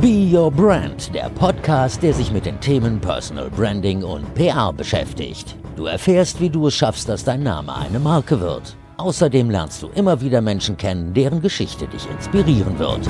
Be 0.00 0.30
Your 0.32 0.50
Brand, 0.50 1.14
der 1.14 1.28
Podcast, 1.28 2.02
der 2.02 2.14
sich 2.14 2.32
mit 2.32 2.46
den 2.46 2.58
Themen 2.58 2.98
Personal 3.02 3.50
Branding 3.50 4.02
und 4.02 4.34
PR 4.34 4.72
beschäftigt. 4.72 5.56
Du 5.76 5.84
erfährst, 5.84 6.40
wie 6.40 6.48
du 6.48 6.68
es 6.68 6.74
schaffst, 6.74 7.06
dass 7.06 7.22
dein 7.22 7.42
Name 7.42 7.76
eine 7.76 7.98
Marke 7.98 8.40
wird. 8.40 8.76
Außerdem 8.96 9.50
lernst 9.50 9.82
du 9.82 9.88
immer 9.88 10.22
wieder 10.22 10.40
Menschen 10.40 10.78
kennen, 10.78 11.12
deren 11.12 11.42
Geschichte 11.42 11.86
dich 11.86 12.08
inspirieren 12.08 12.78
wird. 12.78 13.06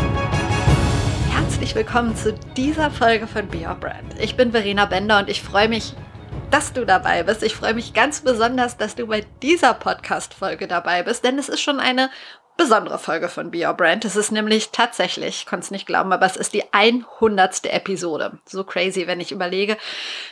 Herzlich 1.30 1.76
willkommen 1.76 2.16
zu 2.16 2.34
dieser 2.56 2.90
Folge 2.90 3.28
von 3.28 3.46
Be 3.46 3.58
Your 3.58 3.76
Brand. 3.76 4.18
Ich 4.18 4.34
bin 4.34 4.50
Verena 4.50 4.86
Bender 4.86 5.20
und 5.20 5.28
ich 5.28 5.42
freue 5.42 5.68
mich, 5.68 5.94
dass 6.50 6.72
du 6.72 6.84
dabei 6.84 7.22
bist. 7.22 7.44
Ich 7.44 7.54
freue 7.54 7.74
mich 7.74 7.94
ganz 7.94 8.22
besonders, 8.22 8.76
dass 8.76 8.96
du 8.96 9.06
bei 9.06 9.24
dieser 9.42 9.74
Podcast-Folge 9.74 10.66
dabei 10.66 11.04
bist, 11.04 11.22
denn 11.22 11.38
es 11.38 11.48
ist 11.48 11.60
schon 11.60 11.78
eine 11.78 12.10
besondere 12.60 12.98
Folge 12.98 13.30
von 13.30 13.50
Be 13.50 13.66
Your 13.66 13.72
Brand. 13.72 14.04
Es 14.04 14.16
ist 14.16 14.32
nämlich 14.32 14.68
tatsächlich, 14.70 15.28
ich 15.28 15.46
konnte 15.46 15.64
es 15.64 15.70
nicht 15.70 15.86
glauben, 15.86 16.12
aber 16.12 16.26
es 16.26 16.36
ist 16.36 16.52
die 16.52 16.62
100. 16.74 17.64
Episode. 17.64 18.38
So 18.44 18.64
crazy, 18.64 19.06
wenn 19.06 19.18
ich 19.18 19.32
überlege, 19.32 19.78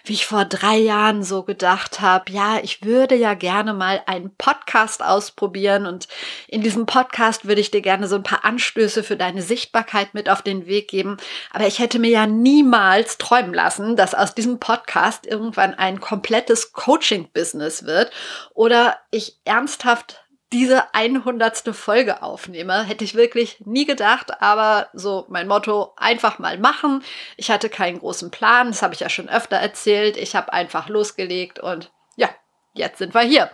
wie 0.04 0.12
ich 0.12 0.26
vor 0.26 0.44
drei 0.44 0.76
Jahren 0.76 1.22
so 1.22 1.42
gedacht 1.42 2.02
habe, 2.02 2.30
ja, 2.30 2.58
ich 2.62 2.84
würde 2.84 3.14
ja 3.14 3.32
gerne 3.32 3.72
mal 3.72 4.02
einen 4.04 4.34
Podcast 4.36 5.02
ausprobieren 5.02 5.86
und 5.86 6.06
in 6.48 6.60
diesem 6.60 6.84
Podcast 6.84 7.46
würde 7.46 7.62
ich 7.62 7.70
dir 7.70 7.80
gerne 7.80 8.06
so 8.06 8.16
ein 8.16 8.24
paar 8.24 8.44
Anstöße 8.44 9.02
für 9.02 9.16
deine 9.16 9.40
Sichtbarkeit 9.40 10.12
mit 10.12 10.28
auf 10.28 10.42
den 10.42 10.66
Weg 10.66 10.88
geben. 10.88 11.16
Aber 11.50 11.66
ich 11.66 11.78
hätte 11.78 11.98
mir 11.98 12.10
ja 12.10 12.26
niemals 12.26 13.16
träumen 13.16 13.54
lassen, 13.54 13.96
dass 13.96 14.14
aus 14.14 14.34
diesem 14.34 14.60
Podcast 14.60 15.24
irgendwann 15.26 15.72
ein 15.72 15.98
komplettes 15.98 16.74
Coaching-Business 16.74 17.86
wird 17.86 18.10
oder 18.52 18.98
ich 19.10 19.38
ernsthaft 19.46 20.27
diese 20.52 20.94
100. 20.94 21.74
Folge 21.74 22.22
aufnehme. 22.22 22.84
Hätte 22.84 23.04
ich 23.04 23.14
wirklich 23.14 23.60
nie 23.64 23.84
gedacht, 23.84 24.40
aber 24.40 24.88
so 24.92 25.26
mein 25.28 25.48
Motto, 25.48 25.92
einfach 25.96 26.38
mal 26.38 26.58
machen. 26.58 27.02
Ich 27.36 27.50
hatte 27.50 27.68
keinen 27.68 27.98
großen 27.98 28.30
Plan, 28.30 28.68
das 28.68 28.82
habe 28.82 28.94
ich 28.94 29.00
ja 29.00 29.08
schon 29.08 29.28
öfter 29.28 29.56
erzählt. 29.56 30.16
Ich 30.16 30.34
habe 30.34 30.52
einfach 30.52 30.88
losgelegt 30.88 31.58
und 31.58 31.90
ja, 32.16 32.28
jetzt 32.72 32.98
sind 32.98 33.14
wir 33.14 33.22
hier. 33.22 33.50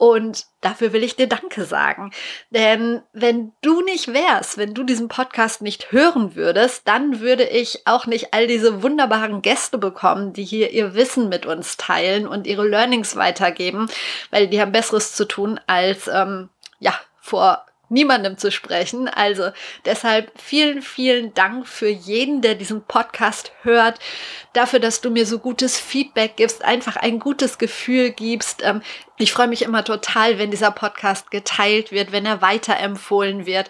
Und 0.00 0.46
dafür 0.62 0.94
will 0.94 1.04
ich 1.04 1.16
dir 1.16 1.28
Danke 1.28 1.64
sagen. 1.66 2.10
Denn 2.48 3.02
wenn 3.12 3.52
du 3.60 3.82
nicht 3.82 4.14
wärst, 4.14 4.56
wenn 4.56 4.72
du 4.72 4.82
diesen 4.82 5.08
Podcast 5.08 5.60
nicht 5.60 5.92
hören 5.92 6.34
würdest, 6.36 6.88
dann 6.88 7.20
würde 7.20 7.44
ich 7.44 7.86
auch 7.86 8.06
nicht 8.06 8.32
all 8.32 8.46
diese 8.46 8.82
wunderbaren 8.82 9.42
Gäste 9.42 9.76
bekommen, 9.76 10.32
die 10.32 10.44
hier 10.44 10.70
ihr 10.70 10.94
Wissen 10.94 11.28
mit 11.28 11.44
uns 11.44 11.76
teilen 11.76 12.26
und 12.26 12.46
ihre 12.46 12.66
Learnings 12.66 13.14
weitergeben, 13.16 13.90
weil 14.30 14.48
die 14.48 14.58
haben 14.58 14.72
Besseres 14.72 15.12
zu 15.12 15.26
tun, 15.26 15.60
als 15.66 16.08
ähm, 16.08 16.48
ja, 16.78 16.94
vor 17.20 17.66
niemandem 17.90 18.38
zu 18.38 18.50
sprechen. 18.50 19.08
Also 19.08 19.50
deshalb 19.84 20.32
vielen, 20.40 20.80
vielen 20.80 21.34
Dank 21.34 21.66
für 21.66 21.88
jeden, 21.88 22.40
der 22.40 22.54
diesen 22.54 22.82
Podcast 22.82 23.52
hört, 23.62 23.98
dafür, 24.52 24.80
dass 24.80 25.00
du 25.00 25.10
mir 25.10 25.26
so 25.26 25.38
gutes 25.38 25.78
Feedback 25.78 26.36
gibst, 26.36 26.64
einfach 26.64 26.96
ein 26.96 27.18
gutes 27.18 27.58
Gefühl 27.58 28.10
gibst. 28.10 28.62
Ähm, 28.64 28.80
ich 29.18 29.32
freue 29.32 29.48
mich 29.48 29.62
immer 29.62 29.84
total, 29.84 30.38
wenn 30.38 30.50
dieser 30.50 30.70
Podcast 30.70 31.30
geteilt 31.30 31.92
wird, 31.92 32.10
wenn 32.10 32.24
er 32.24 32.40
weiterempfohlen 32.40 33.44
wird, 33.44 33.68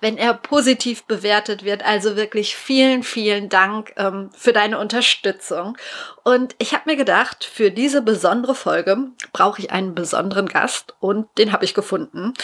wenn 0.00 0.16
er 0.16 0.32
positiv 0.34 1.04
bewertet 1.04 1.64
wird. 1.64 1.84
Also 1.84 2.14
wirklich 2.14 2.54
vielen, 2.54 3.02
vielen 3.02 3.48
Dank 3.48 3.92
ähm, 3.96 4.30
für 4.36 4.52
deine 4.52 4.78
Unterstützung. 4.78 5.76
Und 6.22 6.54
ich 6.58 6.72
habe 6.72 6.90
mir 6.90 6.96
gedacht, 6.96 7.44
für 7.44 7.70
diese 7.70 8.00
besondere 8.00 8.54
Folge 8.54 8.96
brauche 9.32 9.60
ich 9.60 9.72
einen 9.72 9.94
besonderen 9.94 10.46
Gast 10.46 10.94
und 11.00 11.26
den 11.36 11.52
habe 11.52 11.64
ich 11.64 11.74
gefunden. 11.74 12.34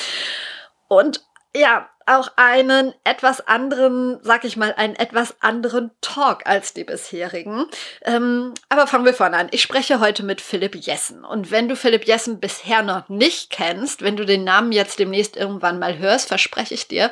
Und 0.89 1.23
ja, 1.55 1.89
auch 2.07 2.31
einen 2.37 2.95
etwas 3.05 3.47
anderen, 3.47 4.19
sag 4.23 4.45
ich 4.45 4.57
mal, 4.57 4.75
einen 4.75 4.97
etwas 4.97 5.37
anderen 5.41 5.91
Talk 6.01 6.47
als 6.47 6.73
die 6.73 6.85
bisherigen. 6.85 7.67
Ähm, 8.03 8.55
aber 8.69 8.87
fangen 8.87 9.05
wir 9.05 9.15
vorne 9.15 9.37
an. 9.37 9.49
Ich 9.51 9.63
spreche 9.63 10.01
heute 10.01 10.23
mit 10.23 10.41
Philipp 10.41 10.75
Jessen. 10.75 11.25
Und 11.25 11.51
wenn 11.51 11.69
du 11.69 11.77
Philipp 11.77 12.07
Jessen 12.07 12.41
bisher 12.41 12.83
noch 12.83 13.09
nicht 13.09 13.51
kennst, 13.51 14.03
wenn 14.03 14.17
du 14.17 14.25
den 14.25 14.45
Namen 14.45 14.73
jetzt 14.73 14.99
demnächst 14.99 15.37
irgendwann 15.37 15.79
mal 15.79 15.99
hörst, 15.99 16.29
verspreche 16.29 16.75
ich 16.75 16.89
dir, 16.89 17.11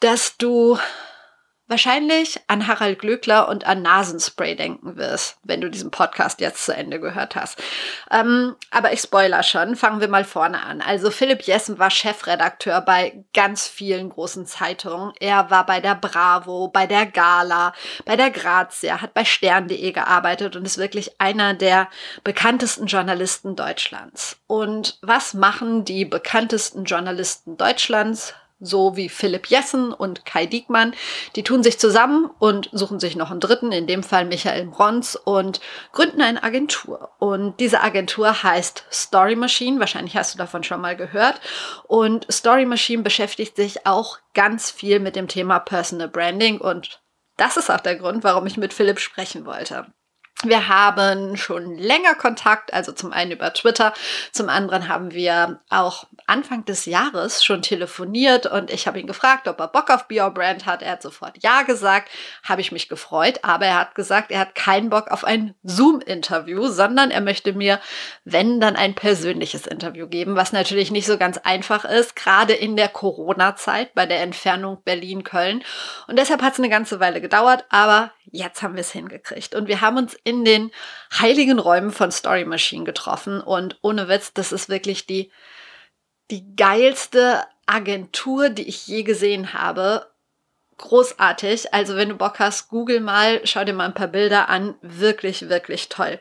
dass 0.00 0.36
du 0.36 0.78
wahrscheinlich 1.70 2.40
an 2.48 2.66
Harald 2.66 2.98
Glöckler 2.98 3.48
und 3.48 3.64
an 3.64 3.80
Nasenspray 3.80 4.56
denken 4.56 4.96
wirst, 4.96 5.38
wenn 5.44 5.60
du 5.60 5.70
diesen 5.70 5.90
Podcast 5.90 6.40
jetzt 6.40 6.64
zu 6.64 6.74
Ende 6.74 7.00
gehört 7.00 7.36
hast. 7.36 7.62
Ähm, 8.10 8.56
aber 8.70 8.92
ich 8.92 9.00
spoiler 9.00 9.42
schon, 9.42 9.76
fangen 9.76 10.00
wir 10.00 10.08
mal 10.08 10.24
vorne 10.24 10.62
an. 10.62 10.82
Also 10.82 11.10
Philipp 11.10 11.42
Jessen 11.42 11.78
war 11.78 11.90
Chefredakteur 11.90 12.80
bei 12.80 13.24
ganz 13.32 13.68
vielen 13.68 14.10
großen 14.10 14.46
Zeitungen. 14.46 15.12
Er 15.20 15.50
war 15.50 15.64
bei 15.64 15.80
der 15.80 15.94
Bravo, 15.94 16.68
bei 16.68 16.86
der 16.86 17.06
Gala, 17.06 17.72
bei 18.04 18.16
der 18.16 18.30
Grazia, 18.30 19.00
hat 19.00 19.14
bei 19.14 19.24
stern.de 19.24 19.92
gearbeitet 19.92 20.56
und 20.56 20.66
ist 20.66 20.78
wirklich 20.78 21.20
einer 21.20 21.54
der 21.54 21.88
bekanntesten 22.24 22.86
Journalisten 22.86 23.54
Deutschlands. 23.54 24.38
Und 24.48 24.98
was 25.02 25.34
machen 25.34 25.84
die 25.84 26.04
bekanntesten 26.04 26.84
Journalisten 26.84 27.56
Deutschlands? 27.56 28.34
So 28.60 28.96
wie 28.96 29.08
Philipp 29.08 29.46
Jessen 29.46 29.92
und 29.92 30.24
Kai 30.24 30.46
Diekmann. 30.46 30.94
Die 31.34 31.42
tun 31.42 31.62
sich 31.62 31.78
zusammen 31.78 32.30
und 32.38 32.68
suchen 32.72 33.00
sich 33.00 33.16
noch 33.16 33.30
einen 33.30 33.40
dritten, 33.40 33.72
in 33.72 33.86
dem 33.86 34.02
Fall 34.02 34.26
Michael 34.26 34.66
Bronz, 34.66 35.18
und 35.24 35.60
gründen 35.92 36.22
eine 36.22 36.42
Agentur. 36.42 37.10
Und 37.18 37.58
diese 37.58 37.80
Agentur 37.80 38.42
heißt 38.42 38.84
Story 38.92 39.36
Machine. 39.36 39.80
Wahrscheinlich 39.80 40.16
hast 40.16 40.34
du 40.34 40.38
davon 40.38 40.62
schon 40.62 40.80
mal 40.80 40.96
gehört. 40.96 41.40
Und 41.86 42.30
Story 42.30 42.66
Machine 42.66 43.02
beschäftigt 43.02 43.56
sich 43.56 43.86
auch 43.86 44.18
ganz 44.34 44.70
viel 44.70 45.00
mit 45.00 45.16
dem 45.16 45.28
Thema 45.28 45.58
Personal 45.58 46.08
Branding. 46.08 46.60
Und 46.60 47.00
das 47.36 47.56
ist 47.56 47.70
auch 47.70 47.80
der 47.80 47.96
Grund, 47.96 48.22
warum 48.24 48.46
ich 48.46 48.56
mit 48.56 48.74
Philipp 48.74 49.00
sprechen 49.00 49.46
wollte. 49.46 49.86
Wir 50.42 50.68
haben 50.68 51.36
schon 51.36 51.76
länger 51.76 52.14
Kontakt, 52.14 52.72
also 52.72 52.92
zum 52.92 53.12
einen 53.12 53.32
über 53.32 53.52
Twitter, 53.52 53.92
zum 54.32 54.48
anderen 54.48 54.88
haben 54.88 55.12
wir 55.12 55.60
auch 55.68 56.06
Anfang 56.26 56.64
des 56.64 56.86
Jahres 56.86 57.44
schon 57.44 57.60
telefoniert 57.60 58.46
und 58.46 58.70
ich 58.70 58.86
habe 58.86 58.98
ihn 58.98 59.06
gefragt, 59.06 59.48
ob 59.48 59.60
er 59.60 59.68
Bock 59.68 59.90
auf 59.90 60.08
Be 60.08 60.22
Your 60.22 60.30
Brand 60.30 60.64
hat. 60.64 60.80
Er 60.80 60.92
hat 60.92 61.02
sofort 61.02 61.42
Ja 61.42 61.62
gesagt, 61.62 62.08
habe 62.42 62.62
ich 62.62 62.72
mich 62.72 62.88
gefreut, 62.88 63.40
aber 63.42 63.66
er 63.66 63.80
hat 63.80 63.94
gesagt, 63.94 64.30
er 64.30 64.40
hat 64.40 64.54
keinen 64.54 64.88
Bock 64.88 65.10
auf 65.10 65.24
ein 65.24 65.54
Zoom-Interview, 65.62 66.68
sondern 66.68 67.10
er 67.10 67.20
möchte 67.20 67.52
mir, 67.52 67.78
wenn, 68.24 68.60
dann 68.60 68.76
ein 68.76 68.94
persönliches 68.94 69.66
Interview 69.66 70.06
geben, 70.06 70.36
was 70.36 70.52
natürlich 70.52 70.90
nicht 70.90 71.06
so 71.06 71.18
ganz 71.18 71.36
einfach 71.36 71.84
ist, 71.84 72.16
gerade 72.16 72.54
in 72.54 72.76
der 72.76 72.88
Corona-Zeit 72.88 73.94
bei 73.94 74.06
der 74.06 74.22
Entfernung 74.22 74.82
Berlin-Köln. 74.84 75.62
Und 76.06 76.18
deshalb 76.18 76.40
hat 76.40 76.54
es 76.54 76.58
eine 76.60 76.70
ganze 76.70 76.98
Weile 76.98 77.20
gedauert, 77.20 77.66
aber 77.68 78.12
jetzt 78.30 78.62
haben 78.62 78.74
wir 78.74 78.82
es 78.82 78.92
hingekriegt. 78.92 79.54
Und 79.54 79.66
wir 79.66 79.80
haben 79.80 79.96
uns 79.96 80.16
in 80.24 80.29
den 80.44 80.70
heiligen 81.12 81.58
Räumen 81.58 81.90
von 81.90 82.10
Story 82.10 82.44
Machine 82.44 82.84
getroffen. 82.84 83.40
Und 83.40 83.78
ohne 83.82 84.08
Witz, 84.08 84.32
das 84.32 84.52
ist 84.52 84.68
wirklich 84.68 85.06
die, 85.06 85.30
die 86.30 86.56
geilste 86.56 87.44
Agentur, 87.66 88.48
die 88.48 88.68
ich 88.68 88.86
je 88.86 89.02
gesehen 89.02 89.52
habe 89.52 90.09
großartig. 90.80 91.72
Also 91.72 91.96
wenn 91.96 92.08
du 92.08 92.14
Bock 92.16 92.38
hast, 92.38 92.68
google 92.68 93.00
mal, 93.00 93.40
schau 93.44 93.64
dir 93.64 93.72
mal 93.72 93.84
ein 93.84 93.94
paar 93.94 94.08
Bilder 94.08 94.48
an. 94.48 94.74
Wirklich, 94.80 95.48
wirklich 95.48 95.88
toll. 95.88 96.18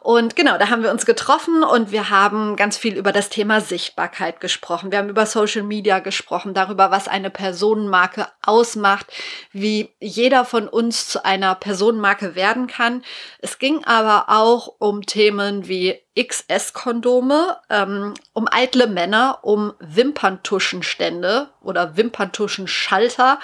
Und 0.00 0.36
genau, 0.36 0.58
da 0.58 0.68
haben 0.68 0.82
wir 0.82 0.90
uns 0.90 1.06
getroffen 1.06 1.64
und 1.64 1.90
wir 1.90 2.10
haben 2.10 2.56
ganz 2.56 2.76
viel 2.76 2.96
über 2.96 3.12
das 3.12 3.30
Thema 3.30 3.60
Sichtbarkeit 3.60 4.40
gesprochen. 4.40 4.92
Wir 4.92 4.98
haben 4.98 5.08
über 5.08 5.26
Social 5.26 5.62
Media 5.62 5.98
gesprochen, 5.98 6.54
darüber, 6.54 6.90
was 6.90 7.08
eine 7.08 7.30
Personenmarke 7.30 8.28
ausmacht, 8.42 9.06
wie 9.52 9.90
jeder 10.00 10.44
von 10.44 10.68
uns 10.68 11.08
zu 11.08 11.24
einer 11.24 11.54
Personenmarke 11.54 12.34
werden 12.34 12.66
kann. 12.66 13.02
Es 13.38 13.58
ging 13.58 13.84
aber 13.84 14.26
auch 14.28 14.74
um 14.78 15.06
Themen 15.06 15.68
wie 15.68 16.01
XS-Kondome, 16.18 17.56
ähm, 17.70 18.14
um 18.32 18.46
eitle 18.50 18.86
Männer, 18.86 19.38
um 19.42 19.72
Wimperntuschenstände 19.80 21.48
oder 21.62 21.96
Wimperntuschenschalter. 21.96 23.38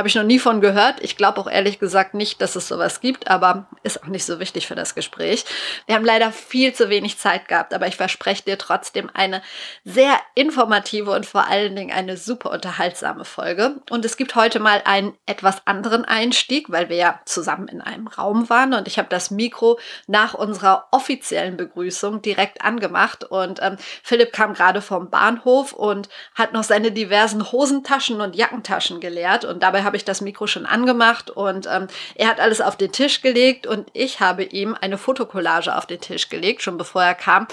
Habe 0.00 0.08
ich 0.08 0.14
noch 0.14 0.22
nie 0.22 0.38
von 0.38 0.62
gehört. 0.62 1.02
Ich 1.02 1.16
glaube 1.16 1.38
auch 1.40 1.50
ehrlich 1.50 1.78
gesagt 1.78 2.14
nicht, 2.14 2.40
dass 2.40 2.56
es 2.56 2.68
sowas 2.68 3.00
gibt, 3.00 3.28
aber 3.28 3.66
ist 3.82 4.02
auch 4.02 4.06
nicht 4.06 4.24
so 4.24 4.40
wichtig 4.40 4.66
für 4.66 4.74
das 4.74 4.94
Gespräch. 4.94 5.44
Wir 5.84 5.94
haben 5.94 6.06
leider 6.06 6.32
viel 6.32 6.72
zu 6.72 6.88
wenig 6.88 7.18
Zeit 7.18 7.48
gehabt, 7.48 7.74
aber 7.74 7.86
ich 7.86 7.96
verspreche 7.96 8.44
dir 8.44 8.56
trotzdem 8.56 9.10
eine 9.12 9.42
sehr 9.84 10.18
informative 10.34 11.10
und 11.10 11.26
vor 11.26 11.48
allen 11.48 11.76
Dingen 11.76 11.92
eine 11.92 12.16
super 12.16 12.50
unterhaltsame 12.50 13.26
Folge. 13.26 13.82
Und 13.90 14.06
es 14.06 14.16
gibt 14.16 14.34
heute 14.36 14.58
mal 14.58 14.80
einen 14.86 15.12
etwas 15.26 15.66
anderen 15.66 16.06
Einstieg, 16.06 16.70
weil 16.70 16.88
wir 16.88 16.96
ja 16.96 17.20
zusammen 17.26 17.68
in 17.68 17.82
einem 17.82 18.06
Raum 18.06 18.48
waren 18.48 18.72
und 18.72 18.88
ich 18.88 18.98
habe 18.98 19.08
das 19.10 19.30
Mikro 19.30 19.78
nach 20.06 20.32
unserer 20.32 20.88
offiziellen 20.92 21.58
Begrüßung 21.58 21.99
direkt 22.08 22.62
angemacht 22.62 23.24
und 23.24 23.60
ähm, 23.62 23.76
Philipp 24.02 24.32
kam 24.32 24.54
gerade 24.54 24.82
vom 24.82 25.10
Bahnhof 25.10 25.72
und 25.72 26.08
hat 26.34 26.52
noch 26.52 26.64
seine 26.64 26.92
diversen 26.92 27.52
Hosentaschen 27.52 28.20
und 28.20 28.36
Jackentaschen 28.36 29.00
geleert 29.00 29.44
und 29.44 29.62
dabei 29.62 29.82
habe 29.82 29.96
ich 29.96 30.04
das 30.04 30.20
Mikro 30.20 30.46
schon 30.46 30.66
angemacht 30.66 31.30
und 31.30 31.66
ähm, 31.70 31.86
er 32.14 32.28
hat 32.28 32.40
alles 32.40 32.60
auf 32.60 32.76
den 32.76 32.92
Tisch 32.92 33.22
gelegt 33.22 33.66
und 33.66 33.88
ich 33.92 34.20
habe 34.20 34.44
ihm 34.44 34.76
eine 34.80 34.98
Fotokollage 34.98 35.76
auf 35.76 35.86
den 35.86 36.00
Tisch 36.00 36.28
gelegt, 36.28 36.62
schon 36.62 36.78
bevor 36.78 37.02
er 37.02 37.14
kam, 37.14 37.46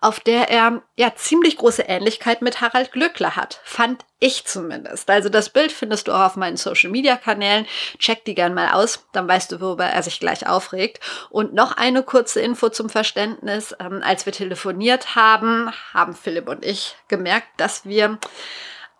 auf 0.00 0.20
der 0.20 0.50
er 0.50 0.82
ja 0.96 1.14
ziemlich 1.14 1.56
große 1.56 1.82
Ähnlichkeit 1.82 2.42
mit 2.42 2.60
Harald 2.60 2.92
Glöckler 2.92 3.36
hat. 3.36 3.60
Fand 3.64 4.04
Ich 4.26 4.46
zumindest. 4.46 5.10
Also 5.10 5.28
das 5.28 5.50
Bild 5.50 5.70
findest 5.70 6.08
du 6.08 6.12
auch 6.12 6.24
auf 6.24 6.36
meinen 6.36 6.56
Social-Media-Kanälen. 6.56 7.66
Check 7.98 8.24
die 8.24 8.34
gern 8.34 8.54
mal 8.54 8.72
aus, 8.72 9.06
dann 9.12 9.28
weißt 9.28 9.52
du, 9.52 9.60
worüber 9.60 9.84
er 9.84 10.02
sich 10.02 10.18
gleich 10.18 10.48
aufregt. 10.48 10.98
Und 11.28 11.52
noch 11.52 11.76
eine 11.76 12.02
kurze 12.02 12.40
Info 12.40 12.70
zum 12.70 12.88
Verständnis. 12.88 13.76
Ähm, 13.78 14.00
als 14.02 14.24
wir 14.24 14.32
telefoniert 14.32 15.14
haben, 15.14 15.70
haben 15.92 16.14
Philipp 16.14 16.48
und 16.48 16.64
ich 16.64 16.96
gemerkt, 17.08 17.48
dass 17.58 17.84
wir 17.84 18.18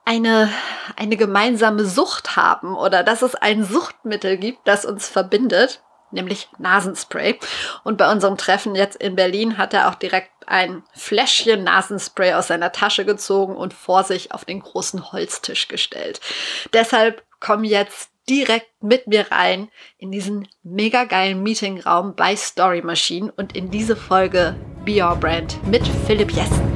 eine, 0.04 0.50
eine 0.96 1.16
gemeinsame 1.16 1.86
Sucht 1.86 2.36
haben 2.36 2.76
oder 2.76 3.02
dass 3.02 3.22
es 3.22 3.34
ein 3.34 3.64
Suchtmittel 3.64 4.36
gibt, 4.36 4.68
das 4.68 4.84
uns 4.84 5.08
verbindet 5.08 5.80
nämlich 6.14 6.48
Nasenspray. 6.58 7.38
Und 7.82 7.98
bei 7.98 8.10
unserem 8.10 8.38
Treffen 8.38 8.74
jetzt 8.74 8.96
in 8.96 9.16
Berlin 9.16 9.58
hat 9.58 9.74
er 9.74 9.90
auch 9.90 9.94
direkt 9.94 10.30
ein 10.46 10.82
Fläschchen 10.94 11.64
Nasenspray 11.64 12.34
aus 12.34 12.48
seiner 12.48 12.72
Tasche 12.72 13.04
gezogen 13.04 13.56
und 13.56 13.74
vor 13.74 14.04
sich 14.04 14.32
auf 14.32 14.44
den 14.44 14.60
großen 14.60 15.12
Holztisch 15.12 15.68
gestellt. 15.68 16.20
Deshalb 16.72 17.22
komm 17.40 17.64
jetzt 17.64 18.10
direkt 18.28 18.70
mit 18.82 19.06
mir 19.06 19.30
rein 19.30 19.68
in 19.98 20.10
diesen 20.10 20.48
mega 20.62 21.04
geilen 21.04 21.42
Meetingraum 21.42 22.14
bei 22.14 22.36
Story 22.36 22.80
Machine 22.82 23.32
und 23.36 23.54
in 23.54 23.70
diese 23.70 23.96
Folge 23.96 24.56
Be 24.84 25.02
Your 25.02 25.16
Brand 25.16 25.62
mit 25.66 25.86
Philipp 26.06 26.30
Jessen. 26.30 26.74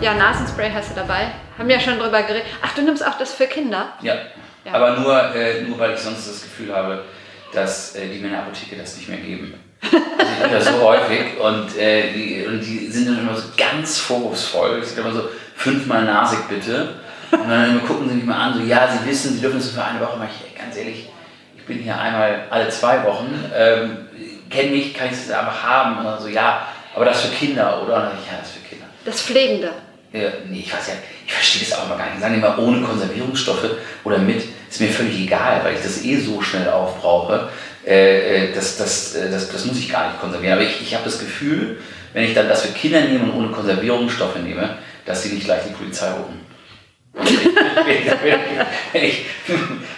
Ja, 0.00 0.14
Nasenspray 0.14 0.70
hast 0.70 0.90
du 0.90 0.94
dabei. 0.94 1.32
Haben 1.56 1.68
wir 1.68 1.76
ja 1.76 1.80
schon 1.80 1.98
drüber 1.98 2.22
geredet. 2.22 2.44
Ach, 2.62 2.74
du 2.74 2.82
nimmst 2.82 3.06
auch 3.06 3.16
das 3.16 3.32
für 3.32 3.46
Kinder? 3.46 3.94
Ja. 4.02 4.16
Ja. 4.64 4.72
Aber 4.72 4.98
nur, 4.98 5.34
äh, 5.34 5.62
nur 5.62 5.78
weil 5.78 5.94
ich 5.94 6.00
sonst 6.00 6.28
das 6.28 6.42
Gefühl 6.42 6.74
habe, 6.74 7.04
dass 7.52 7.94
äh, 7.94 8.08
die 8.08 8.18
mir 8.18 8.26
in 8.26 8.32
der 8.32 8.40
Apotheke 8.40 8.76
das 8.76 8.96
nicht 8.96 9.08
mehr 9.08 9.18
geben. 9.18 9.54
Ich 9.82 9.90
bin 9.90 10.50
das 10.50 10.66
so 10.66 10.80
häufig 10.80 11.38
und, 11.38 11.76
äh, 11.76 12.12
die, 12.12 12.44
und 12.46 12.60
die 12.60 12.86
sind 12.88 13.08
dann 13.08 13.18
immer 13.18 13.36
so 13.36 13.48
ganz 13.56 13.98
vorwurfsvoll. 13.98 14.80
Ich 14.82 14.88
sage 14.88 15.02
immer 15.02 15.12
so, 15.12 15.28
fünfmal 15.56 16.04
Nasig 16.04 16.48
bitte. 16.48 16.94
Und 17.30 17.48
dann 17.48 17.84
gucken 17.86 18.08
sie 18.08 18.14
mich 18.16 18.24
mal 18.24 18.36
an, 18.36 18.54
so, 18.54 18.60
ja, 18.60 18.88
sie 18.88 19.08
wissen, 19.08 19.34
sie 19.34 19.40
dürfen 19.40 19.58
es 19.58 19.70
für 19.70 19.84
eine 19.84 20.00
Woche 20.00 20.16
machen. 20.16 20.30
Ich, 20.46 20.58
ganz 20.58 20.76
ehrlich, 20.76 21.08
ich 21.56 21.64
bin 21.64 21.78
hier 21.78 21.98
einmal 21.98 22.46
alle 22.50 22.68
zwei 22.68 23.02
Wochen, 23.04 23.32
ähm, 23.54 24.08
kenne 24.50 24.70
mich, 24.70 24.94
kann 24.94 25.08
ich 25.08 25.12
es 25.12 25.30
einfach 25.30 25.62
haben. 25.62 25.98
Und 25.98 26.04
dann 26.04 26.20
so, 26.20 26.28
ja, 26.28 26.66
aber 26.94 27.04
das 27.04 27.22
für 27.22 27.34
Kinder, 27.34 27.82
oder? 27.82 27.96
Und 27.96 28.02
dann 28.02 28.18
ich, 28.22 28.30
ja, 28.30 28.38
das 28.40 28.52
für 28.52 28.60
Kinder. 28.60 28.86
Das 29.04 29.22
Pflegende. 29.22 29.72
Ja, 30.12 30.28
nee, 30.48 30.60
ich 30.60 30.72
weiß 30.72 30.88
ja, 30.88 30.94
ich 31.26 31.32
verstehe 31.32 31.68
das 31.68 31.76
auch 31.76 31.86
immer 31.86 31.96
gar 31.96 32.08
nicht. 32.10 32.20
Sagen 32.20 32.34
die 32.34 32.40
mal 32.40 32.56
ohne 32.58 32.80
Konservierungsstoffe 32.82 33.68
oder 34.04 34.18
mit, 34.18 34.44
ist 34.74 34.80
mir 34.80 34.88
völlig 34.88 35.20
egal, 35.20 35.62
weil 35.62 35.76
ich 35.76 35.82
das 35.82 36.02
eh 36.04 36.16
so 36.18 36.42
schnell 36.42 36.68
aufbrauche. 36.68 37.48
Äh, 37.86 38.48
äh 38.48 38.52
das, 38.52 38.76
das, 38.76 39.14
äh, 39.14 39.30
das, 39.30 39.48
das 39.48 39.64
muss 39.66 39.78
ich 39.78 39.88
gar 39.88 40.08
nicht 40.08 40.20
konservieren. 40.20 40.54
Aber 40.54 40.62
ich, 40.62 40.80
ich 40.82 40.94
habe 40.94 41.04
das 41.04 41.20
Gefühl, 41.20 41.80
wenn 42.12 42.24
ich 42.24 42.34
dann 42.34 42.48
das 42.48 42.62
für 42.62 42.72
Kinder 42.72 43.00
nehme 43.02 43.24
und 43.24 43.34
ohne 43.34 43.48
Konservierungsstoffe 43.52 44.36
nehme, 44.36 44.78
dass 45.06 45.22
sie 45.22 45.30
nicht 45.30 45.44
gleich 45.44 45.62
die 45.68 45.72
Polizei 45.72 46.10
rufen. 46.10 46.40
wenn, 47.12 47.24
ich, 47.96 48.06
wenn, 48.92 49.04
ich, 49.04 49.24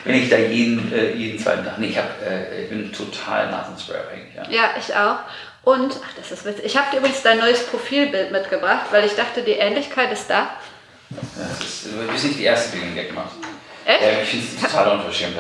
wenn 0.05 0.15
ich 0.15 0.29
da 0.29 0.37
jeden, 0.37 0.93
jeden 1.17 1.39
zweiten 1.39 1.65
Tag. 1.65 1.79
Nee, 1.79 1.87
ich, 1.87 1.97
hab, 1.97 2.11
ich 2.63 2.69
bin 2.69 2.93
total 2.93 3.51
Nasenspray 3.51 3.97
abhängig. 3.97 4.35
Ja. 4.37 4.51
ja, 4.51 4.71
ich 4.79 4.95
auch. 4.95 5.21
Und, 5.65 5.99
ach, 6.05 6.13
das 6.19 6.33
ist 6.33 6.45
witzig. 6.45 6.67
Ich 6.67 6.77
habe 6.77 6.91
dir 6.91 6.99
übrigens 6.99 7.23
dein 7.23 7.39
neues 7.39 7.65
Profilbild 7.67 8.31
mitgebracht, 8.31 8.87
weil 8.91 9.07
ich 9.07 9.15
dachte, 9.15 9.43
die 9.43 9.53
Ähnlichkeit 9.53 10.13
ist 10.13 10.29
da. 10.29 10.51
Das 11.11 11.67
ist, 11.67 11.87
du 11.87 12.13
bist 12.13 12.25
nicht 12.25 12.39
die 12.39 12.45
Erste, 12.45 12.77
die 12.77 12.83
den 12.83 12.95
Gag 12.95 13.15
macht. 13.15 13.37
Echt? 13.87 14.03
Ja, 14.03 14.09
ich 14.23 14.29
finde 14.29 14.47
es 14.47 14.61
total 14.61 14.97
unverschämt. 14.99 15.37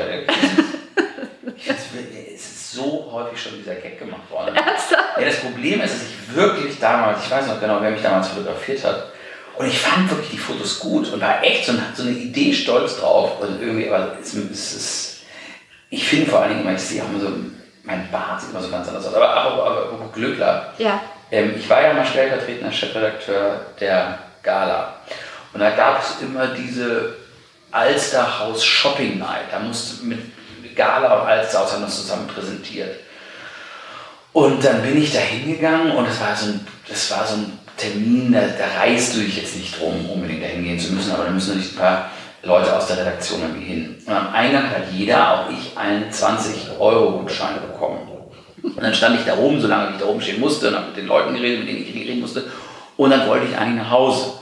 es 1.56 2.44
ist 2.44 2.72
so 2.72 3.08
häufig 3.12 3.42
schon 3.42 3.58
dieser 3.58 3.74
Gag 3.74 3.98
gemacht 3.98 4.30
worden. 4.30 4.54
Ernsthaft? 4.54 5.18
Ja, 5.18 5.24
das 5.24 5.40
Problem 5.40 5.80
ist, 5.80 5.94
dass 5.94 6.02
ich 6.02 6.36
wirklich 6.36 6.78
damals, 6.78 7.24
ich 7.24 7.30
weiß 7.30 7.48
noch 7.48 7.60
genau, 7.60 7.78
wer 7.80 7.90
mich 7.90 8.02
damals 8.02 8.28
fotografiert 8.28 8.84
hat, 8.84 9.12
und 9.58 9.66
ich 9.66 9.78
fand 9.78 10.10
wirklich 10.10 10.30
die 10.30 10.38
Fotos 10.38 10.78
gut 10.78 11.10
und 11.12 11.20
war 11.20 11.42
echt 11.42 11.64
so, 11.64 11.72
so 11.94 12.02
eine 12.02 12.12
Idee 12.12 12.52
stolz 12.52 12.98
drauf. 12.98 13.40
Und 13.40 13.60
irgendwie, 13.60 13.88
aber 13.88 14.12
es, 14.20 14.34
es 14.34 14.74
ist, 14.74 15.16
ich 15.88 16.06
finde 16.06 16.30
vor 16.30 16.40
allen 16.40 16.50
Dingen 16.50 16.60
immer, 16.60 16.74
ich 16.74 16.82
sehe 16.82 17.02
auch 17.02 17.08
immer 17.08 17.20
so 17.20 17.32
mein 17.86 18.10
Bart 18.10 18.40
sieht 18.40 18.50
immer 18.50 18.60
so 18.60 18.68
ganz 18.68 18.88
anders 18.88 19.06
aus. 19.06 19.14
Aber, 19.14 19.28
aber, 19.28 19.64
aber, 19.64 19.92
aber 19.92 20.12
Glückler. 20.12 20.74
Ja. 20.76 21.00
Ähm, 21.30 21.54
ich 21.56 21.68
war 21.70 21.82
ja 21.82 21.94
mal 21.94 22.04
stellvertretender 22.04 22.72
Chefredakteur 22.72 23.60
der 23.80 24.18
Gala. 24.42 24.94
Und 25.52 25.60
da 25.60 25.70
gab 25.70 26.02
es 26.02 26.20
immer 26.20 26.48
diese 26.48 27.14
Alsterhaus 27.76 28.64
Shopping 28.64 29.18
Night. 29.18 29.52
Da 29.52 29.58
musste 29.58 30.04
mit 30.04 30.18
Gala 30.74 31.20
und 31.20 31.26
Alsterhaus 31.28 31.72
haben 31.72 31.82
das 31.82 31.96
zusammen 31.96 32.26
präsentiert. 32.26 33.00
Und 34.32 34.64
dann 34.64 34.82
bin 34.82 35.02
ich 35.02 35.12
da 35.12 35.20
hingegangen 35.20 35.92
und 35.92 36.06
das 36.06 36.20
war 36.20 36.34
so 36.36 36.46
ein, 36.46 36.66
das 36.88 37.10
war 37.10 37.26
so 37.26 37.36
ein 37.36 37.58
Termin, 37.76 38.32
da, 38.32 38.40
da 38.40 38.80
reist 38.80 39.14
du 39.14 39.20
dich 39.20 39.36
jetzt 39.36 39.56
nicht 39.56 39.78
drum, 39.78 40.08
unbedingt 40.10 40.42
da 40.42 40.46
hingehen 40.46 40.78
zu 40.78 40.92
müssen, 40.92 41.12
aber 41.12 41.24
da 41.24 41.30
müssen 41.30 41.50
natürlich 41.50 41.72
ein 41.72 41.78
paar 41.78 42.10
Leute 42.42 42.74
aus 42.74 42.86
der 42.86 42.98
Redaktion 42.98 43.40
irgendwie 43.40 43.66
hin. 43.66 43.96
Und 44.06 44.12
am 44.12 44.32
Eingang 44.32 44.70
hat 44.70 44.92
jeder, 44.92 45.32
auch 45.32 45.50
ich, 45.50 45.76
einen 45.76 46.10
20-Euro-Gutschein 46.10 47.60
bekommen. 47.60 48.08
Und 48.62 48.82
dann 48.82 48.94
stand 48.94 49.18
ich 49.18 49.26
da 49.26 49.36
oben, 49.36 49.60
solange 49.60 49.92
ich 49.92 49.98
da 49.98 50.06
oben 50.06 50.20
stehen 50.20 50.40
musste, 50.40 50.68
und 50.68 50.76
habe 50.76 50.86
mit 50.88 50.96
den 50.96 51.06
Leuten 51.06 51.34
geredet, 51.34 51.60
mit 51.60 51.68
denen 51.68 51.82
ich 51.82 51.94
reden 51.94 52.20
musste. 52.20 52.44
Und 52.96 53.10
dann 53.10 53.28
wollte 53.28 53.46
ich 53.46 53.56
eigentlich 53.56 53.82
nach 53.82 53.90
Hause. 53.90 54.32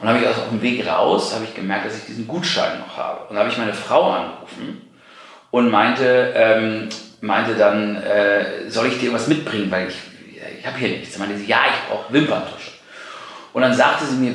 Und 0.00 0.08
habe 0.08 0.18
ich 0.18 0.26
also 0.26 0.42
auf 0.42 0.48
dem 0.50 0.62
Weg 0.62 0.86
raus, 0.86 1.34
habe 1.34 1.44
ich 1.44 1.54
gemerkt, 1.54 1.86
dass 1.86 1.96
ich 1.96 2.04
diesen 2.04 2.28
Gutschein 2.28 2.80
noch 2.80 2.96
habe. 2.96 3.22
Und 3.22 3.30
dann 3.30 3.38
habe 3.38 3.50
ich 3.50 3.58
meine 3.58 3.74
Frau 3.74 4.10
angerufen 4.10 4.82
und 5.50 5.70
meinte, 5.70 6.34
ähm, 6.36 6.88
meinte 7.20 7.54
dann, 7.54 7.96
äh, 7.96 8.68
soll 8.68 8.88
ich 8.88 8.94
dir 8.94 9.04
irgendwas 9.04 9.28
mitbringen, 9.28 9.70
weil 9.70 9.88
ich, 9.88 9.94
ich 10.58 10.66
habe 10.66 10.76
hier 10.78 10.88
nichts. 10.88 11.12
Dann 11.12 11.20
meinte 11.26 11.38
sie, 11.38 11.46
ja, 11.46 11.60
ich 11.68 11.88
brauche 11.88 12.12
Wimperntusche. 12.12 12.72
Und 13.52 13.62
dann 13.62 13.72
sagte 13.72 14.04
sie 14.04 14.16
mir 14.16 14.34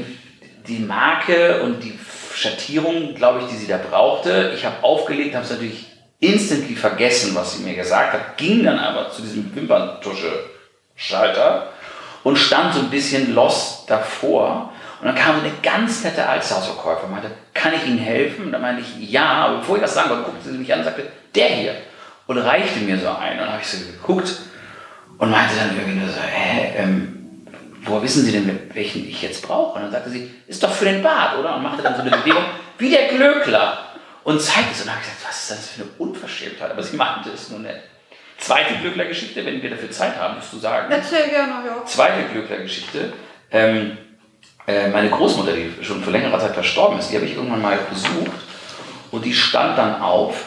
die 0.67 0.79
Marke 0.79 1.61
und 1.61 1.83
die 1.83 1.99
Schattierung, 2.33 3.13
glaube 3.13 3.41
ich, 3.41 3.47
die 3.47 3.57
sie 3.57 3.67
da 3.67 3.77
brauchte. 3.77 4.53
Ich 4.55 4.65
habe 4.65 4.81
aufgelegt, 4.83 5.35
habe 5.35 5.45
es 5.45 5.51
natürlich 5.51 5.85
instantly 6.19 6.75
vergessen, 6.75 7.35
was 7.35 7.57
sie 7.57 7.63
mir 7.63 7.75
gesagt 7.75 8.13
hat, 8.13 8.37
ging 8.37 8.63
dann 8.63 8.79
aber 8.79 9.11
zu 9.11 9.21
diesem 9.21 9.55
Wimperntusche-Schalter 9.55 11.67
und 12.23 12.37
stand 12.37 12.73
so 12.73 12.79
ein 12.79 12.89
bisschen 12.89 13.35
lost 13.35 13.89
davor. 13.89 14.70
Und 15.01 15.07
dann 15.07 15.15
kam 15.15 15.39
eine 15.39 15.51
ganz 15.63 16.03
nette 16.03 16.27
Alsterhausverkäufer 16.27 17.05
und 17.05 17.11
meinte, 17.11 17.31
kann 17.55 17.73
ich 17.73 17.87
Ihnen 17.87 17.97
helfen? 17.97 18.45
Und 18.45 18.51
dann 18.51 18.61
meinte 18.61 18.83
ich, 18.83 19.09
ja, 19.09 19.25
aber 19.25 19.57
bevor 19.57 19.77
ich 19.77 19.81
das 19.81 19.95
sagen 19.95 20.11
wollte, 20.11 20.25
guckte 20.25 20.51
sie 20.51 20.57
mich 20.59 20.71
an 20.71 20.79
und 20.79 20.85
sagte, 20.85 21.07
der 21.33 21.47
hier. 21.47 21.75
Und 22.27 22.37
reichte 22.37 22.79
mir 22.81 22.99
so 22.99 23.09
ein. 23.09 23.33
Und 23.33 23.39
dann 23.39 23.53
habe 23.53 23.61
ich 23.61 23.67
so 23.67 23.77
geguckt 23.79 24.31
und 25.17 25.31
meinte 25.31 25.55
dann 25.55 25.75
irgendwie 25.75 25.99
nur 25.99 26.07
so, 26.07 26.21
hä, 26.21 26.73
ähm, 26.77 27.45
woher 27.83 28.03
wissen 28.03 28.23
Sie 28.23 28.31
denn, 28.31 28.69
welchen 28.75 29.07
ich 29.07 29.23
jetzt 29.23 29.41
brauche? 29.41 29.77
Und 29.77 29.81
dann 29.85 29.91
sagte 29.91 30.11
sie, 30.11 30.31
ist 30.45 30.61
doch 30.61 30.71
für 30.71 30.85
den 30.85 31.01
Bart, 31.01 31.39
oder? 31.39 31.55
Und 31.55 31.63
machte 31.63 31.81
dann 31.81 31.95
so 31.95 32.01
eine 32.01 32.11
Bewegung 32.11 32.43
wie 32.77 32.91
der 32.91 33.07
Glöckler 33.07 33.85
und 34.23 34.39
zeigte 34.39 34.71
es. 34.71 34.81
Und 34.81 34.87
dann 34.87 34.95
habe 34.95 35.03
ich 35.03 35.11
gesagt, 35.11 35.27
was 35.27 35.41
ist 35.41 35.51
das 35.51 35.69
für 35.69 35.81
eine 35.81 35.91
Unverschämtheit? 35.97 36.69
Aber 36.69 36.83
sie 36.83 36.95
meinte 36.95 37.31
es 37.31 37.49
nur 37.49 37.59
nett. 37.59 37.81
Zweite 38.37 38.75
Glöckler-Geschichte, 38.75 39.43
wenn 39.45 39.61
wir 39.61 39.69
dafür 39.71 39.89
Zeit 39.89 40.15
haben, 40.15 40.37
wirst 40.37 40.53
du 40.53 40.59
sagen. 40.59 40.91
Erzähl 40.91 41.29
gerne, 41.29 41.65
ja. 41.65 41.85
Zweite 41.85 42.23
Glöckler-Geschichte. 42.31 43.13
Ähm, 43.51 43.97
äh, 44.67 44.89
meine 44.89 45.09
Großmutter, 45.09 45.53
die 45.53 45.83
schon 45.83 46.03
vor 46.03 46.13
längerer 46.13 46.39
Zeit 46.39 46.53
verstorben 46.53 46.99
ist, 46.99 47.11
die 47.11 47.15
habe 47.15 47.25
ich 47.25 47.35
irgendwann 47.35 47.61
mal 47.61 47.79
besucht 47.89 48.31
und 49.11 49.25
die 49.25 49.33
stand 49.33 49.77
dann 49.77 50.01
auf, 50.01 50.45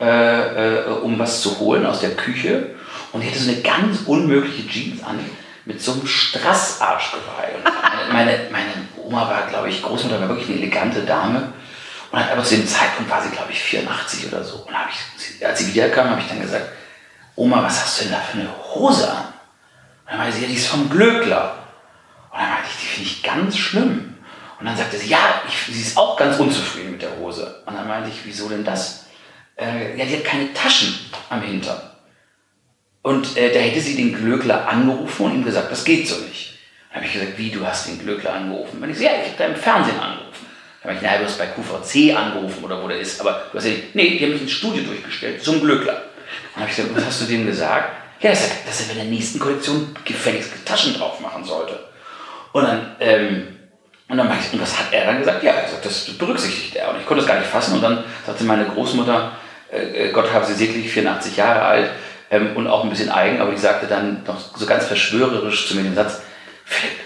äh, 0.00 0.78
äh, 0.78 0.86
um 1.02 1.18
was 1.18 1.42
zu 1.42 1.58
holen 1.58 1.86
aus 1.86 2.00
der 2.00 2.14
Küche 2.16 2.74
und 3.12 3.22
die 3.22 3.28
hatte 3.28 3.38
so 3.38 3.50
eine 3.50 3.60
ganz 3.60 4.00
unmögliche 4.06 4.66
Jeans 4.68 5.02
an 5.04 5.18
mit 5.64 5.80
so 5.80 5.92
einem 5.92 6.06
Strassarschgeweih. 6.06 7.54
meine, 8.12 8.48
meine 8.50 8.88
Oma 9.02 9.28
war, 9.28 9.46
glaube 9.48 9.70
ich, 9.70 9.82
Großmutter 9.82 10.20
war 10.20 10.28
wirklich 10.28 10.48
eine 10.48 10.58
elegante 10.58 11.02
Dame. 11.02 11.52
Und 12.10 12.20
hat 12.20 12.30
aber 12.30 12.44
zu 12.44 12.56
dem 12.56 12.66
Zeitpunkt 12.66 13.10
war 13.10 13.22
sie, 13.22 13.30
glaube 13.30 13.50
ich, 13.50 13.60
84 13.60 14.28
oder 14.28 14.44
so. 14.44 14.58
Und 14.58 14.74
ich, 14.90 15.44
als 15.44 15.58
sie 15.58 15.68
wiederkam, 15.68 16.10
habe 16.10 16.20
ich 16.20 16.28
dann 16.28 16.40
gesagt, 16.40 16.66
Oma, 17.34 17.62
was 17.62 17.82
hast 17.82 17.98
du 17.98 18.04
denn 18.04 18.12
da 18.12 18.20
für 18.20 18.38
eine 18.38 18.50
Hose 18.74 19.10
an? 19.10 19.24
Und 19.24 20.10
dann 20.10 20.18
meinte 20.18 20.36
sie, 20.36 20.42
ja, 20.42 20.48
die 20.48 20.54
ist 20.54 20.68
vom 20.68 20.88
Glöckler. 20.88 21.63
Und 22.34 22.40
dann 22.40 22.48
meinte 22.48 22.68
ich, 22.68 22.80
die 22.80 22.86
finde 22.86 23.10
ich 23.10 23.22
ganz 23.22 23.56
schlimm. 23.56 24.14
Und 24.58 24.66
dann 24.66 24.76
sagte 24.76 24.98
sie, 24.98 25.08
ja, 25.08 25.40
ich, 25.46 25.72
sie 25.72 25.80
ist 25.80 25.96
auch 25.96 26.16
ganz 26.16 26.36
unzufrieden 26.36 26.90
mit 26.90 27.02
der 27.02 27.16
Hose. 27.16 27.62
Und 27.64 27.76
dann 27.76 27.86
meinte 27.86 28.10
ich, 28.10 28.16
wieso 28.24 28.48
denn 28.48 28.64
das? 28.64 29.06
Äh, 29.56 29.96
ja, 29.96 30.04
die 30.04 30.16
hat 30.16 30.24
keine 30.24 30.52
Taschen 30.52 30.98
am 31.30 31.42
Hintern. 31.42 31.80
Und 33.02 33.36
äh, 33.36 33.52
da 33.52 33.60
hätte 33.60 33.80
sie 33.80 33.94
den 33.94 34.16
Glöckler 34.16 34.66
angerufen 34.66 35.26
und 35.26 35.34
ihm 35.34 35.44
gesagt, 35.44 35.70
das 35.70 35.84
geht 35.84 36.08
so 36.08 36.16
nicht. 36.22 36.58
Dann 36.88 36.96
habe 36.96 37.06
ich 37.06 37.12
gesagt, 37.12 37.38
wie, 37.38 37.50
du 37.50 37.64
hast 37.64 37.86
den 37.86 38.00
Glöckler 38.00 38.32
angerufen? 38.32 38.82
Und 38.82 38.90
ich 38.90 38.98
so, 38.98 39.04
ja, 39.04 39.10
ich 39.22 39.28
habe 39.28 39.38
da 39.38 39.44
im 39.44 39.56
Fernsehen 39.56 40.00
angerufen. 40.00 40.46
Dann 40.82 40.90
habe 40.90 40.96
ich, 40.96 41.02
naja, 41.02 41.18
du 41.18 41.24
hast 41.26 41.38
bei 41.38 41.46
QVC 41.46 42.16
angerufen 42.16 42.64
oder 42.64 42.82
wo 42.82 42.88
der 42.88 42.98
ist. 42.98 43.20
Aber 43.20 43.46
du 43.52 43.58
hast 43.58 43.66
ja 43.66 43.70
nicht, 43.70 43.94
nee, 43.94 44.18
die 44.18 44.24
haben 44.24 44.32
mich 44.32 44.42
ins 44.42 44.52
Studio 44.52 44.82
durchgestellt, 44.82 45.40
zum 45.40 45.60
Glöckler. 45.60 46.02
Dann 46.54 46.62
habe 46.62 46.70
ich 46.70 46.76
gesagt, 46.76 46.96
was 46.96 47.04
hast 47.04 47.20
du 47.20 47.26
dem 47.26 47.46
gesagt? 47.46 47.92
Ja, 48.20 48.30
dass 48.30 48.48
er, 48.48 48.50
dass 48.66 48.80
er 48.80 48.86
bei 48.88 48.94
der 48.94 49.04
nächsten 49.04 49.38
Kollektion 49.38 49.94
gefälligst 50.04 50.50
Taschen 50.64 50.94
drauf 50.94 51.20
machen 51.20 51.44
sollte. 51.44 51.78
Und 52.54 52.62
dann, 52.62 52.96
ähm, 53.00 53.48
und 54.08 54.16
dann 54.16 54.30
ich, 54.38 54.52
und 54.52 54.62
was 54.62 54.78
hat 54.78 54.92
er 54.92 55.06
dann 55.06 55.18
gesagt? 55.18 55.42
Ja, 55.42 55.54
sagt, 55.66 55.84
das 55.84 56.04
berücksichtigt 56.10 56.76
er. 56.76 56.90
Und 56.90 57.00
ich 57.00 57.06
konnte 57.06 57.22
das 57.22 57.28
gar 57.28 57.40
nicht 57.40 57.50
fassen. 57.50 57.74
Und 57.74 57.82
dann 57.82 58.04
sagte 58.24 58.44
meine 58.44 58.64
Großmutter, 58.64 59.32
äh, 59.72 60.10
Gott 60.10 60.32
habe 60.32 60.46
sie 60.46 60.54
säglich, 60.54 60.88
84 60.88 61.36
Jahre 61.36 61.62
alt, 61.62 61.90
ähm, 62.30 62.54
und 62.54 62.68
auch 62.68 62.84
ein 62.84 62.90
bisschen 62.90 63.10
eigen, 63.10 63.40
aber 63.40 63.50
die 63.50 63.58
sagte 63.58 63.88
dann 63.88 64.22
noch 64.24 64.56
so 64.56 64.66
ganz 64.66 64.86
verschwörerisch 64.86 65.66
zu 65.66 65.74
mir 65.74 65.82
den 65.82 65.96
Satz, 65.96 66.22
Philipp, 66.64 66.96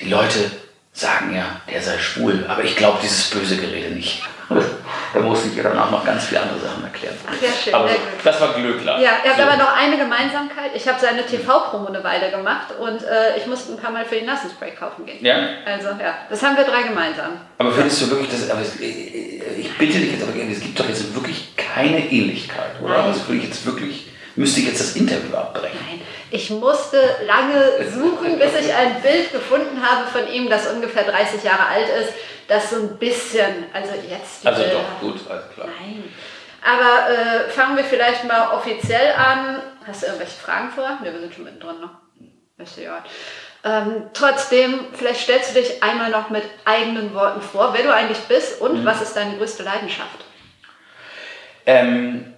die 0.00 0.08
Leute 0.08 0.50
sagen 0.94 1.36
ja, 1.36 1.60
der 1.70 1.82
sei 1.82 1.98
schwul, 1.98 2.46
aber 2.48 2.64
ich 2.64 2.74
glaube 2.74 2.98
dieses 3.02 3.28
böse 3.28 3.58
Gerede 3.58 3.94
nicht. 3.94 4.22
da 5.14 5.20
musste 5.20 5.48
ich 5.48 5.56
ihr 5.56 5.62
dann 5.62 5.78
auch 5.78 5.90
noch 5.90 6.04
ganz 6.04 6.24
viele 6.24 6.40
andere 6.42 6.58
Sachen 6.58 6.84
erklären. 6.84 7.14
Sehr 7.40 7.50
schön, 7.52 7.74
aber 7.74 7.88
so, 7.88 7.94
das 8.22 8.40
war 8.40 8.52
Glöckler. 8.54 8.98
Ja, 9.00 9.10
ihr 9.24 9.30
habt 9.30 9.36
So. 9.36 9.42
aber 9.42 9.56
noch 9.56 9.76
eine 9.76 9.96
Gemeinsamkeit. 9.96 10.72
Ich 10.74 10.86
habe 10.88 10.98
seine 11.00 11.24
TV-Promo 11.24 11.86
eine 11.88 12.02
Weile 12.04 12.30
gemacht 12.30 12.68
und 12.78 13.02
äh, 13.02 13.36
ich 13.38 13.46
musste 13.46 13.72
ein 13.72 13.78
paar 13.78 13.90
Mal 13.90 14.04
für 14.04 14.16
ihn 14.16 14.26
Nassenspray 14.26 14.72
kaufen 14.72 15.06
gehen. 15.06 15.24
Ja? 15.24 15.36
Also 15.66 15.88
ja, 15.88 16.14
das 16.28 16.42
haben 16.42 16.56
wir 16.56 16.64
drei 16.64 16.82
gemeinsam. 16.82 17.32
Aber 17.58 17.72
findest 17.72 18.02
du 18.02 18.10
wirklich, 18.10 18.30
dass, 18.30 18.50
aber 18.50 18.60
es, 18.60 18.78
ich 18.80 19.78
bitte 19.78 19.98
dich 19.98 20.12
jetzt, 20.12 20.22
aber 20.22 20.32
es 20.34 20.60
gibt 20.60 20.78
doch 20.78 20.88
jetzt 20.88 21.14
wirklich 21.14 21.54
keine 21.56 21.98
Ähnlichkeit, 22.10 22.80
oder? 22.82 22.98
Nein. 22.98 23.12
Das 23.12 23.26
würde 23.28 23.38
ich 23.38 23.44
jetzt 23.44 23.64
wirklich, 23.66 24.08
müsste 24.36 24.60
ich 24.60 24.66
jetzt 24.66 24.80
das 24.80 24.96
Interview 24.96 25.36
abbrechen. 25.36 25.78
Nein, 25.88 26.00
ich 26.30 26.50
musste 26.50 26.98
lange 27.26 27.88
suchen, 27.92 28.38
bis 28.38 28.66
ich 28.66 28.74
ein 28.74 29.00
Bild 29.02 29.32
gefunden 29.32 29.80
habe 29.82 30.06
von 30.10 30.32
ihm, 30.32 30.50
das 30.50 30.66
ungefähr 30.72 31.04
30 31.04 31.44
Jahre 31.44 31.66
alt 31.66 31.86
ist, 32.00 32.12
das 32.48 32.70
so 32.70 32.76
ein 32.76 32.96
bisschen, 32.98 33.66
also 33.72 33.92
jetzt 34.08 34.46
Also 34.46 34.62
Bilder. 34.62 34.76
doch, 34.78 35.00
gut, 35.00 35.20
alles 35.30 35.44
klar. 35.54 35.68
Nein. 35.80 36.04
Aber 36.62 37.10
äh, 37.10 37.48
fangen 37.50 37.76
wir 37.76 37.84
vielleicht 37.84 38.24
mal 38.24 38.52
offiziell 38.54 39.12
an. 39.12 39.60
Hast 39.86 40.02
du 40.02 40.06
irgendwelche 40.06 40.32
Fragen 40.40 40.70
vor? 40.70 40.98
Ne, 41.02 41.12
wir 41.12 41.20
sind 41.20 41.34
schon 41.34 41.44
mittendrin 41.44 41.80
noch. 41.80 41.90
Ist 42.58 42.78
ja. 42.78 43.04
Ähm, 43.64 44.04
trotzdem, 44.14 44.80
vielleicht 44.92 45.20
stellst 45.22 45.54
du 45.54 45.60
dich 45.60 45.82
einmal 45.82 46.10
noch 46.10 46.30
mit 46.30 46.44
eigenen 46.64 47.12
Worten 47.14 47.40
vor, 47.42 47.72
wer 47.74 47.82
du 47.82 47.92
eigentlich 47.94 48.18
bist 48.28 48.60
und 48.60 48.80
Mhm. 48.82 48.84
was 48.86 49.02
ist 49.02 49.14
deine 49.16 49.36
größte 49.36 49.62
Leidenschaft? 49.62 50.24
Ähm, 51.66 52.34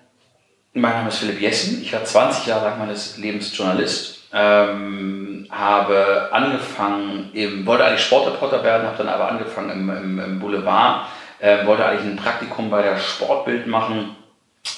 mein 0.73 0.93
Name 0.93 1.09
ist 1.09 1.19
Philipp 1.19 1.41
Jessen. 1.41 1.83
Ich 1.83 1.93
war 1.93 2.05
20 2.05 2.47
Jahre 2.47 2.67
lang 2.67 2.79
meines 2.79 3.17
Lebens 3.19 3.57
Journalist. 3.57 4.15
Ähm, 4.38 5.49
habe 5.50 6.28
angefangen, 6.31 7.31
im, 7.33 7.64
wollte 7.64 7.85
eigentlich 7.85 8.05
Sportreporter 8.05 8.62
werden, 8.62 8.87
habe 8.87 8.99
dann 8.99 9.09
aber 9.09 9.31
angefangen 9.31 9.71
im, 9.71 9.88
im, 9.88 10.19
im 10.19 10.38
Boulevard, 10.38 11.07
äh, 11.38 11.64
wollte 11.64 11.87
eigentlich 11.87 12.05
ein 12.05 12.16
Praktikum 12.16 12.69
bei 12.69 12.83
der 12.83 12.99
Sportbild 12.99 13.66
machen, 13.66 14.14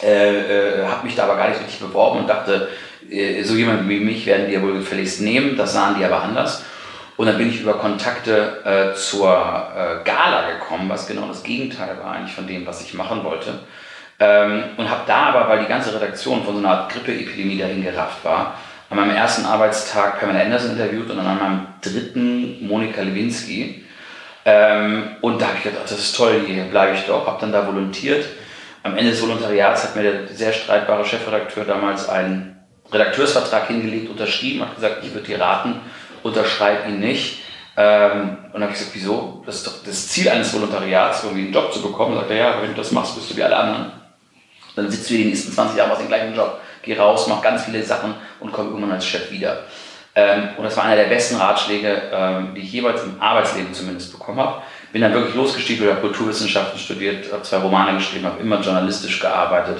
äh, 0.02 0.82
äh, 0.82 0.86
habe 0.86 1.04
mich 1.04 1.16
da 1.16 1.24
aber 1.24 1.36
gar 1.36 1.48
nicht 1.48 1.60
richtig 1.60 1.80
beworben 1.80 2.20
und 2.20 2.28
dachte, 2.28 2.68
äh, 3.10 3.42
so 3.42 3.54
jemand 3.54 3.88
wie 3.88 4.00
mich 4.00 4.26
werden 4.26 4.46
die 4.46 4.54
ja 4.54 4.62
wohl 4.62 4.74
gefälligst 4.74 5.20
nehmen. 5.22 5.56
Das 5.56 5.72
sahen 5.72 5.96
die 5.98 6.04
aber 6.04 6.22
anders. 6.22 6.64
Und 7.16 7.26
dann 7.26 7.36
bin 7.36 7.48
ich 7.48 7.60
über 7.60 7.74
Kontakte 7.74 8.62
äh, 8.64 8.94
zur 8.94 9.28
äh, 9.28 10.04
Gala 10.04 10.52
gekommen, 10.52 10.88
was 10.88 11.08
genau 11.08 11.26
das 11.26 11.42
Gegenteil 11.42 11.98
war 12.00 12.12
eigentlich 12.12 12.34
von 12.34 12.46
dem, 12.46 12.64
was 12.64 12.82
ich 12.82 12.94
machen 12.94 13.24
wollte. 13.24 13.58
Ähm, 14.20 14.64
und 14.76 14.88
habe 14.88 15.02
da 15.06 15.26
aber, 15.26 15.48
weil 15.48 15.60
die 15.60 15.68
ganze 15.68 15.94
Redaktion 15.94 16.44
von 16.44 16.54
so 16.54 16.60
einer 16.60 16.70
Art 16.70 16.92
Grippeepidemie 16.92 17.58
dahin 17.58 17.82
gerafft 17.82 18.24
war, 18.24 18.54
an 18.90 18.96
meinem 18.96 19.16
ersten 19.16 19.44
Arbeitstag 19.44 20.20
Pamela 20.20 20.40
Anderson 20.40 20.72
interviewt 20.72 21.10
und 21.10 21.16
dann 21.18 21.26
an 21.26 21.38
meinem 21.38 21.66
dritten 21.82 22.66
Monika 22.66 23.02
Lewinsky. 23.02 23.84
Ähm, 24.44 25.16
und 25.20 25.40
da 25.40 25.48
habe 25.48 25.58
ich 25.58 25.64
gedacht, 25.64 25.82
ach, 25.84 25.88
das 25.88 25.98
ist 25.98 26.16
toll, 26.16 26.42
hier 26.46 26.64
bleibe 26.64 26.96
ich 26.96 27.04
doch. 27.04 27.26
Habe 27.26 27.38
dann 27.40 27.52
da 27.52 27.66
volontiert. 27.66 28.24
Am 28.82 28.96
Ende 28.96 29.10
des 29.10 29.20
Volontariats 29.20 29.84
hat 29.84 29.96
mir 29.96 30.04
der 30.04 30.28
sehr 30.28 30.52
streitbare 30.52 31.04
Chefredakteur 31.04 31.64
damals 31.64 32.08
einen 32.08 32.56
Redakteursvertrag 32.90 33.66
hingelegt, 33.66 34.08
unterschrieben, 34.08 34.62
hat 34.62 34.76
gesagt, 34.76 35.04
ich 35.04 35.12
würde 35.12 35.26
dir 35.26 35.40
raten, 35.40 35.80
unterschreib 36.22 36.88
ihn 36.88 37.00
nicht. 37.00 37.42
Ähm, 37.76 38.38
und 38.46 38.54
dann 38.54 38.62
habe 38.62 38.72
ich 38.72 38.78
gesagt, 38.78 38.94
wieso? 38.94 39.42
Das 39.44 39.56
ist 39.56 39.66
doch 39.66 39.84
das 39.84 40.08
Ziel 40.08 40.28
eines 40.30 40.52
Volontariats, 40.54 41.22
irgendwie 41.24 41.44
einen 41.44 41.52
Job 41.52 41.72
zu 41.72 41.82
bekommen. 41.82 42.14
Sagt 42.14 42.30
er, 42.30 42.36
ja, 42.36 42.62
wenn 42.62 42.70
du 42.70 42.76
das 42.76 42.92
machst, 42.92 43.14
bist 43.16 43.30
du 43.30 43.36
wie 43.36 43.42
alle 43.42 43.56
anderen. 43.56 43.92
Dann 44.74 44.90
sitzt 44.90 45.10
du 45.10 45.14
die 45.14 45.26
nächsten 45.26 45.52
20 45.52 45.76
Jahre 45.76 45.92
aus 45.92 45.98
dem 45.98 46.08
gleichen 46.08 46.34
Job, 46.34 46.60
geh 46.82 46.98
raus, 46.98 47.26
mach 47.28 47.42
ganz 47.42 47.64
viele 47.64 47.82
Sachen 47.82 48.14
und 48.40 48.52
komm 48.52 48.68
irgendwann 48.68 48.92
als 48.92 49.06
Chef 49.06 49.30
wieder. 49.30 49.64
Ähm, 50.14 50.48
und 50.56 50.64
das 50.64 50.76
war 50.76 50.84
einer 50.84 50.96
der 50.96 51.04
besten 51.04 51.36
Ratschläge, 51.36 52.02
ähm, 52.12 52.54
die 52.54 52.62
ich 52.62 52.72
jeweils 52.72 53.04
im 53.04 53.20
Arbeitsleben 53.20 53.72
zumindest 53.72 54.10
bekommen 54.10 54.40
habe. 54.40 54.62
Bin 54.92 55.02
dann 55.02 55.12
wirklich 55.12 55.34
losgestiefelt, 55.36 55.90
habe 55.90 56.00
Kulturwissenschaften 56.00 56.78
studiert, 56.78 57.32
habe 57.32 57.42
zwei 57.42 57.58
Romane 57.58 57.98
geschrieben, 57.98 58.26
habe 58.26 58.40
immer 58.40 58.60
journalistisch 58.60 59.20
gearbeitet. 59.20 59.78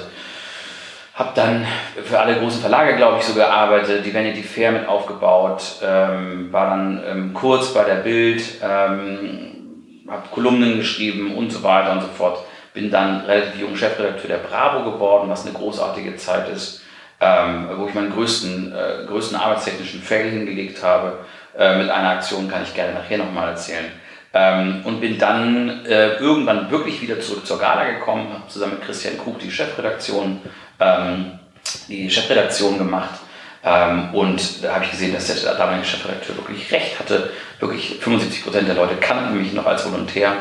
Habe 1.13 1.31
dann 1.35 1.67
für 2.05 2.17
alle 2.17 2.39
großen 2.39 2.61
Verlage, 2.61 2.95
glaube 2.95 3.17
ich, 3.19 3.25
so 3.25 3.33
gearbeitet, 3.33 4.05
die 4.05 4.13
Vanity 4.13 4.41
Fair 4.41 4.71
mit 4.71 4.87
aufgebaut, 4.87 5.61
ähm, 5.83 6.53
war 6.53 6.69
dann 6.69 7.03
ähm, 7.05 7.33
kurz 7.33 7.73
bei 7.73 7.83
der 7.83 7.95
Bild, 7.95 8.41
ähm, 8.63 10.05
habe 10.07 10.29
Kolumnen 10.31 10.77
geschrieben 10.77 11.35
und 11.35 11.51
so 11.51 11.61
weiter 11.63 11.91
und 11.91 12.01
so 12.01 12.07
fort. 12.07 12.45
Bin 12.73 12.89
dann 12.89 13.25
relativ 13.25 13.59
jung 13.59 13.75
Chefredakteur 13.75 14.29
der 14.29 14.37
Bravo 14.37 14.89
geworden, 14.89 15.29
was 15.29 15.45
eine 15.45 15.53
großartige 15.53 16.15
Zeit 16.15 16.47
ist, 16.47 16.81
ähm, 17.21 17.69
wo 17.75 17.87
ich 17.87 17.93
meinen 17.93 18.11
größten, 18.11 18.73
äh, 18.73 19.05
größten 19.07 19.37
arbeitstechnischen 19.37 20.01
Fail 20.01 20.29
hingelegt 20.29 20.83
habe. 20.83 21.19
Äh, 21.57 21.77
mit 21.77 21.89
einer 21.89 22.11
Aktion 22.11 22.49
kann 22.49 22.63
ich 22.63 22.73
gerne 22.73 22.93
nachher 22.93 23.17
nochmal 23.17 23.49
erzählen. 23.49 23.91
Ähm, 24.33 24.81
und 24.85 25.01
bin 25.01 25.17
dann 25.17 25.85
äh, 25.85 26.17
irgendwann 26.17 26.69
wirklich 26.69 27.01
wieder 27.01 27.19
zurück 27.19 27.45
zur 27.45 27.59
Gala 27.59 27.89
gekommen, 27.91 28.31
habe 28.31 28.47
zusammen 28.47 28.73
mit 28.73 28.83
Christian 28.83 29.17
Krug 29.17 29.39
die 29.39 29.51
Chefredaktion, 29.51 30.39
ähm, 30.79 31.39
die 31.87 32.09
Chefredaktion 32.09 32.77
gemacht. 32.77 33.19
Ähm, 33.63 34.13
und 34.13 34.63
da 34.63 34.75
habe 34.75 34.85
ich 34.85 34.91
gesehen, 34.91 35.13
dass 35.13 35.27
der 35.27 35.55
damalige 35.55 35.85
Chefredakteur 35.85 36.37
wirklich 36.37 36.71
recht 36.71 36.99
hatte. 36.99 37.31
Wirklich 37.59 37.97
75 37.99 38.43
Prozent 38.43 38.67
der 38.67 38.75
Leute 38.75 38.95
kannten 38.95 39.37
mich 39.37 39.51
noch 39.53 39.65
als 39.65 39.85
Volontär. 39.85 40.33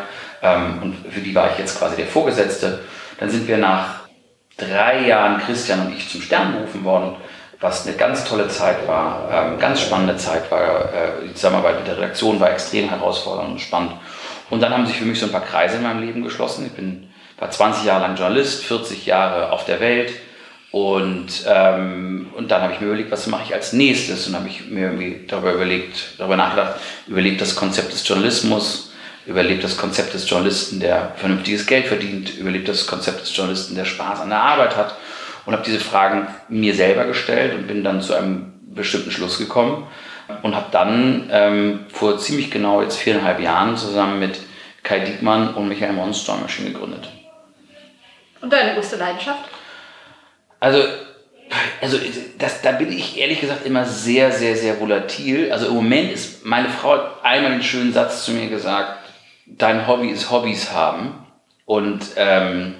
Ähm, 0.42 0.82
und 0.82 1.12
für 1.12 1.20
die 1.20 1.34
war 1.34 1.50
ich 1.50 1.58
jetzt 1.58 1.78
quasi 1.78 1.96
der 1.96 2.06
Vorgesetzte. 2.06 2.80
Dann 3.18 3.30
sind 3.30 3.48
wir 3.48 3.58
nach 3.58 3.97
drei 4.58 5.06
Jahren, 5.06 5.40
Christian 5.40 5.86
und 5.86 5.96
ich, 5.96 6.10
zum 6.10 6.20
Stern 6.20 6.52
berufen 6.52 6.84
worden, 6.84 7.16
was 7.60 7.86
eine 7.86 7.96
ganz 7.96 8.24
tolle 8.24 8.48
Zeit 8.48 8.86
war, 8.86 9.28
ähm, 9.32 9.58
ganz 9.58 9.80
spannende 9.80 10.16
Zeit 10.16 10.50
war. 10.50 10.92
Äh, 10.92 11.26
die 11.28 11.34
Zusammenarbeit 11.34 11.78
mit 11.78 11.86
der 11.86 11.96
Redaktion 11.96 12.38
war 12.38 12.50
extrem 12.50 12.88
herausfordernd 12.88 13.52
und 13.52 13.60
spannend. 13.60 13.92
Und 14.50 14.60
dann 14.62 14.72
haben 14.72 14.86
sich 14.86 14.96
für 14.96 15.04
mich 15.04 15.18
so 15.18 15.26
ein 15.26 15.32
paar 15.32 15.44
Kreise 15.44 15.76
in 15.76 15.82
meinem 15.82 16.04
Leben 16.04 16.22
geschlossen. 16.22 16.66
Ich 16.66 16.72
bin, 16.72 17.08
war 17.38 17.50
20 17.50 17.84
Jahre 17.84 18.02
lang 18.02 18.16
Journalist, 18.16 18.64
40 18.64 19.06
Jahre 19.06 19.52
auf 19.52 19.64
der 19.64 19.80
Welt. 19.80 20.12
Und, 20.70 21.44
ähm, 21.46 22.30
und 22.36 22.50
dann 22.50 22.62
habe 22.62 22.74
ich 22.74 22.80
mir 22.80 22.88
überlegt, 22.88 23.10
was 23.10 23.26
mache 23.26 23.44
ich 23.46 23.54
als 23.54 23.72
nächstes? 23.72 24.26
Und 24.28 24.36
habe 24.36 24.48
ich 24.48 24.68
mir 24.68 24.92
darüber 25.26 25.52
überlegt, 25.52 26.18
darüber 26.18 26.36
nachgedacht, 26.36 26.74
überlegt 27.06 27.40
das 27.40 27.56
Konzept 27.56 27.92
des 27.92 28.06
Journalismus, 28.06 28.87
überlebt 29.28 29.62
das 29.62 29.76
Konzept 29.76 30.14
des 30.14 30.28
Journalisten, 30.28 30.80
der 30.80 31.12
vernünftiges 31.16 31.66
Geld 31.66 31.86
verdient, 31.86 32.36
überlebt 32.38 32.66
das 32.66 32.86
Konzept 32.86 33.20
des 33.20 33.36
Journalisten, 33.36 33.74
der 33.74 33.84
Spaß 33.84 34.20
an 34.20 34.30
der 34.30 34.40
Arbeit 34.40 34.74
hat 34.76 34.96
und 35.44 35.52
habe 35.52 35.62
diese 35.64 35.80
Fragen 35.80 36.26
mir 36.48 36.74
selber 36.74 37.04
gestellt 37.04 37.54
und 37.54 37.66
bin 37.66 37.84
dann 37.84 38.00
zu 38.00 38.14
einem 38.14 38.54
bestimmten 38.74 39.10
Schluss 39.10 39.38
gekommen 39.38 39.86
und 40.42 40.56
habe 40.56 40.68
dann 40.72 41.28
ähm, 41.30 41.80
vor 41.90 42.18
ziemlich 42.18 42.50
genau 42.50 42.80
jetzt 42.80 42.96
viereinhalb 42.96 43.40
Jahren 43.40 43.76
zusammen 43.76 44.18
mit 44.18 44.40
Kai 44.82 45.00
Diekmann 45.00 45.54
und 45.54 45.68
Michael 45.68 45.92
Monster 45.92 46.36
Machine 46.36 46.70
gegründet. 46.70 47.08
Und 48.40 48.50
deine 48.50 48.74
größte 48.74 48.96
Leidenschaft? 48.96 49.44
Also, 50.60 50.82
also 51.82 51.98
das, 52.38 52.62
da 52.62 52.72
bin 52.72 52.90
ich 52.90 53.18
ehrlich 53.18 53.40
gesagt 53.40 53.66
immer 53.66 53.84
sehr, 53.84 54.32
sehr, 54.32 54.56
sehr 54.56 54.80
volatil. 54.80 55.52
Also 55.52 55.66
im 55.66 55.74
Moment 55.74 56.12
ist 56.12 56.46
meine 56.46 56.70
Frau 56.70 56.92
hat 56.92 57.24
einmal 57.24 57.50
den 57.50 57.62
schönen 57.62 57.92
Satz 57.92 58.24
zu 58.24 58.32
mir 58.32 58.48
gesagt, 58.48 58.97
dein 59.56 59.86
Hobby 59.86 60.08
ist 60.08 60.30
Hobbys 60.30 60.72
haben. 60.72 61.26
Und 61.64 62.02
ähm, 62.16 62.74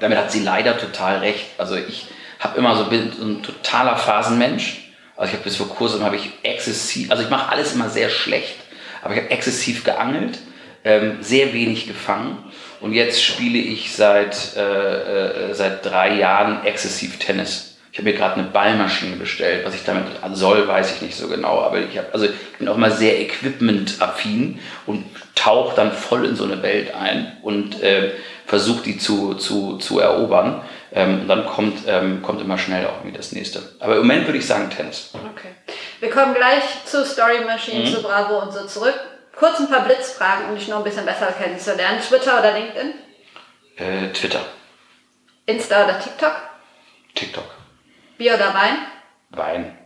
damit 0.00 0.18
hat 0.18 0.32
sie 0.32 0.42
leider 0.42 0.78
total 0.78 1.18
recht. 1.18 1.46
Also 1.58 1.76
ich 1.76 2.06
habe 2.38 2.58
immer 2.58 2.76
so, 2.76 2.86
bin 2.86 3.12
so 3.12 3.24
ein 3.24 3.42
totaler 3.42 3.96
Phasenmensch. 3.96 4.92
Also 5.16 5.30
ich 5.30 5.34
habe 5.34 5.44
bis 5.44 5.56
vor 5.56 5.68
kurzem 5.68 6.02
habe 6.02 6.16
ich 6.16 6.30
exzessiv, 6.42 7.10
also 7.10 7.22
ich 7.22 7.28
mache 7.28 7.52
alles 7.52 7.74
immer 7.74 7.90
sehr 7.90 8.08
schlecht, 8.08 8.56
aber 9.02 9.12
ich 9.12 9.20
habe 9.20 9.30
exzessiv 9.30 9.84
geangelt, 9.84 10.38
ähm, 10.82 11.18
sehr 11.20 11.52
wenig 11.52 11.86
gefangen. 11.86 12.38
Und 12.80 12.94
jetzt 12.94 13.22
spiele 13.22 13.58
ich 13.58 13.94
seit, 13.94 14.56
äh, 14.56 15.50
äh, 15.50 15.54
seit 15.54 15.84
drei 15.84 16.14
Jahren 16.14 16.64
exzessiv 16.64 17.18
Tennis. 17.18 17.76
Ich 17.92 17.98
habe 17.98 18.08
mir 18.08 18.16
gerade 18.16 18.36
eine 18.36 18.44
Ballmaschine 18.44 19.16
bestellt. 19.16 19.66
Was 19.66 19.74
ich 19.74 19.84
damit 19.84 20.04
soll, 20.32 20.66
weiß 20.66 20.94
ich 20.94 21.02
nicht 21.02 21.16
so 21.16 21.28
genau. 21.28 21.60
Aber 21.60 21.80
ich, 21.80 21.98
hab, 21.98 22.14
also 22.14 22.24
ich 22.24 22.58
bin 22.58 22.68
auch 22.68 22.78
mal 22.78 22.92
sehr 22.92 23.20
equipment-affin 23.20 24.60
und 24.86 25.04
tauche 25.40 25.74
dann 25.76 25.92
voll 25.92 26.24
in 26.26 26.36
so 26.36 26.44
eine 26.44 26.62
Welt 26.62 26.94
ein 26.94 27.38
und 27.42 27.82
äh, 27.82 28.12
versuche 28.46 28.82
die 28.82 28.98
zu, 28.98 29.34
zu, 29.34 29.78
zu 29.78 29.98
erobern. 30.00 30.62
Ähm, 30.92 31.20
und 31.22 31.28
dann 31.28 31.46
kommt, 31.46 31.84
ähm, 31.86 32.20
kommt 32.20 32.40
immer 32.40 32.58
schnell 32.58 32.84
auch 32.86 32.98
irgendwie 32.98 33.16
das 33.16 33.32
nächste. 33.32 33.62
Aber 33.78 33.94
im 33.94 34.00
Moment 34.00 34.26
würde 34.26 34.38
ich 34.38 34.46
sagen 34.46 34.68
Tennis. 34.70 35.10
Okay. 35.14 35.54
Wir 36.00 36.10
kommen 36.10 36.34
gleich 36.34 36.64
zu 36.84 37.04
Story 37.04 37.44
Machine, 37.46 37.84
Mhm. 37.88 37.94
zu 37.94 38.02
Bravo 38.02 38.40
und 38.40 38.52
so 38.52 38.66
zurück. 38.66 38.98
Kurz 39.36 39.60
ein 39.60 39.68
paar 39.70 39.84
Blitzfragen, 39.84 40.48
um 40.50 40.56
dich 40.56 40.68
noch 40.68 40.78
ein 40.78 40.84
bisschen 40.84 41.06
besser 41.06 41.28
kennenzulernen. 41.32 42.00
Twitter 42.00 42.38
oder 42.40 42.52
LinkedIn? 42.52 42.94
Äh, 43.76 44.08
Twitter, 44.12 44.40
Insta 45.46 45.84
oder 45.84 45.98
TikTok? 45.98 46.32
TikTok, 47.14 47.44
Bier 48.18 48.34
oder 48.34 48.52
Wein? 48.52 48.78
Wein. 49.30 49.78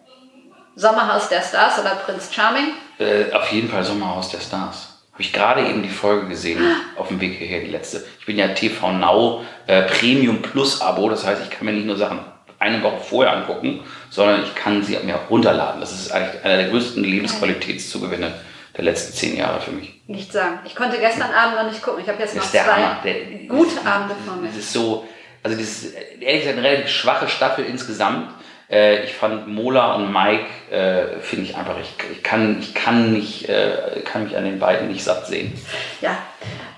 Sommerhaus 0.75 1.29
der 1.29 1.43
Stars 1.43 1.79
oder 1.79 1.91
Prinz 1.97 2.33
Charming? 2.35 2.73
Äh, 2.99 3.31
auf 3.33 3.53
jeden 3.53 3.69
Fall 3.69 3.85
Sommerhaus 3.85 4.31
der 4.31 4.41
Stars. 4.41 4.94
Habe 5.15 5.23
ich 5.23 5.33
gerade 5.33 5.61
eben 5.69 5.85
die 5.85 5.89
Folge 5.89 6.27
gesehen, 6.27 6.61
auf 6.97 7.07
dem 7.07 7.21
Weg 7.21 7.39
hierher, 7.39 7.61
die 7.61 7.71
letzte. 7.71 8.05
Ich 8.19 8.27
bin 8.27 8.37
ja 8.37 8.49
TV 8.49 8.91
Now 8.91 9.45
äh, 9.69 9.83
Premium 9.83 10.43
Plus 10.43 10.81
Abo, 10.81 11.09
das 11.09 11.25
heißt, 11.25 11.41
ich 11.41 11.51
kann 11.51 11.67
mir 11.67 11.73
nicht 11.73 11.87
nur 11.87 11.97
Sachen 11.97 12.19
eine 12.59 12.83
Woche 12.83 12.99
vorher 13.01 13.33
angucken, 13.37 13.85
sondern 14.11 14.43
ich 14.43 14.57
kann 14.57 14.83
sie 14.83 14.99
mir 15.05 15.15
auch 15.15 15.31
runterladen. 15.31 15.81
Das 15.81 15.93
ist 15.93 16.11
eigentlich 16.11 16.45
einer 16.45 16.57
der 16.57 16.69
größten 16.69 17.05
Lebensqualitätszugewinne, 17.05 18.33
der 18.77 18.85
letzten 18.85 19.13
zehn 19.15 19.37
Jahre 19.37 19.61
für 19.61 19.71
mich. 19.71 20.01
Nicht 20.09 20.33
sagen. 20.33 20.59
Ich 20.65 20.75
konnte 20.75 20.99
gestern 20.99 21.31
Abend 21.31 21.59
noch 21.59 21.71
nicht 21.71 21.81
gucken. 21.81 22.03
Ich 22.03 22.09
habe 22.09 22.21
jetzt 22.21 22.35
noch 22.35 22.43
zwei 22.43 22.97
der, 23.05 23.15
gute 23.47 23.87
Abende 23.87 24.17
vor 24.27 24.35
mir. 24.35 24.49
Das 24.49 24.57
ist 24.57 24.73
so, 24.73 25.07
also 25.45 25.57
das 25.57 25.69
ist 25.69 25.95
ehrlich 26.21 26.43
gesagt 26.43 26.59
eine 26.59 26.67
relativ 26.67 26.91
schwache 26.91 27.29
Staffel 27.29 27.65
insgesamt. 27.67 28.31
Äh, 28.71 29.05
ich 29.05 29.15
fand 29.15 29.47
Mola 29.47 29.95
und 29.95 30.13
Mike, 30.13 30.47
äh, 30.71 31.21
finde 31.21 31.45
ich 31.45 31.57
einfach, 31.57 31.79
ich, 31.79 31.95
ich, 32.11 32.23
kann, 32.23 32.59
ich 32.61 32.75
kann, 32.75 33.13
mich, 33.13 33.49
äh, 33.49 34.03
kann 34.05 34.25
mich 34.25 34.37
an 34.37 34.45
den 34.45 34.59
beiden 34.59 34.89
nicht 34.89 35.05
satt 35.05 35.27
sehen. 35.27 35.53
Ja. 36.01 36.19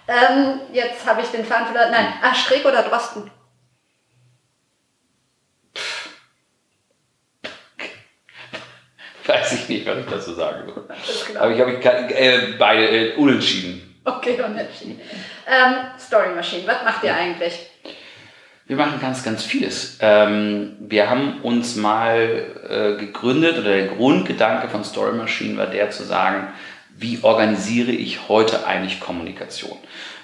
Ähm, 0.09 0.61
jetzt 0.73 1.07
habe 1.07 1.23
ich 1.23 1.28
den 1.28 1.45
Faden 1.45 1.66
verloren. 1.66 1.90
Nein, 1.90 2.07
ah, 2.23 2.35
Streeck 2.35 2.64
oder 2.64 2.83
Drosten? 2.83 3.31
Weiß 9.26 9.52
ich 9.52 9.69
nicht, 9.69 9.87
was 9.87 9.99
ich 9.99 10.07
dazu 10.07 10.35
sagen 10.35 10.66
würde. 10.66 10.88
Aber 11.38 11.50
ich 11.50 11.61
habe 11.61 11.73
äh, 12.14 12.55
beide 12.59 12.88
äh, 12.88 13.14
unentschieden. 13.16 14.00
Okay, 14.05 14.40
unentschieden. 14.40 15.00
Ähm, 15.49 15.75
Story 15.99 16.28
Machine, 16.35 16.66
was 16.66 16.85
macht 16.85 17.02
ihr 17.02 17.14
eigentlich? 17.14 17.71
Wir 18.66 18.76
machen 18.76 19.00
ganz, 19.00 19.23
ganz 19.23 19.44
vieles. 19.44 19.99
Ähm, 20.00 20.73
wir 20.80 21.08
haben 21.08 21.40
uns 21.42 21.76
mal 21.76 22.46
äh, 22.68 22.99
gegründet 22.99 23.58
oder 23.58 23.70
der 23.70 23.87
Grundgedanke 23.87 24.68
von 24.68 24.82
Story 24.82 25.16
Machine 25.16 25.56
war 25.56 25.66
der 25.66 25.90
zu 25.90 26.02
sagen, 26.02 26.49
wie 26.99 27.20
organisiere 27.23 27.92
ich 27.92 28.28
heute 28.28 28.66
eigentlich 28.66 28.99
Kommunikation? 28.99 29.78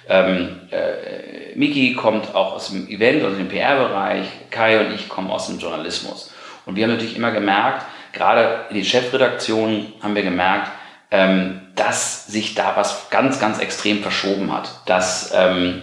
Ähm, 0.08 0.61
äh, 0.72 1.54
Miki 1.54 1.94
kommt 1.94 2.34
auch 2.34 2.54
aus 2.54 2.70
dem 2.70 2.88
Event, 2.88 3.22
aus 3.22 3.37
dem 3.37 3.49
PR-Bereich, 3.49 4.26
Kai 4.50 4.84
und 4.84 4.92
ich 4.92 5.08
kommen 5.08 5.30
aus 5.30 5.46
dem 5.46 5.61
Journalismus. 5.61 6.32
Und 6.66 6.75
wir 6.75 6.84
haben 6.84 6.92
natürlich 6.92 7.16
immer 7.16 7.30
gemerkt, 7.30 7.87
gerade 8.12 8.66
in 8.70 8.75
den 8.75 8.84
Chefredaktionen 8.84 9.92
haben 10.02 10.16
wir 10.16 10.22
gemerkt, 10.22 10.70
ähm, 11.12 11.61
dass 11.76 12.26
sich 12.26 12.54
da 12.54 12.72
was 12.75 13.11
ganz, 13.11 13.38
ganz 13.38 13.61
extrem 13.61 14.02
verschoben 14.02 14.52
hat. 14.52 14.80
Dass, 14.87 15.32
ähm, 15.32 15.82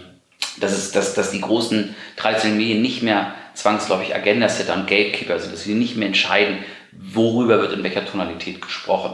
dass, 0.60 0.74
es, 0.74 0.92
dass, 0.92 1.14
dass 1.14 1.32
die 1.32 1.42
großen 1.42 1.96
traditionellen 2.16 2.60
Medien 2.60 2.82
nicht 2.82 3.02
mehr 3.02 3.34
zwangsläufig 3.54 4.16
Agenda-Setter 4.16 4.74
und 4.74 4.88
Gatekeeper 4.88 5.40
sind, 5.40 5.54
dass 5.54 5.64
sie 5.64 5.74
nicht 5.74 5.96
mehr 5.96 6.08
entscheiden, 6.08 6.60
worüber 6.92 7.60
wird 7.62 7.74
in 7.74 7.84
welcher 7.84 8.06
Tonalität 8.06 8.62
gesprochen. 8.62 9.14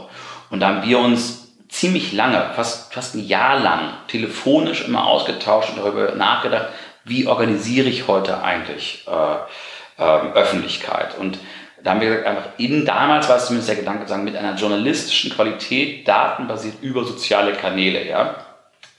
Und 0.50 0.60
da 0.60 0.68
haben 0.68 0.88
wir 0.88 0.98
uns 0.98 1.52
ziemlich 1.68 2.12
lange, 2.12 2.52
fast, 2.54 2.94
fast 2.94 3.14
ein 3.14 3.26
Jahr 3.26 3.60
lang, 3.60 3.94
telefonisch 4.08 4.86
immer 4.86 5.06
ausgetauscht 5.06 5.70
und 5.70 5.78
darüber 5.78 6.14
nachgedacht, 6.14 6.68
wie 7.04 7.26
organisiere 7.26 7.88
ich 7.88 8.08
heute 8.08 8.42
eigentlich 8.42 9.06
äh, 9.06 10.02
äh, 10.02 10.32
Öffentlichkeit. 10.32 11.18
Und 11.18 11.38
da 11.82 11.92
haben 11.92 12.00
wir 12.00 12.08
gesagt, 12.08 12.26
einfach 12.26 12.48
in, 12.56 12.84
damals 12.84 13.28
war 13.28 13.36
es 13.36 13.46
zumindest 13.46 13.68
der 13.68 13.76
Gedanke, 13.76 14.08
sagen, 14.08 14.24
mit 14.24 14.36
einer 14.36 14.56
journalistischen 14.56 15.32
Qualität, 15.32 16.06
datenbasiert 16.08 16.82
über 16.82 17.04
soziale 17.04 17.52
Kanäle, 17.52 18.08
ja, 18.08 18.36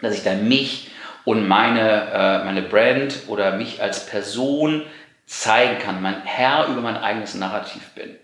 dass 0.01 0.15
ich 0.15 0.23
dann 0.23 0.47
mich 0.47 0.89
und 1.27 1.45
meine, 1.45 2.09
äh, 2.13 2.45
meine 2.45 2.61
Brand 2.61 3.23
oder 3.27 3.57
mich 3.57 3.81
als 3.81 4.05
Person 4.05 4.83
zeigen 5.25 5.77
kann, 5.77 6.01
mein 6.01 6.21
Herr 6.23 6.67
über 6.67 6.79
mein 6.79 6.95
eigenes 6.95 7.35
Narrativ 7.35 7.81
bin. 7.95 8.15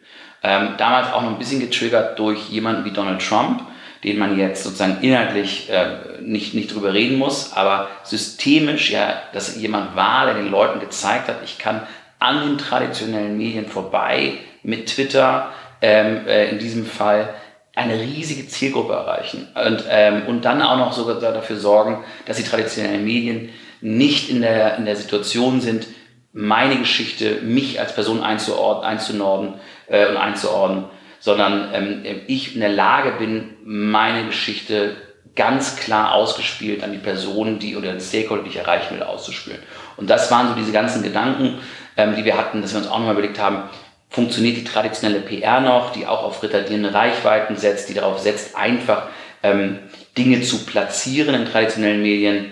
Ähm, 0.42 0.76
damals 0.78 1.12
auch 1.12 1.22
noch 1.22 1.32
ein 1.32 1.38
bisschen 1.38 1.60
getriggert 1.60 2.18
durch 2.18 2.48
jemanden 2.48 2.86
wie 2.86 2.92
Donald 2.92 3.22
Trump, 3.22 3.62
den 4.06 4.18
man 4.18 4.38
jetzt 4.38 4.64
sozusagen 4.64 5.00
inhaltlich 5.02 5.70
äh, 5.70 6.22
nicht, 6.22 6.54
nicht 6.54 6.74
drüber 6.74 6.94
reden 6.94 7.18
muss, 7.18 7.52
aber 7.52 7.90
systemisch 8.04 8.90
ja, 8.90 9.22
dass 9.34 9.58
jemand 9.58 9.98
war, 9.98 10.28
der 10.28 10.36
den 10.36 10.50
Leuten 10.50 10.80
gezeigt 10.80 11.28
hat, 11.28 11.40
ich 11.44 11.58
kann 11.58 11.82
an 12.20 12.40
den 12.48 12.58
traditionellen 12.58 13.38
Medien 13.38 13.68
vorbei 13.68 14.36
mit 14.64 14.88
Twitter 14.88 15.52
ähm, 15.82 16.26
äh, 16.26 16.52
in 16.52 16.58
diesem 16.58 16.86
Fall 16.86 17.34
eine 17.76 18.00
riesige 18.00 18.48
Zielgruppe 18.48 18.94
erreichen 18.94 19.48
und, 19.56 19.84
ähm, 19.90 20.24
und 20.28 20.46
dann 20.46 20.62
auch 20.62 20.78
noch 20.78 20.94
sogar 20.94 21.20
dafür 21.20 21.58
sorgen, 21.58 22.04
dass 22.26 22.38
die 22.38 22.44
traditionellen 22.44 23.04
Medien 23.04 23.50
nicht 23.82 24.30
in 24.30 24.42
der, 24.42 24.78
in 24.78 24.86
der 24.86 24.96
Situation 24.96 25.60
sind, 25.60 25.88
meine 26.34 26.78
Geschichte, 26.78 27.42
mich 27.42 27.80
als 27.80 27.94
Person 27.94 28.24
einzuordnen, 28.24 28.86
einzunorden 28.86 29.54
äh, 29.88 30.08
und 30.08 30.18
einzuordnen, 30.18 30.86
sondern 31.20 31.70
ähm, 31.74 32.22
ich 32.28 32.56
in 32.56 32.62
der 32.62 32.70
Lage 32.70 33.14
bin, 33.18 33.56
meine 33.64 34.26
Geschichte 34.26 34.96
ganz 35.36 35.76
klar 35.76 36.14
ausgespielt 36.14 36.84
an 36.84 36.92
die 36.92 36.98
Person, 37.00 37.60
die 37.60 37.76
oder 37.76 37.92
den 37.92 38.02
Stakeholder, 38.02 38.44
die 38.44 38.50
ich 38.50 38.58
erreichen 38.58 38.96
will, 38.96 39.04
auszuspielen. 39.04 39.60
Und 39.98 40.10
das 40.10 40.30
waren 40.30 40.50
so 40.50 40.54
diese 40.56 40.72
ganzen 40.72 41.02
Gedanken, 41.02 41.60
ähm, 41.98 42.16
die 42.16 42.26
wir 42.26 42.38
hatten, 42.38 42.62
dass 42.62 42.74
wir 42.74 42.80
uns 42.80 42.88
auch 42.88 43.00
nochmal 43.00 43.14
überlegt 43.14 43.40
haben, 43.40 43.70
funktioniert 44.14 44.58
die 44.58 44.64
traditionelle 44.64 45.22
PR 45.22 45.60
noch, 45.60 45.92
die 45.92 46.06
auch 46.06 46.24
auf 46.24 46.42
retardierende 46.42 46.94
Reichweiten 46.94 47.58
setzt, 47.58 47.90
die 47.90 47.96
darauf 47.96 48.20
setzt, 48.20 48.56
einfach 48.56 49.08
ähm, 49.42 49.80
Dinge 50.18 50.42
zu 50.42 50.66
platzieren 50.66 51.36
in 51.36 51.46
traditionellen 51.46 52.02
Medien. 52.02 52.52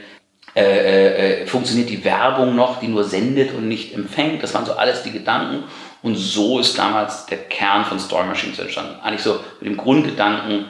Äh, 0.54 0.63
äh, 0.63 1.43
äh, 1.43 1.47
funktioniert 1.47 1.89
die 1.89 2.04
Werbung 2.04 2.56
noch, 2.56 2.82
die 2.82 2.88
nur 2.88 3.06
sendet 3.06 3.54
und 3.54 3.69
nicht 3.69 3.93
empfängt? 3.93 4.43
Das 4.43 4.54
waren 4.54 4.65
so 4.65 4.74
alles 4.74 5.04
die 5.04 5.12
Gedanken. 5.12 5.63
Und 6.02 6.15
so 6.15 6.60
ist 6.60 6.78
damals 6.78 7.28
der 7.28 7.38
Kern 7.38 7.86
von 7.86 8.00
Story 8.00 8.26
Machines 8.26 8.60
entstanden. 8.60 9.00
Eigentlich 9.02 9.21
so 9.21 9.39
mit 9.62 9.69
dem 9.69 9.78
Grundgedanken, 9.78 10.65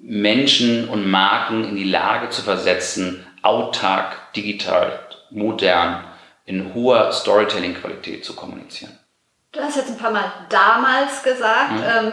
Menschen 0.00 0.88
und 0.88 1.10
Marken 1.10 1.64
in 1.64 1.74
die 1.74 1.84
Lage 1.84 2.30
zu 2.30 2.42
versetzen, 2.42 3.26
autark, 3.42 4.32
digital, 4.34 5.00
modern 5.30 6.04
in 6.44 6.72
hoher 6.72 7.10
Storytelling-Qualität 7.10 8.24
zu 8.24 8.34
kommunizieren. 8.34 8.96
Du 9.52 9.60
hast 9.60 9.76
jetzt 9.76 9.88
ein 9.88 9.96
paar 9.96 10.10
Mal 10.10 10.30
damals 10.50 11.22
gesagt. 11.22 11.72
Mhm. 11.72 11.82
Ähm, 11.82 12.12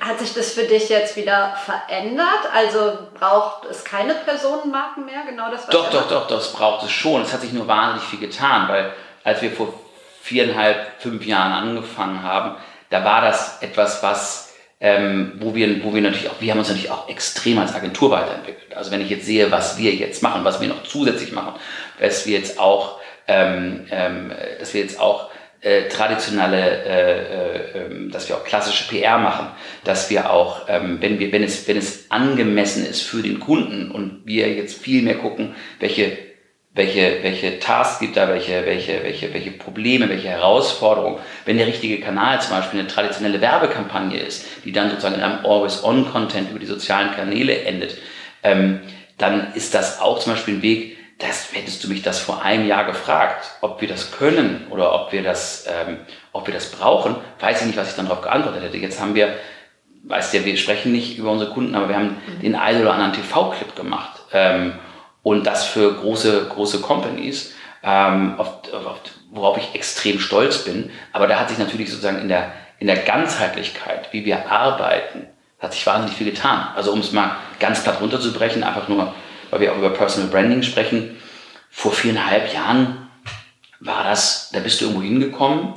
hat 0.00 0.18
sich 0.18 0.32
das 0.32 0.52
für 0.52 0.64
dich 0.64 0.88
jetzt 0.88 1.16
wieder 1.16 1.56
verändert? 1.64 2.26
Also 2.52 2.98
braucht 3.18 3.64
es 3.66 3.84
keine 3.84 4.14
Personenmarken 4.14 5.04
mehr? 5.04 5.22
Genau 5.26 5.50
das, 5.50 5.62
was 5.62 5.70
Doch, 5.70 5.90
doch, 5.90 6.08
doch, 6.08 6.28
das 6.28 6.52
braucht 6.52 6.84
es 6.84 6.92
schon. 6.92 7.22
Es 7.22 7.32
hat 7.32 7.40
sich 7.40 7.52
nur 7.52 7.66
wahnsinnig 7.66 8.08
viel 8.08 8.20
getan, 8.20 8.68
weil 8.68 8.92
als 9.24 9.42
wir 9.42 9.50
vor 9.50 9.74
viereinhalb, 10.22 11.00
fünf 11.00 11.26
Jahren 11.26 11.52
angefangen 11.52 12.22
haben, 12.22 12.56
da 12.90 13.04
war 13.04 13.22
das 13.22 13.60
etwas, 13.60 14.02
was 14.02 14.54
ähm, 14.80 15.38
wo 15.40 15.54
wir, 15.54 15.82
wo 15.82 15.94
wir 15.94 16.02
natürlich 16.02 16.28
auch, 16.28 16.40
wir 16.40 16.52
haben 16.52 16.58
uns 16.58 16.68
natürlich 16.68 16.90
auch 16.90 17.08
extrem 17.08 17.58
als 17.58 17.74
Agentur 17.74 18.10
weiterentwickelt. 18.10 18.76
Also 18.76 18.90
wenn 18.90 19.00
ich 19.00 19.08
jetzt 19.08 19.24
sehe, 19.24 19.50
was 19.50 19.78
wir 19.78 19.92
jetzt 19.92 20.22
machen, 20.22 20.44
was 20.44 20.60
wir 20.60 20.68
noch 20.68 20.82
zusätzlich 20.82 21.32
machen, 21.32 21.54
dass 21.98 22.26
wir 22.26 22.38
jetzt 22.38 22.58
auch 22.58 22.98
ähm, 23.26 23.86
ähm, 23.90 24.32
dass 24.58 24.74
wir 24.74 24.82
jetzt 24.82 25.00
auch 25.00 25.30
äh, 25.64 25.88
traditionelle, 25.88 26.84
äh, 26.84 27.78
äh, 27.78 27.86
ähm, 27.86 28.10
dass 28.10 28.28
wir 28.28 28.36
auch 28.36 28.44
klassische 28.44 28.86
PR 28.86 29.18
machen, 29.18 29.48
dass 29.82 30.10
wir 30.10 30.30
auch, 30.30 30.68
ähm, 30.68 30.98
wenn 31.00 31.18
wir, 31.18 31.32
wenn 31.32 31.42
es, 31.42 31.66
wenn 31.66 31.78
es 31.78 32.10
angemessen 32.10 32.84
ist 32.84 33.00
für 33.00 33.22
den 33.22 33.40
Kunden 33.40 33.90
und 33.90 34.22
wir 34.26 34.52
jetzt 34.52 34.80
viel 34.80 35.02
mehr 35.02 35.16
gucken, 35.16 35.54
welche 35.80 36.18
welche, 36.76 37.22
welche 37.22 37.60
Tasks 37.60 38.00
gibt 38.00 38.16
da, 38.16 38.28
welche, 38.28 38.66
welche, 38.66 39.04
welche, 39.04 39.32
welche 39.32 39.52
Probleme, 39.52 40.08
welche 40.08 40.28
Herausforderungen. 40.28 41.20
Wenn 41.44 41.56
der 41.56 41.68
richtige 41.68 42.00
Kanal 42.00 42.42
zum 42.42 42.56
Beispiel 42.56 42.80
eine 42.80 42.88
traditionelle 42.88 43.40
Werbekampagne 43.40 44.18
ist, 44.18 44.44
die 44.64 44.72
dann 44.72 44.90
sozusagen 44.90 45.14
in 45.14 45.22
einem 45.22 45.46
Always-On-Content 45.46 46.50
über 46.50 46.58
die 46.58 46.66
sozialen 46.66 47.12
Kanäle 47.12 47.62
endet, 47.62 47.96
ähm, 48.42 48.80
dann 49.18 49.54
ist 49.54 49.72
das 49.74 50.00
auch 50.00 50.18
zum 50.18 50.32
Beispiel 50.32 50.54
ein 50.54 50.62
Weg, 50.62 50.96
das 51.24 51.48
hättest 51.52 51.82
du 51.82 51.88
mich 51.88 52.02
das 52.02 52.18
vor 52.18 52.42
einem 52.42 52.66
Jahr 52.66 52.84
gefragt, 52.84 53.52
ob 53.62 53.80
wir 53.80 53.88
das 53.88 54.12
können 54.12 54.66
oder 54.70 54.92
ob 54.92 55.12
wir 55.12 55.22
das, 55.22 55.66
ähm, 55.66 55.98
ob 56.32 56.46
wir 56.46 56.54
das 56.54 56.70
brauchen, 56.70 57.16
weiß 57.40 57.62
ich 57.62 57.66
nicht, 57.68 57.78
was 57.78 57.90
ich 57.90 57.96
dann 57.96 58.06
darauf 58.06 58.22
geantwortet 58.22 58.62
hätte. 58.62 58.76
Jetzt 58.76 59.00
haben 59.00 59.14
wir, 59.14 59.34
weißt 60.04 60.34
ja, 60.34 60.44
wir 60.44 60.56
sprechen 60.56 60.92
nicht 60.92 61.16
über 61.16 61.30
unsere 61.30 61.50
Kunden, 61.50 61.74
aber 61.74 61.88
wir 61.88 61.96
haben 61.96 62.16
mhm. 62.26 62.40
den 62.40 62.54
einen 62.54 62.82
oder 62.82 62.92
anderen 62.92 63.14
TV-Clip 63.14 63.74
gemacht 63.74 64.20
ähm, 64.32 64.74
und 65.22 65.46
das 65.46 65.64
für 65.64 65.94
große, 65.94 66.48
große 66.48 66.80
Companies, 66.80 67.54
ähm, 67.82 68.34
auf, 68.38 68.72
auf, 68.72 69.00
worauf 69.30 69.56
ich 69.56 69.74
extrem 69.74 70.20
stolz 70.20 70.58
bin. 70.58 70.90
Aber 71.12 71.26
da 71.26 71.40
hat 71.40 71.48
sich 71.48 71.58
natürlich 71.58 71.90
sozusagen 71.90 72.20
in 72.20 72.28
der, 72.28 72.52
in 72.78 72.86
der 72.86 72.96
Ganzheitlichkeit, 72.96 74.12
wie 74.12 74.26
wir 74.26 74.50
arbeiten, 74.50 75.26
hat 75.58 75.72
sich 75.72 75.86
wahnsinnig 75.86 76.16
viel 76.16 76.30
getan. 76.30 76.68
Also 76.76 76.92
um 76.92 77.00
es 77.00 77.12
mal 77.12 77.36
ganz 77.60 77.82
platt 77.82 78.00
runterzubrechen, 78.00 78.62
einfach 78.62 78.88
nur 78.88 79.14
weil 79.54 79.60
wir 79.60 79.72
auch 79.72 79.78
über 79.78 79.90
Personal 79.90 80.30
Branding 80.30 80.64
sprechen. 80.64 81.16
Vor 81.70 81.92
viereinhalb 81.92 82.52
Jahren 82.52 83.08
war 83.78 84.02
das, 84.02 84.50
da 84.52 84.58
bist 84.58 84.80
du 84.80 84.86
irgendwo 84.86 85.02
hingekommen 85.02 85.74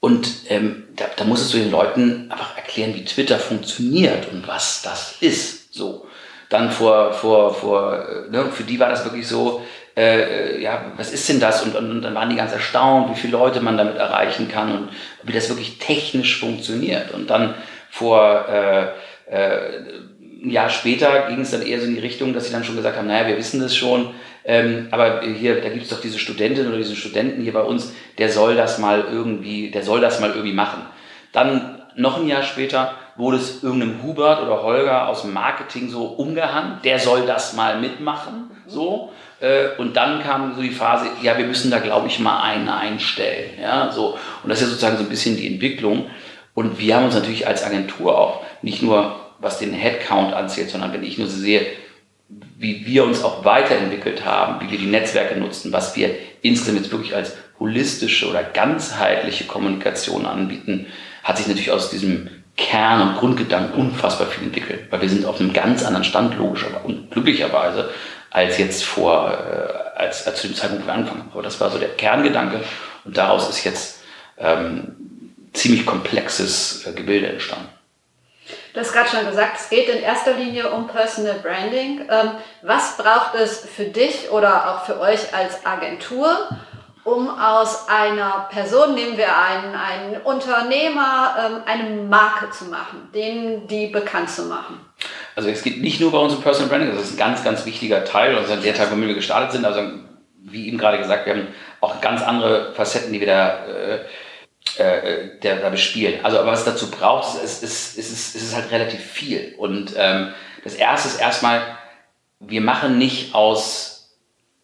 und 0.00 0.26
ähm, 0.48 0.84
da, 0.96 1.04
da 1.14 1.24
musstest 1.24 1.52
du 1.52 1.58
den 1.58 1.70
Leuten 1.70 2.30
einfach 2.30 2.56
erklären, 2.56 2.94
wie 2.94 3.04
Twitter 3.04 3.38
funktioniert 3.38 4.32
und 4.32 4.48
was 4.48 4.80
das 4.80 5.16
ist. 5.20 5.74
So. 5.74 6.06
Dann 6.48 6.70
vor, 6.70 7.12
vor, 7.12 7.52
vor, 7.52 8.06
ne, 8.30 8.46
für 8.50 8.62
die 8.62 8.80
war 8.80 8.88
das 8.88 9.04
wirklich 9.04 9.28
so, 9.28 9.62
äh, 9.94 10.62
ja, 10.62 10.92
was 10.96 11.12
ist 11.12 11.28
denn 11.28 11.40
das? 11.40 11.62
Und, 11.62 11.76
und, 11.76 11.90
und, 11.90 12.02
dann 12.02 12.14
waren 12.14 12.30
die 12.30 12.36
ganz 12.36 12.52
erstaunt, 12.52 13.10
wie 13.10 13.20
viele 13.20 13.36
Leute 13.36 13.60
man 13.60 13.76
damit 13.76 13.98
erreichen 13.98 14.48
kann 14.48 14.72
und 14.72 14.88
wie 15.24 15.32
das 15.32 15.50
wirklich 15.50 15.78
technisch 15.78 16.40
funktioniert. 16.40 17.10
Und 17.10 17.28
dann 17.28 17.54
vor 17.90 18.48
äh, 18.48 18.86
äh, 19.30 19.82
ein 20.44 20.50
Jahr 20.50 20.68
später 20.68 21.28
ging 21.28 21.40
es 21.40 21.50
dann 21.50 21.62
eher 21.62 21.80
so 21.80 21.86
in 21.86 21.94
die 21.94 22.00
Richtung, 22.00 22.34
dass 22.34 22.46
sie 22.46 22.52
dann 22.52 22.64
schon 22.64 22.76
gesagt 22.76 22.96
haben, 22.96 23.08
naja, 23.08 23.26
wir 23.26 23.36
wissen 23.36 23.60
das 23.60 23.74
schon, 23.74 24.10
ähm, 24.44 24.88
aber 24.90 25.22
hier, 25.22 25.60
da 25.60 25.70
gibt 25.70 25.84
es 25.84 25.90
doch 25.90 26.00
diese 26.00 26.18
Studentin 26.18 26.68
oder 26.68 26.76
diesen 26.76 26.96
Studenten 26.96 27.42
hier 27.42 27.52
bei 27.52 27.62
uns, 27.62 27.92
der 28.18 28.28
soll 28.28 28.54
das 28.54 28.78
mal 28.78 29.04
irgendwie, 29.10 29.70
der 29.70 29.82
soll 29.82 30.00
das 30.00 30.20
mal 30.20 30.30
irgendwie 30.30 30.52
machen. 30.52 30.82
Dann 31.32 31.82
noch 31.96 32.18
ein 32.18 32.28
Jahr 32.28 32.42
später 32.42 32.94
wurde 33.16 33.36
es 33.36 33.62
irgendeinem 33.62 34.02
Hubert 34.02 34.42
oder 34.42 34.62
Holger 34.62 35.08
aus 35.08 35.22
dem 35.22 35.32
Marketing 35.32 35.88
so 35.88 36.04
umgehangen, 36.04 36.78
der 36.84 36.98
soll 36.98 37.26
das 37.26 37.54
mal 37.54 37.80
mitmachen, 37.80 38.50
so. 38.66 39.12
Äh, 39.40 39.78
und 39.78 39.96
dann 39.96 40.22
kam 40.22 40.54
so 40.54 40.62
die 40.62 40.70
Phase, 40.70 41.06
ja, 41.22 41.38
wir 41.38 41.46
müssen 41.46 41.70
da, 41.70 41.78
glaube 41.78 42.08
ich, 42.08 42.18
mal 42.18 42.42
einen 42.42 42.68
einstellen, 42.68 43.52
ja, 43.60 43.90
so. 43.90 44.18
Und 44.42 44.50
das 44.50 44.60
ist 44.60 44.68
sozusagen 44.68 44.96
so 44.98 45.04
ein 45.04 45.08
bisschen 45.08 45.36
die 45.36 45.52
Entwicklung. 45.52 46.10
Und 46.54 46.78
wir 46.78 46.96
haben 46.96 47.04
uns 47.04 47.14
natürlich 47.14 47.46
als 47.46 47.64
Agentur 47.64 48.16
auch 48.16 48.42
nicht 48.62 48.82
nur 48.82 49.23
was 49.44 49.58
den 49.58 49.72
Headcount 49.72 50.32
anzählt, 50.32 50.70
sondern 50.70 50.92
wenn 50.92 51.04
ich 51.04 51.18
nur 51.18 51.28
sehe, 51.28 51.66
wie 52.56 52.86
wir 52.86 53.04
uns 53.04 53.22
auch 53.22 53.44
weiterentwickelt 53.44 54.24
haben, 54.24 54.64
wie 54.64 54.70
wir 54.70 54.78
die 54.78 54.86
Netzwerke 54.86 55.38
nutzen, 55.38 55.72
was 55.72 55.94
wir 55.96 56.10
insgesamt 56.42 56.78
jetzt 56.78 56.90
wirklich 56.90 57.14
als 57.14 57.36
holistische 57.60 58.28
oder 58.28 58.42
ganzheitliche 58.42 59.44
Kommunikation 59.44 60.26
anbieten, 60.26 60.86
hat 61.22 61.38
sich 61.38 61.46
natürlich 61.46 61.70
aus 61.70 61.90
diesem 61.90 62.30
Kern 62.56 63.08
und 63.08 63.16
Grundgedanken 63.16 63.78
unfassbar 63.78 64.28
viel 64.28 64.44
entwickelt, 64.44 64.86
weil 64.90 65.02
wir 65.02 65.08
sind 65.08 65.26
auf 65.26 65.40
einem 65.40 65.52
ganz 65.52 65.84
anderen 65.84 66.04
Stand, 66.04 66.36
logischerweise 66.36 66.84
und 66.84 67.10
glücklicherweise, 67.10 67.90
als 68.30 68.58
jetzt 68.58 68.84
vor, 68.84 69.30
äh, 69.30 69.98
als, 69.98 70.26
als 70.26 70.40
zu 70.40 70.48
dem 70.48 70.56
Zeitpunkt, 70.56 70.84
wo 70.84 70.88
wir 70.88 70.94
angefangen 70.94 71.20
haben. 71.20 71.30
Aber 71.32 71.42
das 71.42 71.60
war 71.60 71.70
so 71.70 71.78
der 71.78 71.90
Kerngedanke 71.90 72.60
und 73.04 73.16
daraus 73.16 73.48
ist 73.48 73.64
jetzt 73.64 74.02
ähm, 74.38 74.96
ziemlich 75.52 75.86
komplexes 75.86 76.86
äh, 76.86 76.92
Gebilde 76.92 77.28
entstanden. 77.28 77.68
Du 78.74 78.80
hast 78.80 78.92
gerade 78.92 79.08
schon 79.08 79.24
gesagt, 79.24 79.56
es 79.56 79.70
geht 79.70 79.88
in 79.88 80.02
erster 80.02 80.34
Linie 80.34 80.68
um 80.68 80.88
Personal 80.88 81.38
Branding. 81.40 82.00
Ähm, 82.10 82.32
was 82.62 82.96
braucht 82.96 83.36
es 83.36 83.60
für 83.60 83.84
dich 83.84 84.32
oder 84.32 84.68
auch 84.68 84.84
für 84.84 84.98
euch 84.98 85.32
als 85.32 85.64
Agentur, 85.64 86.48
um 87.04 87.30
aus 87.38 87.88
einer 87.88 88.48
Person, 88.50 88.96
nehmen 88.96 89.16
wir 89.16 89.28
einen, 89.28 89.76
einen 89.76 90.16
Unternehmer, 90.22 91.36
ähm, 91.38 91.62
eine 91.66 92.02
Marke 92.02 92.50
zu 92.50 92.64
machen, 92.64 93.10
den 93.14 93.68
die 93.68 93.86
bekannt 93.86 94.28
zu 94.28 94.42
machen? 94.46 94.80
Also 95.36 95.50
es 95.50 95.62
geht 95.62 95.80
nicht 95.80 96.00
nur 96.00 96.10
bei 96.10 96.18
uns 96.18 96.34
um 96.34 96.42
Personal 96.42 96.68
Branding, 96.68 96.96
das 96.96 97.04
ist 97.04 97.12
ein 97.12 97.18
ganz, 97.18 97.44
ganz 97.44 97.64
wichtiger 97.66 98.04
Teil, 98.04 98.36
also 98.36 98.56
der 98.56 98.74
Teil, 98.74 98.90
womit 98.90 99.06
wir 99.06 99.14
gestartet 99.14 99.52
sind. 99.52 99.64
Also 99.64 99.82
wie 100.42 100.66
eben 100.66 100.78
gerade 100.78 100.98
gesagt, 100.98 101.26
wir 101.26 101.34
haben 101.34 101.46
auch 101.80 102.00
ganz 102.00 102.22
andere 102.22 102.72
Facetten, 102.74 103.12
die 103.12 103.20
wir 103.20 103.28
da 103.28 103.66
äh, 103.66 104.00
äh, 104.78 105.38
der 105.42 105.56
da 105.56 105.70
bespielen. 105.70 106.24
Also 106.24 106.38
aber 106.38 106.52
was 106.52 106.60
es 106.60 106.64
dazu 106.64 106.90
braucht, 106.90 107.42
ist, 107.42 107.62
ist, 107.62 107.98
ist, 107.98 108.12
ist, 108.12 108.34
ist 108.34 108.54
halt 108.54 108.70
relativ 108.70 109.00
viel. 109.00 109.54
Und 109.56 109.94
ähm, 109.96 110.32
das 110.62 110.74
erste 110.74 111.08
ist 111.08 111.20
erstmal, 111.20 111.62
wir 112.40 112.60
machen 112.60 112.98
nicht 112.98 113.34
aus, 113.34 114.16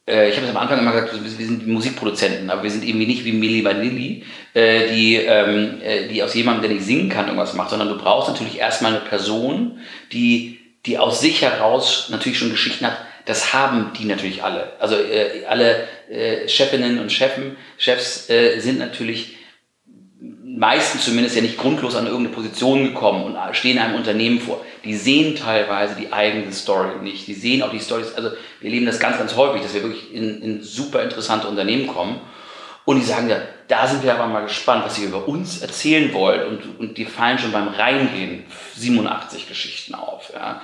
äh, 0.08 0.28
ich 0.28 0.36
habe 0.36 0.46
es 0.46 0.54
am 0.54 0.60
Anfang 0.60 0.78
immer 0.78 0.92
gesagt, 0.92 1.12
wir 1.22 1.46
sind 1.46 1.66
Musikproduzenten, 1.66 2.50
aber 2.50 2.62
wir 2.62 2.70
sind 2.70 2.84
irgendwie 2.84 3.06
nicht 3.06 3.24
wie 3.24 3.32
Milli 3.32 3.64
Vanilli, 3.64 4.24
äh, 4.54 4.88
die, 4.88 5.16
ähm, 5.16 5.80
äh, 5.82 6.08
die 6.08 6.22
aus 6.22 6.34
jemandem, 6.34 6.62
der 6.62 6.70
nicht 6.72 6.84
singen 6.84 7.08
kann, 7.08 7.26
irgendwas 7.26 7.54
macht, 7.54 7.70
sondern 7.70 7.88
du 7.88 7.98
brauchst 7.98 8.28
natürlich 8.28 8.58
erstmal 8.58 8.92
eine 8.92 9.04
Person, 9.04 9.80
die, 10.12 10.58
die 10.86 10.98
aus 10.98 11.20
sich 11.20 11.42
heraus 11.42 12.08
natürlich 12.10 12.38
schon 12.38 12.50
Geschichten 12.50 12.86
hat, 12.86 12.96
das 13.26 13.52
haben 13.52 13.92
die 13.98 14.06
natürlich 14.06 14.42
alle. 14.42 14.72
Also 14.80 14.96
äh, 14.96 15.44
alle 15.46 15.86
äh, 16.10 16.48
Chefinnen 16.48 16.98
und 16.98 17.12
Chefen, 17.12 17.56
Chefs 17.78 18.28
äh, 18.28 18.58
sind 18.58 18.78
natürlich 18.78 19.36
meistens 20.60 21.06
zumindest 21.06 21.36
ja 21.36 21.40
nicht 21.40 21.56
grundlos 21.56 21.96
an 21.96 22.04
irgendeine 22.04 22.34
Position 22.34 22.84
gekommen 22.84 23.24
und 23.24 23.38
stehen 23.56 23.78
einem 23.78 23.94
Unternehmen 23.94 24.38
vor. 24.38 24.62
Die 24.84 24.94
sehen 24.94 25.34
teilweise 25.34 25.94
die 25.94 26.12
eigene 26.12 26.52
Story 26.52 27.02
nicht. 27.02 27.26
Die 27.26 27.32
sehen 27.32 27.62
auch 27.62 27.70
die 27.70 27.80
Stories, 27.80 28.14
also 28.14 28.28
wir 28.60 28.68
erleben 28.68 28.84
das 28.84 29.00
ganz, 29.00 29.16
ganz 29.16 29.34
häufig, 29.36 29.62
dass 29.62 29.72
wir 29.72 29.82
wirklich 29.82 30.12
in, 30.12 30.42
in 30.42 30.62
super 30.62 31.02
interessante 31.02 31.48
Unternehmen 31.48 31.86
kommen 31.86 32.20
und 32.84 32.98
die 32.98 33.06
sagen 33.06 33.30
ja, 33.30 33.38
da 33.68 33.86
sind 33.86 34.02
wir 34.02 34.14
aber 34.14 34.26
mal 34.26 34.42
gespannt, 34.42 34.84
was 34.84 34.98
ihr 34.98 35.08
über 35.08 35.26
uns 35.26 35.62
erzählen 35.62 36.12
wollt 36.12 36.46
und, 36.46 36.78
und 36.78 36.98
die 36.98 37.06
fallen 37.06 37.38
schon 37.38 37.52
beim 37.52 37.68
Reingehen 37.68 38.44
87 38.76 39.48
Geschichten 39.48 39.94
auf. 39.94 40.30
Ja. 40.34 40.60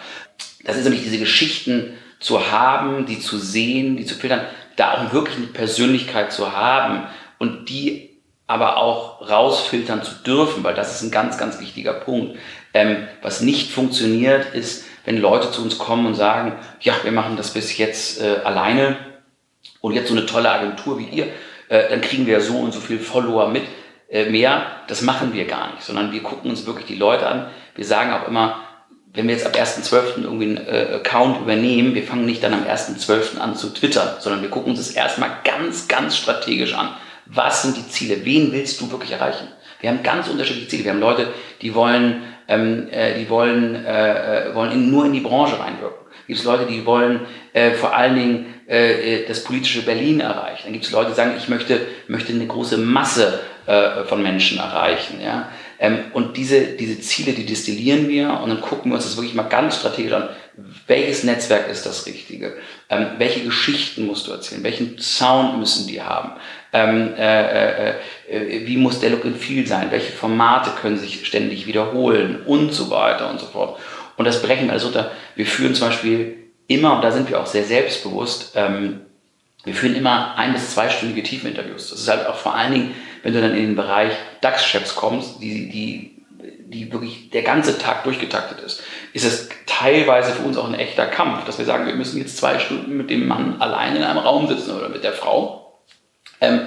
Das 0.65 0.77
ist 0.77 0.85
nämlich 0.85 1.05
diese 1.05 1.19
Geschichten 1.19 1.95
zu 2.21 2.51
haben, 2.51 3.07
die 3.07 3.19
zu 3.19 3.39
sehen, 3.39 3.97
die 3.97 4.05
zu 4.05 4.15
filtern, 4.15 4.43
da 4.77 4.93
auch 4.93 5.13
wirklich 5.15 5.39
eine 5.39 5.47
Persönlichkeit 5.47 6.35
zu 6.35 6.53
haben 6.53 7.05
und 7.39 7.71
die 7.71 8.06
aber 8.47 8.77
auch 8.77 9.29
rausfiltern 9.29 10.03
zu 10.03 10.15
dürfen, 10.15 10.63
weil 10.63 10.75
das 10.75 10.95
ist 10.95 11.03
ein 11.03 11.11
ganz, 11.11 11.37
ganz 11.39 11.59
wichtiger 11.61 11.95
Punkt. 11.95 12.39
Ähm, 12.75 13.09
was 13.23 13.41
nicht 13.41 13.73
funktioniert, 13.73 14.55
ist, 14.55 14.85
wenn 15.05 15.19
Leute 15.19 15.51
zu 15.51 15.63
uns 15.63 15.79
kommen 15.79 16.07
und 16.07 16.15
sagen, 16.15 16.53
ja, 16.81 16.95
wir 17.03 17.13
machen 17.13 17.37
das 17.37 17.53
bis 17.53 17.77
jetzt 17.79 18.21
äh, 18.21 18.41
alleine 18.45 18.97
und 19.81 19.95
jetzt 19.95 20.09
so 20.09 20.15
eine 20.15 20.27
tolle 20.27 20.51
Agentur 20.51 20.99
wie 20.99 21.07
ihr, 21.07 21.27
äh, 21.69 21.89
dann 21.89 22.01
kriegen 22.01 22.27
wir 22.27 22.41
so 22.41 22.59
und 22.59 22.73
so 22.73 22.81
viel 22.81 22.99
Follower 22.99 23.49
mit 23.49 23.63
äh, 24.11 24.31
mehr. 24.31 24.67
Das 24.87 25.03
machen 25.03 25.33
wir 25.33 25.47
gar 25.47 25.73
nicht, 25.73 25.83
sondern 25.83 26.13
wir 26.13 26.23
gucken 26.23 26.51
uns 26.51 26.67
wirklich 26.67 26.87
die 26.87 26.97
Leute 26.97 27.27
an. 27.27 27.47
Wir 27.75 27.85
sagen 27.85 28.13
auch 28.13 28.29
immer, 28.29 28.61
wenn 29.13 29.27
wir 29.27 29.35
jetzt 29.35 29.47
ab 29.47 29.57
1.12. 29.57 30.23
irgendwie 30.23 30.57
einen 30.57 30.67
äh, 30.67 30.95
Account 30.97 31.41
übernehmen, 31.41 31.95
wir 31.95 32.03
fangen 32.03 32.27
nicht 32.27 32.43
dann 32.43 32.53
am 32.53 32.65
1.12. 32.65 33.39
an 33.39 33.57
zu 33.57 33.71
twittern, 33.71 34.17
sondern 34.21 34.43
wir 34.43 34.51
gucken 34.51 34.71
uns 34.71 34.87
das 34.87 34.95
erstmal 34.95 35.31
ganz, 35.43 35.89
ganz 35.89 36.17
strategisch 36.17 36.75
an 36.75 36.91
was 37.27 37.63
sind 37.63 37.77
die 37.77 37.89
Ziele? 37.89 38.25
Wen 38.25 38.53
willst 38.53 38.81
du 38.81 38.91
wirklich 38.91 39.13
erreichen? 39.13 39.49
Wir 39.81 39.91
haben 39.91 40.03
ganz 40.03 40.29
unterschiedliche 40.29 40.69
Ziele. 40.69 40.85
Wir 40.85 40.93
haben 40.93 41.01
Leute, 41.01 41.29
die 41.61 41.75
wollen, 41.75 42.23
ähm, 42.49 42.89
äh, 42.91 43.19
die 43.19 43.29
wollen, 43.29 43.85
äh, 43.85 44.51
äh 44.51 44.55
wollen 44.55 44.73
in, 44.73 44.91
nur 44.91 45.07
in 45.07 45.13
die 45.13 45.21
Branche 45.21 45.59
reinwirken. 45.59 46.07
Gibt 46.27 46.39
es 46.39 46.45
Leute, 46.45 46.67
die 46.67 46.85
wollen 46.87 47.21
äh, 47.53 47.73
vor 47.73 47.95
allen 47.95 48.17
Dingen 48.17 48.55
äh, 48.69 49.21
äh, 49.21 49.27
das 49.29 49.45
politische 49.45 49.83
Berlin 49.83 50.21
erreichen. 50.21 50.63
Dann 50.65 50.73
gibt 50.73 50.85
es 50.85 50.91
Leute, 50.91 51.11
die 51.11 51.15
sagen, 51.15 51.35
ich 51.37 51.49
möchte, 51.49 51.81
möchte 52.09 52.33
eine 52.33 52.47
große 52.47 52.79
Masse 52.79 53.41
äh, 53.67 54.03
von 54.05 54.23
Menschen 54.23 54.59
erreichen. 54.59 55.21
Ja? 55.23 55.51
Ähm, 55.79 55.99
und 56.15 56.37
diese, 56.37 56.61
diese 56.77 57.01
Ziele, 57.01 57.33
die 57.33 57.47
destillieren 57.47 58.09
wir 58.09 58.41
und 58.41 58.49
dann 58.49 58.61
gucken 58.61 58.91
wir 58.91 58.97
uns 58.97 59.05
das 59.05 59.17
wirklich 59.17 59.35
mal 59.35 59.45
ganz 59.45 59.77
strategisch 59.77 60.13
an. 60.13 60.29
Welches 60.87 61.23
Netzwerk 61.23 61.69
ist 61.69 61.87
das 61.87 62.07
Richtige? 62.07 62.57
Ähm, 62.89 63.07
welche 63.19 63.45
Geschichten 63.45 64.07
musst 64.07 64.27
du 64.27 64.33
erzählen? 64.33 64.65
Welchen 64.65 64.99
Sound 64.99 65.59
müssen 65.59 65.87
die 65.87 66.03
haben? 66.03 66.33
Ähm, 66.77 67.15
äh, 67.17 67.91
äh, 67.91 67.95
äh, 68.29 68.67
wie 68.67 68.77
muss 68.77 69.01
der 69.01 69.11
Look 69.11 69.25
and 69.25 69.37
Feel 69.37 69.67
sein? 69.67 69.91
Welche 69.91 70.13
Formate 70.13 70.71
können 70.81 70.99
sich 70.99 71.27
ständig 71.27 71.67
wiederholen? 71.67 72.43
Und 72.47 72.73
so 72.73 72.91
weiter 72.91 73.31
und 73.31 73.41
so 73.41 73.47
fort. 73.47 73.79
Und 74.17 74.25
das 74.25 74.43
brechen 74.43 74.67
wir 74.67 74.73
alles 74.73 74.85
unter. 74.85 75.11
Wir 75.35 75.47
führen 75.47 75.75
zum 75.75 75.89
Beispiel 75.89 76.37
immer, 76.67 76.97
und 76.97 77.03
da 77.03 77.11
sind 77.13 77.29
wir 77.31 77.41
auch 77.41 77.47
sehr 77.47 77.65
selbstbewusst, 77.65 78.53
ähm, 78.57 79.01
wir 79.65 79.75
führen 79.75 79.97
immer 79.97 80.37
ein- 80.37 80.53
bis 80.53 80.75
zweistündige 80.75 81.23
Tiefeninterviews. 81.23 81.91
Das 81.91 81.99
ist 82.01 82.09
halt 82.09 82.27
auch 82.27 82.37
vor 82.37 82.55
allen 82.55 82.73
Dingen 82.73 82.95
wenn 83.27 83.35
du 83.35 83.41
dann 83.41 83.57
in 83.57 83.67
den 83.67 83.77
Bereich 83.77 84.13
DAX-Chefs 84.41 84.95
kommst, 84.95 85.43
die, 85.43 85.69
die, 85.69 86.23
die 86.69 86.93
wirklich 86.93 87.31
der 87.31 87.43
ganze 87.43 87.77
Tag 87.77 88.05
durchgetaktet 88.05 88.61
ist, 88.61 88.85
ist 89.15 89.25
es 89.25 89.49
teilweise 89.67 90.31
für 90.31 90.43
uns 90.43 90.57
auch 90.57 90.69
ein 90.69 90.79
echter 90.79 91.07
Kampf, 91.07 91.45
dass 91.45 91.59
wir 91.59 91.65
sagen, 91.65 91.87
wir 91.87 91.97
müssen 91.97 92.19
jetzt 92.19 92.37
zwei 92.37 92.61
Stunden 92.61 92.97
mit 92.97 93.11
dem 93.11 93.27
Mann 93.27 93.61
allein 93.61 93.97
in 93.97 94.05
einem 94.05 94.19
Raum 94.21 94.47
sitzen 94.47 94.77
oder 94.77 94.89
mit 94.89 95.03
der 95.03 95.13
Frau. 95.13 95.66
Ähm, 96.41 96.61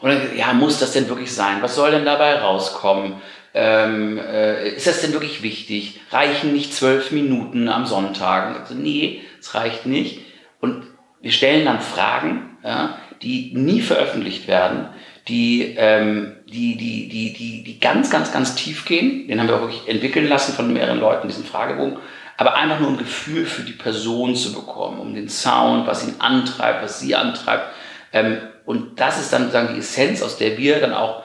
und 0.00 0.10
dann, 0.10 0.36
ja, 0.36 0.52
muss 0.52 0.78
das 0.78 0.92
denn 0.92 1.08
wirklich 1.08 1.32
sein? 1.32 1.62
Was 1.62 1.76
soll 1.76 1.90
denn 1.90 2.04
dabei 2.04 2.34
rauskommen? 2.34 3.14
Ähm, 3.54 4.18
äh, 4.18 4.68
ist 4.68 4.86
das 4.86 5.00
denn 5.00 5.12
wirklich 5.12 5.42
wichtig? 5.42 6.00
Reichen 6.10 6.52
nicht 6.52 6.74
zwölf 6.74 7.10
Minuten 7.10 7.68
am 7.68 7.86
Sonntag? 7.86 8.58
Und 8.58 8.66
so, 8.66 8.74
nee, 8.74 9.22
es 9.40 9.54
reicht 9.54 9.86
nicht. 9.86 10.20
Und 10.60 10.84
wir 11.22 11.32
stellen 11.32 11.64
dann 11.64 11.80
Fragen, 11.80 12.58
ja, 12.62 12.98
die 13.22 13.52
nie 13.54 13.80
veröffentlicht 13.80 14.48
werden, 14.48 14.88
die, 15.28 15.74
ähm, 15.78 16.36
die, 16.46 16.76
die, 16.76 17.08
die, 17.08 17.32
die, 17.32 17.64
die 17.64 17.80
ganz, 17.80 18.10
ganz, 18.10 18.32
ganz 18.32 18.54
tief 18.54 18.84
gehen. 18.84 19.26
Den 19.28 19.40
haben 19.40 19.48
wir 19.48 19.56
auch 19.56 19.62
wirklich 19.62 19.88
entwickeln 19.88 20.28
lassen 20.28 20.52
von 20.52 20.72
mehreren 20.72 21.00
Leuten, 21.00 21.28
diesen 21.28 21.46
Fragebogen. 21.46 21.96
Aber 22.36 22.56
einfach 22.56 22.80
nur 22.80 22.90
ein 22.90 22.98
Gefühl 22.98 23.46
für 23.46 23.62
die 23.62 23.72
Person 23.72 24.34
zu 24.34 24.52
bekommen, 24.52 24.98
um 24.98 25.14
den 25.14 25.28
Sound, 25.28 25.86
was 25.86 26.06
ihn 26.06 26.16
antreibt, 26.18 26.82
was 26.82 27.00
sie 27.00 27.14
antreibt. 27.14 27.68
Ähm, 28.12 28.38
und 28.66 29.00
das 29.00 29.20
ist 29.20 29.32
dann 29.32 29.42
sozusagen 29.42 29.74
die 29.74 29.80
Essenz, 29.80 30.22
aus 30.22 30.36
der 30.38 30.56
wir 30.56 30.80
dann 30.80 30.94
auch 30.94 31.22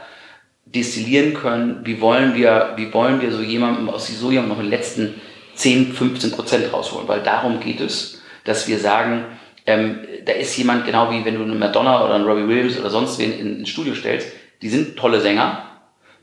destillieren 0.65 1.34
können, 1.34 1.82
wie 1.84 1.99
wollen 2.02 2.36
wir, 2.36 2.73
wie 2.75 2.93
wollen 2.93 3.21
wir 3.21 3.32
so 3.32 3.41
jemandem, 3.41 3.89
aus 3.89 4.08
so 4.08 4.32
jemandem 4.32 4.58
noch 4.58 4.63
die 4.63 4.69
letzten 4.69 5.19
10, 5.56 5.93
15 5.93 6.32
Prozent 6.32 6.73
rausholen. 6.73 7.08
Weil 7.08 7.21
darum 7.21 7.60
geht 7.60 7.82
es, 7.82 8.21
dass 8.43 8.67
wir 8.67 8.78
sagen, 8.80 9.25
ähm, 9.65 9.99
da 10.25 10.34
ist 10.34 10.56
jemand, 10.58 10.86
genau 10.86 11.12
wie 11.12 11.25
wenn 11.25 11.36
du 11.36 11.43
eine 11.43 11.56
Madonna 11.56 12.04
oder 12.04 12.15
einen 12.15 12.25
Robbie 12.25 12.47
Williams 12.47 12.80
oder 12.80 12.89
sonst 12.89 13.19
wen 13.19 13.38
in, 13.38 13.60
ins 13.60 13.69
Studio 13.69 13.95
stellst, 13.95 14.28
die 14.62 14.69
sind 14.69 14.97
tolle 14.97 15.21
Sänger 15.21 15.63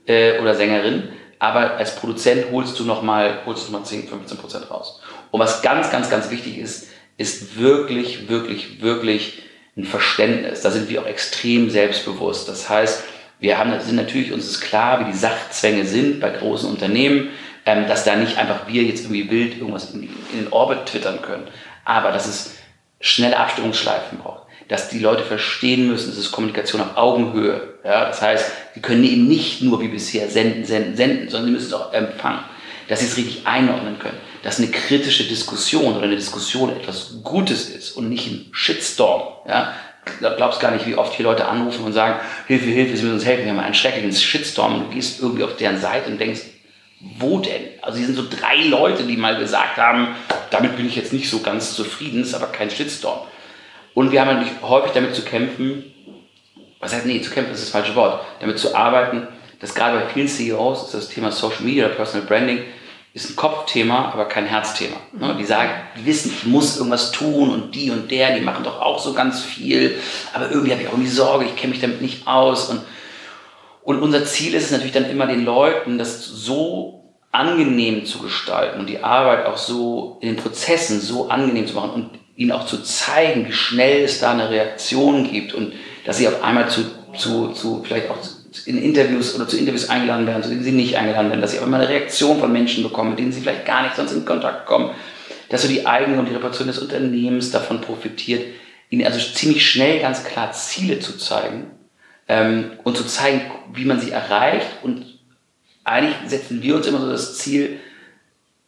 äh, 0.07 0.39
oder 0.39 0.55
Sängerinnen, 0.55 1.09
aber 1.39 1.77
als 1.77 1.97
Produzent 1.97 2.47
holst 2.51 2.79
du 2.79 2.85
nochmal 2.85 3.41
holst 3.45 3.69
du 3.69 3.73
noch 3.73 3.81
mal 3.81 3.85
10, 3.85 4.09
15 4.09 4.39
Prozent 4.39 4.71
raus. 4.71 5.01
Und 5.31 5.41
was 5.41 5.63
ganz, 5.63 5.91
ganz, 5.91 6.09
ganz 6.09 6.31
wichtig 6.31 6.59
ist, 6.59 6.89
ist 7.19 7.59
wirklich, 7.59 8.29
wirklich, 8.29 8.81
wirklich 8.83 9.43
ein 9.77 9.85
Verständnis. 9.85 10.63
Da 10.63 10.71
sind 10.71 10.89
wir 10.89 11.03
auch 11.03 11.07
extrem 11.07 11.71
selbstbewusst. 11.71 12.49
Das 12.49 12.69
heißt, 12.69 13.05
wir 13.39 13.59
haben, 13.59 13.79
sind 13.81 13.97
natürlich 13.97 14.33
uns 14.33 14.47
ist 14.47 14.61
klar, 14.61 15.01
wie 15.01 15.13
die 15.13 15.19
Sachzwänge 15.19 15.85
sind 15.85 16.21
bei 16.21 16.31
großen 16.31 16.69
Unternehmen, 16.69 17.29
ähm, 17.67 17.87
dass 17.87 18.05
da 18.05 18.17
nicht 18.17 18.39
einfach 18.39 18.67
wir 18.69 18.83
jetzt 18.83 19.05
irgendwie 19.05 19.31
wild 19.31 19.59
irgendwas 19.59 19.93
in, 19.93 20.05
in 20.05 20.45
den 20.45 20.53
Orbit 20.53 20.87
twittern 20.87 21.21
können. 21.21 21.47
Aber 21.85 22.13
das 22.13 22.27
ist 22.27 22.55
schnelle 23.01 23.37
Abstimmungsschleifen 23.37 24.19
braucht. 24.19 24.45
Dass 24.69 24.89
die 24.89 24.99
Leute 24.99 25.23
verstehen 25.23 25.87
müssen, 25.87 26.11
es 26.11 26.19
ist 26.19 26.33
Kommunikation 26.33 26.81
auf 26.81 26.97
Augenhöhe. 26.97 27.75
Ja, 27.85 28.07
das 28.07 28.21
heißt, 28.23 28.51
sie 28.75 28.81
können 28.81 29.05
eben 29.05 29.29
nicht 29.29 29.63
nur 29.63 29.81
wie 29.81 29.89
bisher 29.89 30.29
senden, 30.29 30.65
senden, 30.65 30.97
senden, 30.97 31.29
sondern 31.29 31.47
sie 31.47 31.53
müssen 31.53 31.67
es 31.67 31.73
auch 31.75 31.93
empfangen. 31.93 32.41
dass 32.89 33.01
sie 33.01 33.07
es 33.07 33.17
richtig 33.17 33.47
einordnen 33.47 33.99
können, 33.99 34.17
dass 34.43 34.59
eine 34.59 34.69
kritische 34.69 35.25
Diskussion 35.25 35.97
oder 35.97 36.05
eine 36.05 36.17
Diskussion 36.17 36.71
etwas 36.71 37.23
Gutes 37.23 37.69
ist 37.69 37.93
und 37.93 38.09
nicht 38.09 38.27
ein 38.27 38.47
Shitstorm. 38.53 39.23
Ja? 39.49 39.73
Du 40.21 40.37
glaubst 40.37 40.61
gar 40.61 40.71
nicht, 40.71 40.87
wie 40.87 40.95
oft 40.95 41.15
hier 41.15 41.25
Leute 41.25 41.47
anrufen 41.47 41.85
und 41.85 41.93
sagen, 41.93 42.21
Hilfe, 42.47 42.67
Hilfe, 42.67 42.97
sie 42.97 43.03
müssen 43.03 43.15
uns 43.15 43.25
helfen, 43.25 43.45
wir 43.45 43.53
haben 43.53 43.61
einen 43.61 43.75
schrecklichen 43.75 44.13
Shitstorm 44.13 44.75
und 44.75 44.81
du 44.87 44.95
gehst 44.95 45.21
irgendwie 45.21 45.45
auf 45.45 45.57
deren 45.57 45.81
Seite 45.81 46.11
und 46.11 46.21
denkst, 46.21 46.43
wo 47.19 47.39
denn? 47.39 47.65
Also 47.83 47.99
hier 47.99 48.07
sind 48.07 48.17
so 48.17 48.25
drei 48.29 48.63
Leute, 48.69 49.03
die 49.03 49.17
mal 49.17 49.37
gesagt 49.37 49.77
haben, 49.77 50.15
damit 50.51 50.77
bin 50.77 50.87
ich 50.87 50.97
jetzt 50.97 51.13
nicht 51.13 51.29
so 51.29 51.41
ganz 51.41 51.75
zufrieden, 51.75 52.23
ist 52.23 52.35
aber 52.35 52.47
kein 52.47 52.71
Shitstorm. 52.71 53.21
Und 53.95 54.13
wir 54.13 54.21
haben 54.21 54.29
natürlich 54.29 54.63
häufig 54.63 54.93
damit 54.93 55.15
zu 55.15 55.23
kämpfen, 55.23 55.85
was 56.81 56.95
heißt, 56.95 57.07
nee, 57.07 57.21
zu 57.21 57.31
kämpfen 57.31 57.55
ist 57.55 57.63
das 57.63 57.71
falsche 57.71 57.95
Wort, 57.95 58.25
damit 58.41 58.59
zu 58.59 58.75
arbeiten, 58.75 59.27
dass 59.61 59.75
gerade 59.75 59.99
bei 59.99 60.07
vielen 60.09 60.29
CEOs 60.29 60.85
ist 60.85 60.95
das 60.95 61.09
Thema 61.09 61.33
Social 61.33 61.63
Media 61.63 61.87
oder 61.87 61.95
Personal 61.95 62.27
Branding 62.27 62.65
ist 63.17 63.31
ein 63.31 63.37
Kopfthema, 63.37 64.11
aber 64.13 64.27
kein 64.27 64.45
Herzthema. 64.45 64.97
Ne? 65.19 65.37
Die 65.39 65.47
sagen, 65.47 65.71
die 65.99 66.05
wissen, 66.05 66.31
ich 66.37 66.45
muss 66.45 66.77
irgendwas 66.77 67.13
tun 67.13 67.49
und 67.49 67.75
die 67.75 67.91
und 67.91 68.11
der, 68.11 68.37
die 68.37 68.43
machen 68.43 68.63
doch 68.63 68.79
auch 68.83 68.99
so 68.99 69.15
ganz 69.15 69.43
viel, 69.43 69.99
aber 70.35 70.51
irgendwie 70.51 70.73
habe 70.73 70.83
ich 70.83 70.89
auch 70.89 70.93
irgendwie 70.93 71.11
Sorge, 71.11 71.47
ich 71.47 71.57
kenne 71.57 71.71
mich 71.71 71.81
damit 71.81 72.03
nicht 72.03 72.29
aus. 72.29 72.69
Und, 72.69 72.83
und 73.85 74.03
unser 74.03 74.27
Ziel 74.27 74.55
ist 74.55 74.65
es 74.65 74.71
natürlich 74.71 74.93
dann 74.93 75.09
immer 75.09 75.27
den 75.27 75.47
Leuten, 75.47 75.97
das 75.97 76.27
so 76.27 77.15
angenehm 77.33 78.05
zu 78.05 78.19
gestalten 78.19 78.81
und 78.81 78.87
die 78.87 79.03
Arbeit 79.03 79.47
auch 79.47 79.57
so 79.57 80.19
in 80.21 80.29
den 80.29 80.37
Prozessen 80.37 81.01
so 81.01 81.31
angenehm 81.31 81.67
zu 81.67 81.73
machen 81.73 81.93
und 81.93 82.11
ihnen 82.37 82.53
auch 82.53 82.67
zu 82.67 82.83
zeigen, 82.83 83.49
wie 83.49 83.53
schnell 83.53 84.05
es 84.05 84.21
da 84.21 84.33
eine 84.33 84.51
Reaktion 84.51 85.33
gibt 85.33 85.55
und 85.55 85.73
dass 86.05 86.19
sie 86.19 86.29
auf 86.29 86.43
einmal 86.43 86.69
zu, 86.69 86.85
zu, 87.17 87.49
zu 87.53 87.83
vielleicht 87.83 88.11
auch 88.11 88.19
in 88.65 88.79
Interviews 88.79 89.35
oder 89.35 89.49
zu 89.49 89.57
Interviews 89.57 89.89
eingeladen 89.89 90.27
werden, 90.27 90.43
zu 90.43 90.51
denen 90.51 90.63
sie 90.63 90.73
nicht 90.73 90.97
eingeladen 90.97 91.31
werden, 91.31 91.41
dass 91.41 91.53
sie 91.53 91.59
auch 91.59 91.67
immer 91.67 91.79
eine 91.79 91.89
Reaktion 91.89 92.39
von 92.39 92.53
Menschen 92.53 92.83
bekommen, 92.83 93.11
mit 93.11 93.19
denen 93.19 93.33
sie 93.33 93.41
vielleicht 93.41 93.67
gar 93.67 93.83
nicht 93.83 93.97
sonst 93.97 94.13
in 94.13 94.25
Kontakt 94.25 94.67
kommen, 94.67 94.91
dass 95.49 95.63
so 95.63 95.69
die 95.69 95.87
eigene 95.87 96.19
und 96.19 96.27
die 96.29 96.35
Reputation 96.35 96.69
des 96.69 96.79
Unternehmens 96.79 97.51
davon 97.51 97.81
profitiert, 97.81 98.45
ihnen 98.91 99.07
also 99.07 99.19
ziemlich 99.19 99.69
schnell 99.69 100.01
ganz 100.01 100.25
klar 100.25 100.53
Ziele 100.53 101.01
zu 101.01 101.17
zeigen 101.19 101.71
ähm, 102.29 102.73
und 102.85 102.97
zu 102.97 103.05
zeigen, 103.05 103.43
wie 103.73 103.85
man 103.85 104.01
sie 104.01 104.11
erreicht. 104.11 104.67
Und 104.83 105.05
eigentlich 105.85 106.17
setzen 106.27 106.63
wir 106.63 106.77
uns 106.77 106.87
immer 106.87 107.01
so 107.01 107.11
das 107.11 107.39
Ziel, 107.39 107.81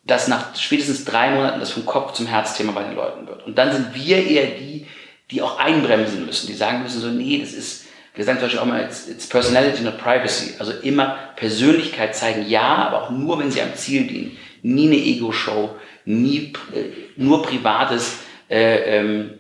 dass 0.04 0.28
nach 0.28 0.56
spätestens 0.56 1.04
drei 1.04 1.30
Monaten 1.30 1.60
das 1.60 1.70
vom 1.70 1.84
Kopf 1.84 2.12
zum 2.12 2.26
Herzthema 2.26 2.72
bei 2.72 2.84
den 2.84 2.94
Leuten 2.94 3.26
wird. 3.26 3.46
Und 3.46 3.58
dann 3.58 3.72
sind 3.72 3.94
wir 3.94 4.26
eher 4.26 4.46
die, 4.58 4.86
die 5.30 5.42
auch 5.42 5.58
einbremsen 5.58 6.24
müssen, 6.24 6.46
die 6.46 6.54
sagen 6.54 6.82
müssen 6.82 7.00
so, 7.00 7.08
nee, 7.08 7.38
das 7.38 7.52
ist 7.52 7.84
wir 8.18 8.24
sagen 8.24 8.38
zum 8.40 8.46
Beispiel 8.46 8.60
auch 8.60 8.66
mal, 8.66 8.82
it's, 8.82 9.06
it's 9.06 9.28
personality, 9.28 9.80
not 9.84 9.96
privacy. 9.96 10.54
Also 10.58 10.72
immer 10.72 11.16
Persönlichkeit 11.36 12.16
zeigen, 12.16 12.48
ja, 12.48 12.74
aber 12.88 13.04
auch 13.04 13.10
nur, 13.10 13.38
wenn 13.38 13.52
sie 13.52 13.62
am 13.62 13.76
Ziel 13.76 14.08
dienen. 14.08 14.36
Nie 14.62 14.88
eine 14.88 14.96
Ego-Show, 14.96 15.76
nie 16.04 16.52
äh, 16.74 16.86
nur 17.16 17.44
Privates 17.44 18.16
äh, 18.50 18.98
ähm, 18.98 19.34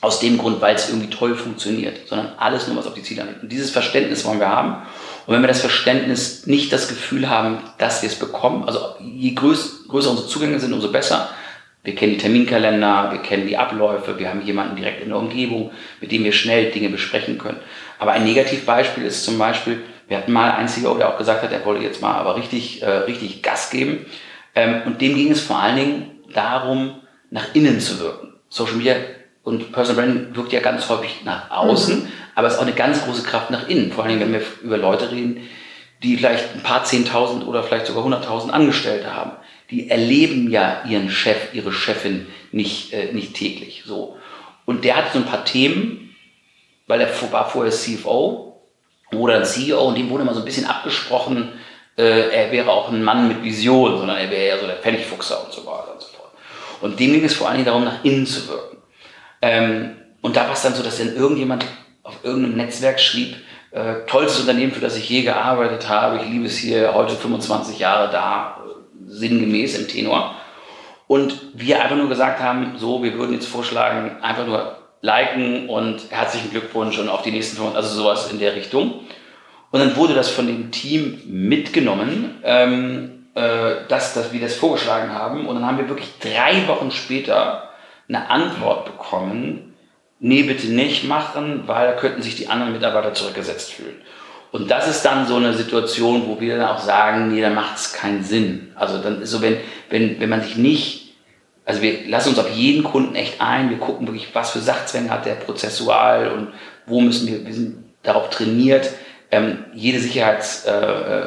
aus 0.00 0.20
dem 0.20 0.38
Grund, 0.38 0.60
weil 0.60 0.76
es 0.76 0.88
irgendwie 0.88 1.10
toll 1.10 1.34
funktioniert, 1.34 2.06
sondern 2.06 2.32
alles 2.38 2.68
nur, 2.68 2.76
was 2.76 2.86
auf 2.86 2.94
die 2.94 3.02
Ziele 3.02 3.22
anlegt. 3.22 3.42
Und 3.42 3.50
dieses 3.50 3.72
Verständnis 3.72 4.24
wollen 4.24 4.38
wir 4.38 4.48
haben. 4.48 4.86
Und 5.26 5.34
wenn 5.34 5.42
wir 5.42 5.48
das 5.48 5.60
Verständnis 5.60 6.46
nicht 6.46 6.72
das 6.72 6.86
Gefühl 6.86 7.28
haben, 7.28 7.58
dass 7.78 8.00
wir 8.02 8.08
es 8.08 8.16
bekommen, 8.16 8.62
also 8.62 8.94
je 9.00 9.32
größ, 9.32 9.88
größer 9.88 10.08
unsere 10.08 10.28
Zugänge 10.28 10.60
sind, 10.60 10.72
umso 10.72 10.92
besser, 10.92 11.30
wir 11.82 11.94
kennen 11.96 12.12
die 12.12 12.18
Terminkalender, 12.18 13.10
wir 13.10 13.22
kennen 13.22 13.46
die 13.46 13.56
Abläufe, 13.56 14.18
wir 14.18 14.28
haben 14.28 14.42
jemanden 14.42 14.76
direkt 14.76 15.02
in 15.02 15.08
der 15.08 15.18
Umgebung, 15.18 15.72
mit 16.00 16.12
dem 16.12 16.22
wir 16.22 16.32
schnell 16.32 16.70
Dinge 16.70 16.90
besprechen 16.90 17.38
können. 17.38 17.58
Aber 18.00 18.12
ein 18.12 18.24
Negativbeispiel 18.24 19.04
ist 19.04 19.24
zum 19.24 19.38
Beispiel, 19.38 19.84
wir 20.08 20.16
hatten 20.16 20.32
mal 20.32 20.50
einen 20.50 20.66
CEO, 20.66 20.96
der 20.96 21.08
auch 21.08 21.18
gesagt 21.18 21.44
hat, 21.44 21.52
er 21.52 21.64
wollte 21.64 21.84
jetzt 21.84 22.02
mal 22.02 22.14
aber 22.14 22.36
richtig, 22.36 22.82
äh, 22.82 22.90
richtig 22.90 23.42
Gas 23.42 23.70
geben. 23.70 24.06
Ähm, 24.56 24.82
und 24.86 25.00
dem 25.00 25.14
ging 25.14 25.30
es 25.30 25.40
vor 25.40 25.60
allen 25.60 25.76
Dingen 25.76 26.10
darum, 26.34 26.96
nach 27.30 27.54
innen 27.54 27.78
zu 27.78 28.00
wirken. 28.00 28.34
Social 28.48 28.74
Media 28.74 28.96
und 29.44 29.70
Personal 29.70 30.04
Branding 30.04 30.34
wirkt 30.34 30.52
ja 30.52 30.60
ganz 30.60 30.88
häufig 30.88 31.20
nach 31.24 31.50
außen, 31.52 32.00
mhm. 32.00 32.08
aber 32.34 32.48
es 32.48 32.54
ist 32.54 32.58
auch 32.58 32.66
eine 32.66 32.74
ganz 32.74 33.04
große 33.04 33.22
Kraft 33.22 33.52
nach 33.52 33.68
innen. 33.68 33.92
Vor 33.92 34.02
allen 34.02 34.18
Dingen, 34.18 34.32
wenn 34.32 34.40
wir 34.40 34.46
über 34.62 34.76
Leute 34.76 35.12
reden, 35.12 35.48
die 36.02 36.16
vielleicht 36.16 36.54
ein 36.56 36.62
paar 36.62 36.82
Zehntausend 36.82 37.46
oder 37.46 37.62
vielleicht 37.62 37.86
sogar 37.86 38.02
hunderttausend 38.02 38.52
Angestellte 38.52 39.14
haben 39.14 39.32
die 39.70 39.88
erleben 39.88 40.50
ja 40.50 40.82
ihren 40.88 41.10
Chef, 41.10 41.54
ihre 41.54 41.72
Chefin 41.72 42.26
nicht, 42.52 42.92
äh, 42.92 43.12
nicht 43.12 43.34
täglich. 43.34 43.84
So. 43.86 44.16
Und 44.66 44.84
der 44.84 44.96
hat 44.96 45.12
so 45.12 45.18
ein 45.18 45.26
paar 45.26 45.44
Themen, 45.44 46.09
weil 46.90 47.00
er 47.00 47.32
war 47.32 47.48
vorher 47.48 47.72
CFO 47.72 48.60
oder 49.14 49.36
ein 49.36 49.44
CEO 49.44 49.80
und 49.80 49.96
dem 49.96 50.10
wurde 50.10 50.22
immer 50.24 50.34
so 50.34 50.40
ein 50.40 50.44
bisschen 50.44 50.66
abgesprochen, 50.66 51.52
äh, 51.96 52.30
er 52.30 52.50
wäre 52.50 52.70
auch 52.70 52.90
ein 52.90 53.02
Mann 53.02 53.28
mit 53.28 53.44
Vision, 53.44 53.96
sondern 53.96 54.16
er 54.16 54.28
wäre 54.30 54.48
ja 54.48 54.58
so 54.58 54.66
der 54.66 54.76
Pfennigfuchser 54.76 55.44
und 55.44 55.52
so 55.52 55.64
weiter 55.64 55.92
und 55.92 56.00
so 56.00 56.08
fort. 56.08 56.30
Und 56.80 56.98
dem 56.98 57.12
ging 57.12 57.24
es 57.24 57.34
vor 57.34 57.46
allen 57.46 57.58
Dingen 57.58 57.66
darum, 57.66 57.84
nach 57.84 58.04
innen 58.04 58.26
zu 58.26 58.48
wirken. 58.48 58.78
Ähm, 59.40 59.96
und 60.20 60.36
da 60.36 60.46
war 60.46 60.52
es 60.52 60.62
dann 60.62 60.74
so, 60.74 60.82
dass 60.82 60.98
dann 60.98 61.14
irgendjemand 61.14 61.64
auf 62.02 62.16
irgendeinem 62.24 62.56
Netzwerk 62.56 63.00
schrieb, 63.00 63.36
äh, 63.70 64.06
tollstes 64.06 64.40
Unternehmen, 64.40 64.72
für 64.72 64.80
das 64.80 64.96
ich 64.96 65.08
je 65.08 65.22
gearbeitet 65.22 65.88
habe, 65.88 66.16
ich 66.16 66.24
liebe 66.24 66.46
es 66.46 66.58
hier, 66.58 66.92
heute 66.92 67.14
25 67.14 67.78
Jahre 67.78 68.10
da, 68.10 68.64
sinngemäß 69.06 69.78
im 69.78 69.86
Tenor. 69.86 70.34
Und 71.06 71.40
wir 71.54 71.80
einfach 71.82 71.96
nur 71.96 72.08
gesagt 72.08 72.40
haben, 72.40 72.78
so, 72.78 73.02
wir 73.02 73.14
würden 73.14 73.34
jetzt 73.34 73.46
vorschlagen, 73.46 74.22
einfach 74.22 74.46
nur 74.46 74.79
liken 75.00 75.68
und 75.68 76.10
herzlichen 76.10 76.50
Glückwunsch 76.50 76.98
und 76.98 77.08
auf 77.08 77.22
die 77.22 77.30
nächsten 77.30 77.56
500, 77.56 77.76
also 77.76 78.02
sowas 78.02 78.30
in 78.30 78.38
der 78.38 78.54
Richtung. 78.54 79.00
Und 79.70 79.80
dann 79.80 79.96
wurde 79.96 80.14
das 80.14 80.30
von 80.30 80.46
dem 80.46 80.70
Team 80.70 81.20
mitgenommen, 81.26 82.38
ähm, 82.42 83.26
äh, 83.34 83.86
dass, 83.88 84.14
dass 84.14 84.32
wir 84.32 84.40
das 84.40 84.56
vorgeschlagen 84.56 85.12
haben. 85.12 85.46
Und 85.46 85.54
dann 85.54 85.66
haben 85.66 85.78
wir 85.78 85.88
wirklich 85.88 86.18
drei 86.18 86.66
Wochen 86.66 86.90
später 86.90 87.70
eine 88.08 88.28
Antwort 88.28 88.86
bekommen, 88.86 89.74
nee, 90.18 90.42
bitte 90.42 90.66
nicht 90.66 91.04
machen, 91.04 91.62
weil 91.66 91.86
da 91.86 91.92
könnten 91.94 92.22
sich 92.22 92.36
die 92.36 92.48
anderen 92.48 92.72
Mitarbeiter 92.72 93.14
zurückgesetzt 93.14 93.72
fühlen. 93.72 93.94
Und 94.52 94.70
das 94.70 94.88
ist 94.88 95.04
dann 95.04 95.26
so 95.26 95.36
eine 95.36 95.54
Situation, 95.54 96.26
wo 96.26 96.40
wir 96.40 96.58
dann 96.58 96.68
auch 96.68 96.80
sagen, 96.80 97.32
nee, 97.32 97.40
da 97.40 97.50
macht 97.50 97.76
es 97.76 97.92
keinen 97.92 98.24
Sinn. 98.24 98.72
Also 98.74 98.98
dann 98.98 99.22
ist 99.22 99.30
so, 99.30 99.40
wenn, 99.42 99.58
wenn, 99.88 100.18
wenn 100.20 100.28
man 100.28 100.42
sich 100.42 100.56
nicht, 100.56 100.99
also 101.70 101.82
wir 101.82 102.08
lassen 102.08 102.30
uns 102.30 102.38
auf 102.40 102.50
jeden 102.50 102.82
Kunden 102.82 103.14
echt 103.14 103.40
ein, 103.40 103.70
wir 103.70 103.78
gucken 103.78 104.04
wirklich, 104.08 104.34
was 104.34 104.50
für 104.50 104.58
Sachzwänge 104.58 105.08
hat 105.08 105.24
der 105.24 105.34
prozessual 105.34 106.32
und 106.32 106.48
wo 106.84 107.00
müssen 107.00 107.28
wir, 107.28 107.46
wir 107.46 107.54
sind 107.54 107.84
darauf 108.02 108.28
trainiert, 108.28 108.90
ähm, 109.30 109.66
jede 109.72 110.00
Sicherheits, 110.00 110.64
äh, 110.64 110.72
äh, 110.72 111.26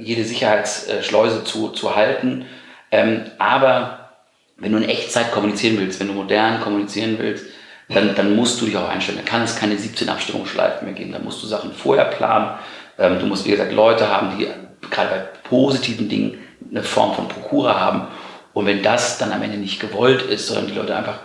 jede 0.00 0.24
Sicherheitsschleuse 0.24 1.44
zu, 1.44 1.68
zu 1.68 1.94
halten. 1.94 2.46
Ähm, 2.90 3.26
aber 3.38 4.10
wenn 4.56 4.72
du 4.72 4.78
in 4.78 4.88
Echtzeit 4.88 5.30
kommunizieren 5.30 5.78
willst, 5.78 6.00
wenn 6.00 6.08
du 6.08 6.14
modern 6.14 6.60
kommunizieren 6.60 7.14
willst, 7.20 7.46
dann, 7.88 8.16
dann 8.16 8.34
musst 8.34 8.60
du 8.60 8.66
dich 8.66 8.76
auch 8.76 8.88
einstellen. 8.88 9.18
Dann 9.18 9.26
kann 9.26 9.42
es 9.42 9.54
keine 9.54 9.78
17 9.78 10.08
Abstimmungsschleifen 10.08 10.84
mehr 10.84 10.96
geben. 10.96 11.12
Dann 11.12 11.22
musst 11.22 11.40
du 11.44 11.46
Sachen 11.46 11.72
vorher 11.72 12.06
planen. 12.06 12.58
Ähm, 12.98 13.20
du 13.20 13.26
musst, 13.26 13.46
wie 13.46 13.52
gesagt, 13.52 13.72
Leute 13.72 14.08
haben, 14.08 14.36
die 14.36 14.48
gerade 14.90 15.10
bei 15.10 15.48
positiven 15.48 16.08
Dingen 16.08 16.38
eine 16.72 16.82
Form 16.82 17.14
von 17.14 17.28
Prokura 17.28 17.78
haben. 17.78 18.08
Und 18.52 18.66
wenn 18.66 18.82
das 18.82 19.18
dann 19.18 19.32
am 19.32 19.42
Ende 19.42 19.58
nicht 19.58 19.80
gewollt 19.80 20.22
ist, 20.22 20.46
sondern 20.46 20.66
die 20.66 20.74
Leute 20.74 20.96
einfach 20.96 21.20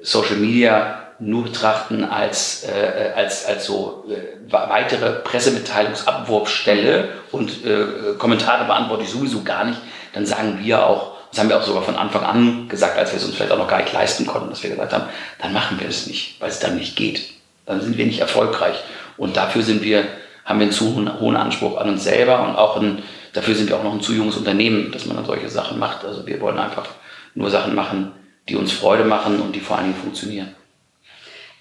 Social 0.00 0.36
Media 0.36 1.02
nur 1.18 1.44
betrachten 1.44 2.04
als, 2.04 2.64
äh, 2.64 3.12
als, 3.16 3.44
als 3.46 3.66
so 3.66 4.04
äh, 4.08 4.52
weitere 4.52 5.10
Pressemitteilungsabwurfstelle 5.20 7.08
und 7.32 7.64
äh, 7.64 8.14
Kommentare 8.18 8.66
beantworte 8.66 9.02
ich 9.02 9.10
sowieso 9.10 9.42
gar 9.42 9.64
nicht, 9.64 9.80
dann 10.12 10.26
sagen 10.26 10.58
wir 10.62 10.86
auch, 10.86 11.18
das 11.30 11.40
haben 11.40 11.48
wir 11.48 11.58
auch 11.58 11.64
sogar 11.64 11.82
von 11.82 11.96
Anfang 11.96 12.22
an 12.22 12.68
gesagt, 12.68 12.96
als 12.96 13.12
wir 13.12 13.18
es 13.18 13.24
uns 13.24 13.34
vielleicht 13.34 13.52
auch 13.52 13.58
noch 13.58 13.68
gar 13.68 13.80
nicht 13.82 13.92
leisten 13.92 14.26
konnten, 14.26 14.48
dass 14.48 14.62
wir 14.62 14.70
gesagt 14.70 14.92
haben, 14.92 15.04
dann 15.40 15.52
machen 15.52 15.78
wir 15.80 15.88
es 15.88 16.06
nicht, 16.06 16.40
weil 16.40 16.48
es 16.48 16.60
dann 16.60 16.76
nicht 16.76 16.96
geht. 16.96 17.30
Dann 17.66 17.80
sind 17.80 17.98
wir 17.98 18.06
nicht 18.06 18.20
erfolgreich. 18.20 18.76
Und 19.18 19.36
dafür 19.36 19.62
sind 19.62 19.82
wir, 19.82 20.04
haben 20.44 20.60
wir 20.60 20.66
einen 20.66 20.72
zu 20.72 20.94
hohen 21.20 21.36
Anspruch 21.36 21.78
an 21.78 21.90
uns 21.90 22.04
selber 22.04 22.40
und 22.48 22.56
auch 22.56 22.80
ein, 22.80 23.02
dafür 23.32 23.54
sind 23.54 23.68
wir 23.68 23.76
auch 23.76 23.84
noch 23.84 23.94
ein 23.94 24.00
zu 24.00 24.12
junges 24.12 24.36
Unternehmen, 24.36 24.92
dass 24.92 25.06
man 25.06 25.16
dann 25.16 25.26
solche 25.26 25.48
Sachen 25.48 25.78
macht. 25.78 26.04
Also 26.04 26.26
wir 26.26 26.40
wollen 26.40 26.58
einfach 26.58 26.86
nur 27.34 27.50
Sachen 27.50 27.74
machen, 27.74 28.12
die 28.48 28.56
uns 28.56 28.72
Freude 28.72 29.04
machen 29.04 29.40
und 29.40 29.52
die 29.52 29.60
vor 29.60 29.76
allen 29.76 29.86
Dingen 29.86 30.02
funktionieren. 30.02 30.54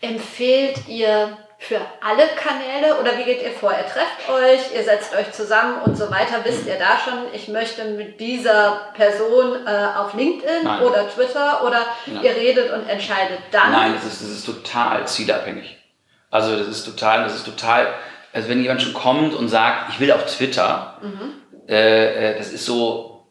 Empfehlt 0.02 0.88
ihr 0.88 1.38
für 1.60 1.80
alle 2.02 2.24
Kanäle 2.36 3.00
oder 3.00 3.18
wie 3.18 3.24
geht 3.24 3.42
ihr 3.42 3.52
vor? 3.52 3.72
Ihr 3.72 3.86
trefft 3.86 4.30
euch, 4.30 4.76
ihr 4.76 4.84
setzt 4.84 5.16
euch 5.16 5.32
zusammen 5.32 5.82
und 5.84 5.98
so 5.98 6.10
weiter. 6.12 6.44
Wisst 6.44 6.68
ihr 6.68 6.78
da 6.78 7.00
schon, 7.04 7.34
ich 7.34 7.48
möchte 7.48 7.84
mit 7.86 8.20
dieser 8.20 8.92
Person 8.96 9.66
äh, 9.66 9.98
auf 9.98 10.14
LinkedIn 10.14 10.64
Nein. 10.64 10.82
oder 10.84 11.10
Twitter 11.10 11.66
oder 11.66 11.82
Nein. 12.06 12.24
ihr 12.24 12.36
redet 12.36 12.72
und 12.72 12.88
entscheidet 12.88 13.40
dann? 13.52 13.72
Nein, 13.72 13.94
das 13.96 14.06
ist, 14.06 14.22
das 14.22 14.30
ist 14.30 14.46
total 14.46 15.08
zielabhängig. 15.08 15.78
Also 16.30 16.56
das 16.56 16.68
ist 16.68 16.86
total, 16.86 17.24
das 17.24 17.36
ist 17.36 17.46
total, 17.46 17.88
also 18.34 18.50
wenn 18.50 18.62
jemand 18.62 18.82
schon 18.82 18.94
kommt 18.94 19.34
und 19.34 19.50
sagt, 19.50 19.90
ich 19.90 20.00
will 20.00 20.12
auf 20.12 20.26
Twitter, 20.26 20.98
mhm. 21.02 21.34
Äh, 21.68 22.32
äh 22.32 22.38
das 22.38 22.52
ist 22.52 22.66
so, 22.66 23.26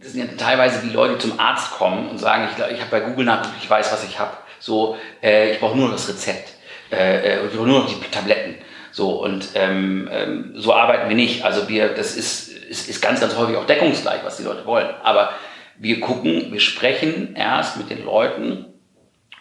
das 0.00 0.12
sind 0.12 0.30
ja 0.30 0.36
teilweise 0.36 0.86
die 0.86 0.92
Leute, 0.92 1.14
die 1.14 1.28
zum 1.28 1.38
Arzt 1.38 1.72
kommen 1.72 2.08
und 2.08 2.18
sagen, 2.18 2.48
ich, 2.50 2.64
ich 2.72 2.80
habe 2.80 2.90
bei 2.90 3.00
Google 3.00 3.24
nachgeguckt, 3.24 3.62
ich 3.62 3.70
weiß, 3.70 3.92
was 3.92 4.04
ich 4.04 4.18
habe. 4.18 4.36
So, 4.58 4.96
äh, 5.22 5.52
ich 5.52 5.60
brauche 5.60 5.76
nur 5.76 5.90
das 5.90 6.08
Rezept 6.08 6.54
äh, 6.90 7.36
äh, 7.36 7.40
und 7.40 7.52
wir 7.52 7.60
nur 7.60 7.80
noch 7.80 7.88
die 7.88 8.10
Tabletten. 8.10 8.56
So, 8.92 9.22
und 9.22 9.50
ähm, 9.54 10.08
ähm, 10.10 10.52
so 10.56 10.72
arbeiten 10.72 11.08
wir 11.08 11.16
nicht. 11.16 11.44
Also 11.44 11.68
wir, 11.68 11.90
das 11.90 12.16
ist, 12.16 12.48
ist, 12.48 12.88
ist 12.88 13.02
ganz, 13.02 13.20
ganz 13.20 13.36
häufig 13.36 13.56
auch 13.56 13.66
deckungsgleich, 13.66 14.20
was 14.24 14.38
die 14.38 14.44
Leute 14.44 14.64
wollen. 14.64 14.88
Aber 15.02 15.30
wir 15.78 16.00
gucken, 16.00 16.50
wir 16.50 16.60
sprechen 16.60 17.36
erst 17.36 17.76
mit 17.76 17.90
den 17.90 18.04
Leuten 18.04 18.66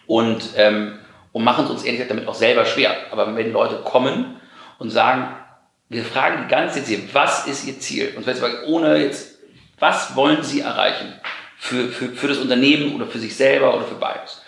und, 0.07 0.49
ähm, 0.57 0.99
und 1.31 1.43
machen 1.43 1.65
es 1.65 1.71
uns 1.71 1.83
ehrlich 1.83 1.99
gesagt 1.99 2.11
damit 2.11 2.27
auch 2.27 2.35
selber 2.35 2.65
schwer. 2.65 2.95
Aber 3.11 3.33
wenn 3.35 3.53
Leute 3.53 3.75
kommen 3.75 4.41
und 4.77 4.89
sagen, 4.89 5.27
wir 5.89 6.03
fragen 6.03 6.43
die 6.43 6.51
ganze 6.51 6.83
Zeit, 6.83 7.13
was 7.13 7.47
ist 7.47 7.67
ihr 7.67 7.79
Ziel? 7.79 8.13
Und 8.15 8.25
sie 8.25 8.65
ohne 8.67 8.97
jetzt, 8.97 9.39
was 9.79 10.15
wollen 10.15 10.43
sie 10.43 10.61
erreichen? 10.61 11.13
Für, 11.57 11.87
für, 11.87 12.09
für 12.09 12.27
das 12.27 12.37
Unternehmen 12.37 12.95
oder 12.95 13.07
für 13.07 13.19
sich 13.19 13.35
selber 13.35 13.75
oder 13.75 13.85
für 13.85 13.95
beides? 13.95 14.41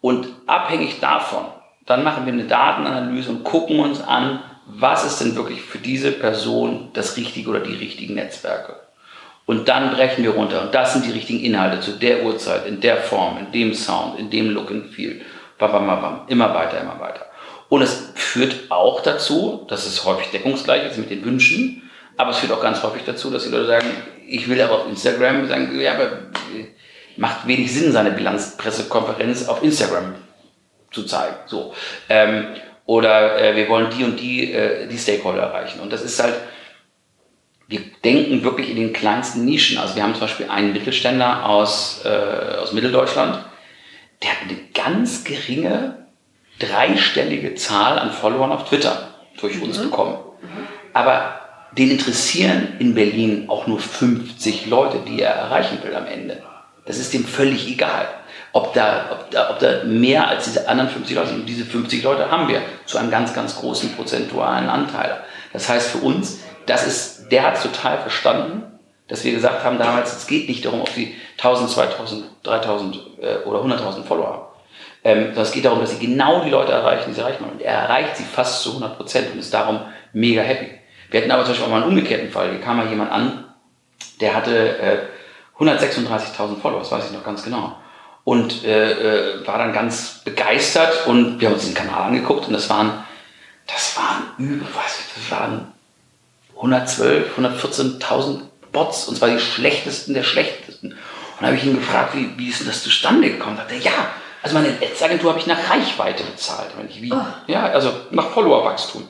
Und 0.00 0.28
abhängig 0.46 1.00
davon, 1.00 1.46
dann 1.86 2.04
machen 2.04 2.26
wir 2.26 2.32
eine 2.32 2.44
Datenanalyse 2.44 3.30
und 3.30 3.44
gucken 3.44 3.80
uns 3.80 4.00
an, 4.00 4.42
was 4.66 5.04
ist 5.04 5.20
denn 5.20 5.36
wirklich 5.36 5.62
für 5.62 5.78
diese 5.78 6.12
Person 6.12 6.90
das 6.92 7.16
Richtige 7.16 7.50
oder 7.50 7.60
die 7.60 7.74
richtigen 7.74 8.14
Netzwerke. 8.14 8.76
Und 9.44 9.68
dann 9.68 9.90
brechen 9.90 10.22
wir 10.22 10.30
runter. 10.30 10.62
Und 10.62 10.74
das 10.74 10.92
sind 10.92 11.04
die 11.04 11.10
richtigen 11.10 11.40
Inhalte 11.40 11.80
zu 11.80 11.92
der 11.92 12.24
Uhrzeit, 12.24 12.66
in 12.66 12.80
der 12.80 12.98
Form, 12.98 13.38
in 13.38 13.50
dem 13.50 13.74
Sound, 13.74 14.18
in 14.18 14.30
dem 14.30 14.50
Look 14.50 14.70
and 14.70 14.90
Feel. 14.90 15.20
Bam, 15.58 15.72
bam, 15.72 15.86
bam, 15.86 16.20
immer 16.28 16.54
weiter, 16.54 16.80
immer 16.80 16.98
weiter. 17.00 17.26
Und 17.72 17.80
es 17.80 18.10
führt 18.16 18.70
auch 18.70 19.00
dazu, 19.00 19.64
dass 19.66 19.86
es 19.86 20.04
häufig 20.04 20.30
deckungsgleich 20.30 20.90
ist 20.90 20.98
mit 20.98 21.08
den 21.08 21.24
Wünschen, 21.24 21.90
aber 22.18 22.32
es 22.32 22.36
führt 22.36 22.52
auch 22.52 22.60
ganz 22.60 22.82
häufig 22.82 23.04
dazu, 23.06 23.30
dass 23.30 23.44
die 23.44 23.48
Leute 23.48 23.64
sagen, 23.64 23.86
ich 24.28 24.46
will 24.46 24.60
aber 24.60 24.80
auf 24.80 24.88
Instagram 24.90 25.48
sagen, 25.48 25.80
ja, 25.80 25.94
aber 25.94 26.18
macht 27.16 27.46
wenig 27.46 27.72
Sinn, 27.72 27.90
seine 27.90 28.10
Bilanzpressekonferenz 28.10 29.48
auf 29.48 29.62
Instagram 29.62 30.16
zu 30.90 31.04
zeigen. 31.04 31.36
So. 31.46 31.72
Ähm, 32.10 32.48
oder 32.84 33.40
äh, 33.40 33.56
wir 33.56 33.70
wollen 33.70 33.88
die 33.88 34.04
und 34.04 34.20
die, 34.20 34.52
äh, 34.52 34.86
die 34.86 34.98
Stakeholder 34.98 35.44
erreichen. 35.44 35.80
Und 35.80 35.94
das 35.94 36.02
ist 36.02 36.22
halt, 36.22 36.34
wir 37.68 37.80
denken 38.04 38.44
wirklich 38.44 38.68
in 38.68 38.76
den 38.76 38.92
kleinsten 38.92 39.46
Nischen. 39.46 39.78
Also 39.78 39.96
wir 39.96 40.02
haben 40.02 40.12
zum 40.12 40.20
Beispiel 40.20 40.50
einen 40.50 40.74
Mittelständler 40.74 41.48
aus, 41.48 42.02
äh, 42.04 42.58
aus 42.58 42.74
Mitteldeutschland, 42.74 43.42
der 44.22 44.30
hat 44.30 44.42
eine 44.42 44.58
ganz 44.74 45.24
geringe, 45.24 46.01
dreistellige 46.58 47.54
Zahl 47.54 47.98
an 47.98 48.12
Followern 48.12 48.52
auf 48.52 48.68
Twitter 48.68 49.08
durch 49.40 49.56
mhm. 49.56 49.64
uns 49.64 49.78
bekommen. 49.78 50.16
Aber 50.92 51.40
den 51.76 51.90
interessieren 51.90 52.76
in 52.78 52.94
Berlin 52.94 53.46
auch 53.48 53.66
nur 53.66 53.78
50 53.78 54.66
Leute, 54.66 54.98
die 55.06 55.22
er 55.22 55.32
erreichen 55.32 55.78
will 55.82 55.94
am 55.94 56.06
Ende. 56.06 56.42
Das 56.84 56.98
ist 56.98 57.14
dem 57.14 57.24
völlig 57.24 57.68
egal. 57.68 58.08
Ob 58.52 58.74
da, 58.74 59.06
ob, 59.10 59.30
da, 59.30 59.50
ob 59.50 59.58
da 59.60 59.84
mehr 59.84 60.28
als 60.28 60.44
diese 60.44 60.68
anderen 60.68 60.90
50 60.90 61.16
Leute 61.16 61.28
sind. 61.28 61.40
Und 61.40 61.46
diese 61.46 61.64
50 61.64 62.02
Leute 62.02 62.30
haben 62.30 62.48
wir 62.48 62.60
zu 62.84 62.98
einem 62.98 63.10
ganz, 63.10 63.32
ganz 63.32 63.56
großen 63.56 63.94
prozentualen 63.94 64.68
Anteil. 64.68 65.22
Das 65.52 65.68
heißt 65.68 65.90
für 65.90 65.98
uns, 65.98 66.40
das 66.66 66.86
ist, 66.86 67.28
der 67.30 67.44
hat 67.44 67.56
es 67.56 67.62
total 67.62 67.98
verstanden, 67.98 68.64
dass 69.08 69.24
wir 69.24 69.32
gesagt 69.32 69.64
haben 69.64 69.78
damals, 69.78 70.16
es 70.16 70.26
geht 70.26 70.48
nicht 70.48 70.64
darum, 70.64 70.80
ob 70.82 70.88
sie 70.90 71.14
1000, 71.38 71.70
2000, 71.70 72.24
3000 72.42 72.96
äh, 73.20 73.36
oder 73.44 73.60
100.000 73.60 74.04
Follower 74.04 74.26
haben. 74.26 74.51
Ähm, 75.04 75.26
sondern 75.26 75.42
es 75.42 75.52
geht 75.52 75.64
darum, 75.64 75.80
dass 75.80 75.90
sie 75.90 76.06
genau 76.06 76.44
die 76.44 76.50
Leute 76.50 76.72
erreichen, 76.72 77.04
die 77.08 77.14
sie 77.14 77.20
erreichen 77.20 77.42
wollen. 77.42 77.54
Und 77.54 77.62
er 77.62 77.74
erreicht 77.74 78.16
sie 78.16 78.24
fast 78.24 78.62
zu 78.62 78.70
100 78.70 78.96
Prozent 78.96 79.32
und 79.32 79.38
ist 79.38 79.52
darum 79.52 79.80
mega 80.12 80.42
happy. 80.42 80.70
Wir 81.10 81.20
hatten 81.20 81.30
aber 81.30 81.42
zum 81.42 81.52
Beispiel 81.52 81.66
auch 81.66 81.70
mal 81.70 81.82
einen 81.82 81.90
umgekehrten 81.90 82.30
Fall. 82.30 82.50
Hier 82.50 82.60
kam 82.60 82.76
mal 82.76 82.88
jemand 82.88 83.10
an, 83.10 83.44
der 84.20 84.34
hatte 84.34 84.78
äh, 84.78 84.98
136.000 85.62 86.60
Follower, 86.60 86.80
das 86.80 86.90
weiß 86.90 87.06
ich 87.06 87.12
noch 87.12 87.24
ganz 87.24 87.42
genau. 87.42 87.76
Und 88.24 88.64
äh, 88.64 88.92
äh, 89.40 89.46
war 89.46 89.58
dann 89.58 89.72
ganz 89.72 90.22
begeistert 90.24 91.06
und 91.06 91.40
wir 91.40 91.48
haben 91.48 91.54
uns 91.54 91.64
den 91.64 91.74
Kanal 91.74 92.04
angeguckt 92.04 92.46
und 92.46 92.52
das 92.52 92.70
waren, 92.70 93.04
das 93.66 93.96
waren 93.96 94.22
über, 94.38 94.66
was, 94.74 95.00
das 95.16 95.30
waren 95.30 95.72
112, 96.56 97.36
114.000 97.36 98.42
Bots 98.70 99.08
und 99.08 99.16
zwar 99.16 99.28
die 99.28 99.40
schlechtesten 99.40 100.14
der 100.14 100.22
schlechtesten. 100.22 100.92
Und 100.92 100.98
dann 101.40 101.48
habe 101.48 101.56
ich 101.56 101.64
ihn 101.64 101.76
gefragt, 101.76 102.14
wie, 102.14 102.30
wie 102.36 102.48
ist 102.48 102.60
denn 102.60 102.68
das 102.68 102.82
zustande 102.82 103.28
gekommen? 103.28 103.56
Da 103.56 103.62
sagt 103.62 103.72
er, 103.72 103.78
ja, 103.80 104.06
also 104.42 104.54
meine 104.56 104.68
Ads-Agentur 104.68 105.30
habe 105.30 105.40
ich 105.40 105.46
nach 105.46 105.70
Reichweite 105.70 106.24
bezahlt. 106.24 106.70
Ich, 106.88 107.00
wie? 107.00 107.12
Oh. 107.12 107.16
Ja, 107.46 107.66
also 107.66 107.92
nach 108.10 108.30
Followerwachstum. 108.30 109.08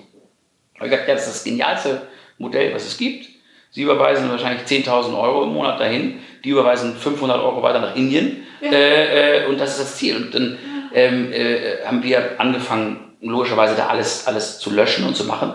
Ich 0.75 0.81
gesagt, 0.81 1.09
ja, 1.09 1.15
das 1.15 1.27
ist 1.27 1.37
das 1.37 1.45
genialste 1.45 2.03
Modell, 2.39 2.75
was 2.75 2.87
es 2.87 2.99
gibt. 2.99 3.29
Sie 3.71 3.83
überweisen 3.83 4.31
wahrscheinlich 4.31 4.67
10.000 4.67 5.19
Euro 5.19 5.45
im 5.45 5.55
Monat 5.55 5.81
dahin, 5.81 6.21
die 6.45 6.51
überweisen 6.51 6.95
500 6.97 7.41
Euro 7.41 7.63
weiter 7.63 7.81
nach 7.81 7.97
Indien 7.97 8.43
ja. 8.61 8.71
äh, 8.71 9.45
äh, 9.45 9.47
und 9.47 9.59
das 9.59 9.71
ist 9.71 9.81
das 9.81 9.97
Ziel. 9.97 10.17
Und 10.17 10.35
dann 10.35 10.59
ähm, 10.95 11.33
äh, 11.33 11.85
haben 11.85 12.03
wir 12.03 12.39
angefangen, 12.39 13.15
logischerweise 13.21 13.75
da 13.77 13.87
alles, 13.87 14.27
alles 14.27 14.59
zu 14.59 14.71
löschen 14.71 15.07
und 15.07 15.17
zu 15.17 15.25
machen. 15.25 15.55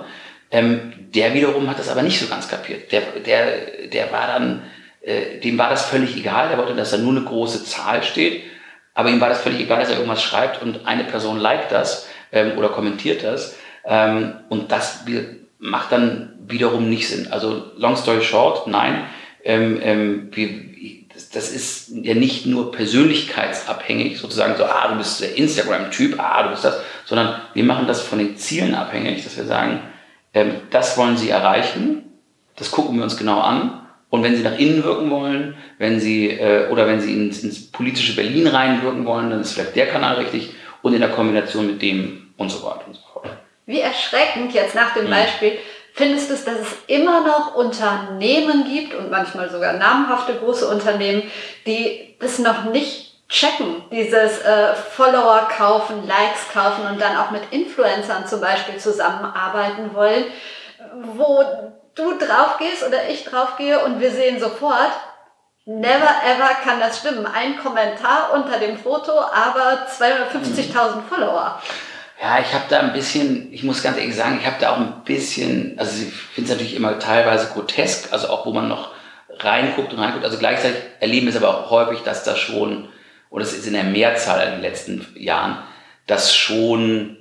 Ähm, 0.50 0.94
der 1.14 1.34
wiederum 1.34 1.70
hat 1.70 1.80
das 1.80 1.90
aber 1.90 2.02
nicht 2.02 2.20
so 2.20 2.28
ganz 2.28 2.48
kapiert. 2.48 2.92
Der, 2.92 3.02
der, 3.26 3.88
der 3.92 4.12
war 4.12 4.28
dann, 4.28 4.64
äh, 5.02 5.40
dem 5.40 5.58
war 5.58 5.70
das 5.70 5.86
völlig 5.86 6.16
egal. 6.16 6.50
Der 6.50 6.58
wollte, 6.58 6.74
dass 6.74 6.92
da 6.92 6.98
nur 6.98 7.12
eine 7.12 7.26
große 7.26 7.66
Zahl 7.66 8.04
steht. 8.04 8.44
Aber 8.98 9.10
ihm 9.10 9.22
war 9.22 9.30
das 9.30 9.42
völlig 9.42 9.60
egal, 9.60 9.80
dass 9.80 9.90
er 9.90 9.98
irgendwas 9.98 10.24
schreibt 10.24 10.64
und 10.64 10.88
eine 10.88 11.04
Person 11.04 11.38
liked 11.38 11.72
das 11.72 12.08
ähm, 12.32 12.58
oder 12.58 12.70
kommentiert 12.70 13.24
das. 13.24 13.56
Ähm, 13.86 14.34
und 14.50 14.72
das 14.72 15.06
macht 15.60 15.92
dann 15.92 16.34
wiederum 16.48 16.90
nicht 16.90 17.08
Sinn. 17.08 17.28
Also 17.32 17.74
long 17.78 17.96
story 17.96 18.24
short, 18.24 18.66
nein. 18.66 19.04
Ähm, 19.44 19.80
ähm, 19.84 20.30
wir, 20.34 20.50
das, 21.32 21.52
ist 21.52 21.92
ja 21.92 22.16
nicht 22.16 22.48
nur 22.48 22.72
persönlichkeitsabhängig, 22.72 24.18
sozusagen 24.18 24.56
so, 24.58 24.66
ah, 24.66 24.88
du 24.88 24.98
bist 24.98 25.22
der 25.22 25.38
Instagram-Typ, 25.38 26.20
ah, 26.20 26.42
du 26.42 26.50
bist 26.50 26.66
das, 26.66 26.80
sondern 27.06 27.40
wir 27.54 27.66
machen 27.66 27.86
das 27.86 28.02
von 28.02 28.18
den 28.18 28.36
Zielen 28.36 28.74
abhängig, 28.74 29.24
dass 29.24 29.38
wir 29.38 29.46
sagen, 29.46 29.80
ähm, 30.34 30.56
das 30.72 30.98
wollen 30.98 31.18
Sie 31.18 31.30
erreichen, 31.30 32.14
das 32.56 32.72
gucken 32.72 32.96
wir 32.96 33.04
uns 33.04 33.16
genau 33.16 33.42
an. 33.42 33.87
Und 34.10 34.24
wenn 34.24 34.36
Sie 34.36 34.44
nach 34.44 34.58
innen 34.58 34.84
wirken 34.84 35.10
wollen, 35.10 35.56
wenn 35.80 36.00
Sie 36.00 36.30
äh, 36.30 36.70
oder 36.70 36.88
wenn 36.88 37.02
Sie 37.02 37.14
ins, 37.14 37.44
ins 37.44 37.72
politische 37.72 38.16
Berlin 38.16 38.48
reinwirken 38.48 39.06
wollen, 39.06 39.30
dann 39.30 39.42
ist 39.42 39.54
vielleicht 39.54 39.76
der 39.76 39.88
Kanal 39.88 40.16
richtig 40.16 40.52
und 40.82 40.94
in 40.94 41.02
der 41.02 41.10
Kombination 41.10 41.68
mit 41.68 41.82
dem 41.82 42.34
und 42.38 42.50
so 42.50 42.64
weiter 42.64 42.84
und 42.88 42.96
so 42.96 43.02
fort. 43.12 43.28
Wie 43.66 43.82
erschreckend 43.82 44.54
jetzt 44.54 44.76
nach 44.76 44.94
dem 44.94 45.04
hm. 45.04 45.12
Beispiel 45.12 45.58
findest 45.94 46.30
du 46.30 46.36
es, 46.36 46.46
dass 46.46 46.60
es 46.60 46.76
immer 46.88 47.26
noch 47.26 47.56
Unternehmen 47.56 48.66
gibt 48.72 48.94
und 48.94 49.10
manchmal 49.10 49.50
sogar 49.50 49.74
namhafte 49.74 50.36
große 50.36 50.68
Unternehmen, 50.68 51.24
die 51.66 52.16
das 52.20 52.40
noch 52.40 52.66
nicht 52.66 53.08
checken, 53.28 53.84
dieses 53.92 54.40
äh, 54.40 54.74
Follower 54.74 55.50
kaufen, 55.50 56.08
Likes 56.08 56.48
kaufen 56.54 56.86
und 56.90 57.02
dann 57.02 57.18
auch 57.18 57.32
mit 57.32 57.42
Influencern 57.52 58.26
zum 58.26 58.40
Beispiel 58.40 58.78
zusammenarbeiten 58.78 59.94
wollen, 59.94 60.26
wo 61.16 61.44
du 61.98 62.18
drauf 62.18 62.58
gehst 62.58 62.86
oder 62.86 63.10
ich 63.10 63.26
drauf 63.26 63.58
gehe 63.58 63.84
und 63.84 64.00
wir 64.00 64.12
sehen 64.12 64.40
sofort, 64.40 64.92
never 65.66 66.10
ever 66.26 66.50
kann 66.64 66.80
das 66.80 67.00
stimmen. 67.00 67.26
Ein 67.26 67.58
Kommentar 67.58 68.34
unter 68.34 68.60
dem 68.60 68.78
Foto, 68.78 69.12
aber 69.12 69.88
250.000 69.90 71.02
Follower. 71.10 71.62
Ja, 72.22 72.40
ich 72.40 72.54
habe 72.54 72.64
da 72.70 72.80
ein 72.80 72.94
bisschen, 72.94 73.52
ich 73.54 73.64
muss 73.64 73.84
ganz 73.84 73.98
ehrlich 73.98 74.16
sagen, 74.16 74.40
ich 74.40 74.48
habe 74.48 74.58
da 74.60 74.72
auch 74.72 74.78
ein 74.78 75.04
bisschen, 75.04 75.78
also 75.78 75.92
ich 76.02 76.14
finde 76.14 76.52
es 76.52 76.58
natürlich 76.58 76.76
immer 76.76 76.98
teilweise 76.98 77.48
grotesk, 77.54 78.12
also 78.12 78.30
auch 78.30 78.46
wo 78.46 78.54
man 78.54 78.68
noch 78.68 78.92
reinguckt 79.40 79.94
und 79.94 80.00
reinguckt. 80.00 80.26
Also 80.26 80.38
gleichzeitig 80.38 80.82
erleben 81.00 81.28
wir 81.28 81.36
es 81.36 81.42
aber 81.42 81.50
auch 81.50 81.70
häufig, 81.70 82.02
dass 82.02 82.24
das 82.24 82.40
schon 82.40 82.88
und 83.30 83.42
es 83.42 83.54
ist 83.54 83.68
in 83.68 83.74
der 83.74 83.84
Mehrzahl 83.84 84.46
in 84.48 84.54
den 84.54 84.62
letzten 84.62 85.06
Jahren, 85.16 85.58
dass 86.06 86.34
schon 86.36 87.17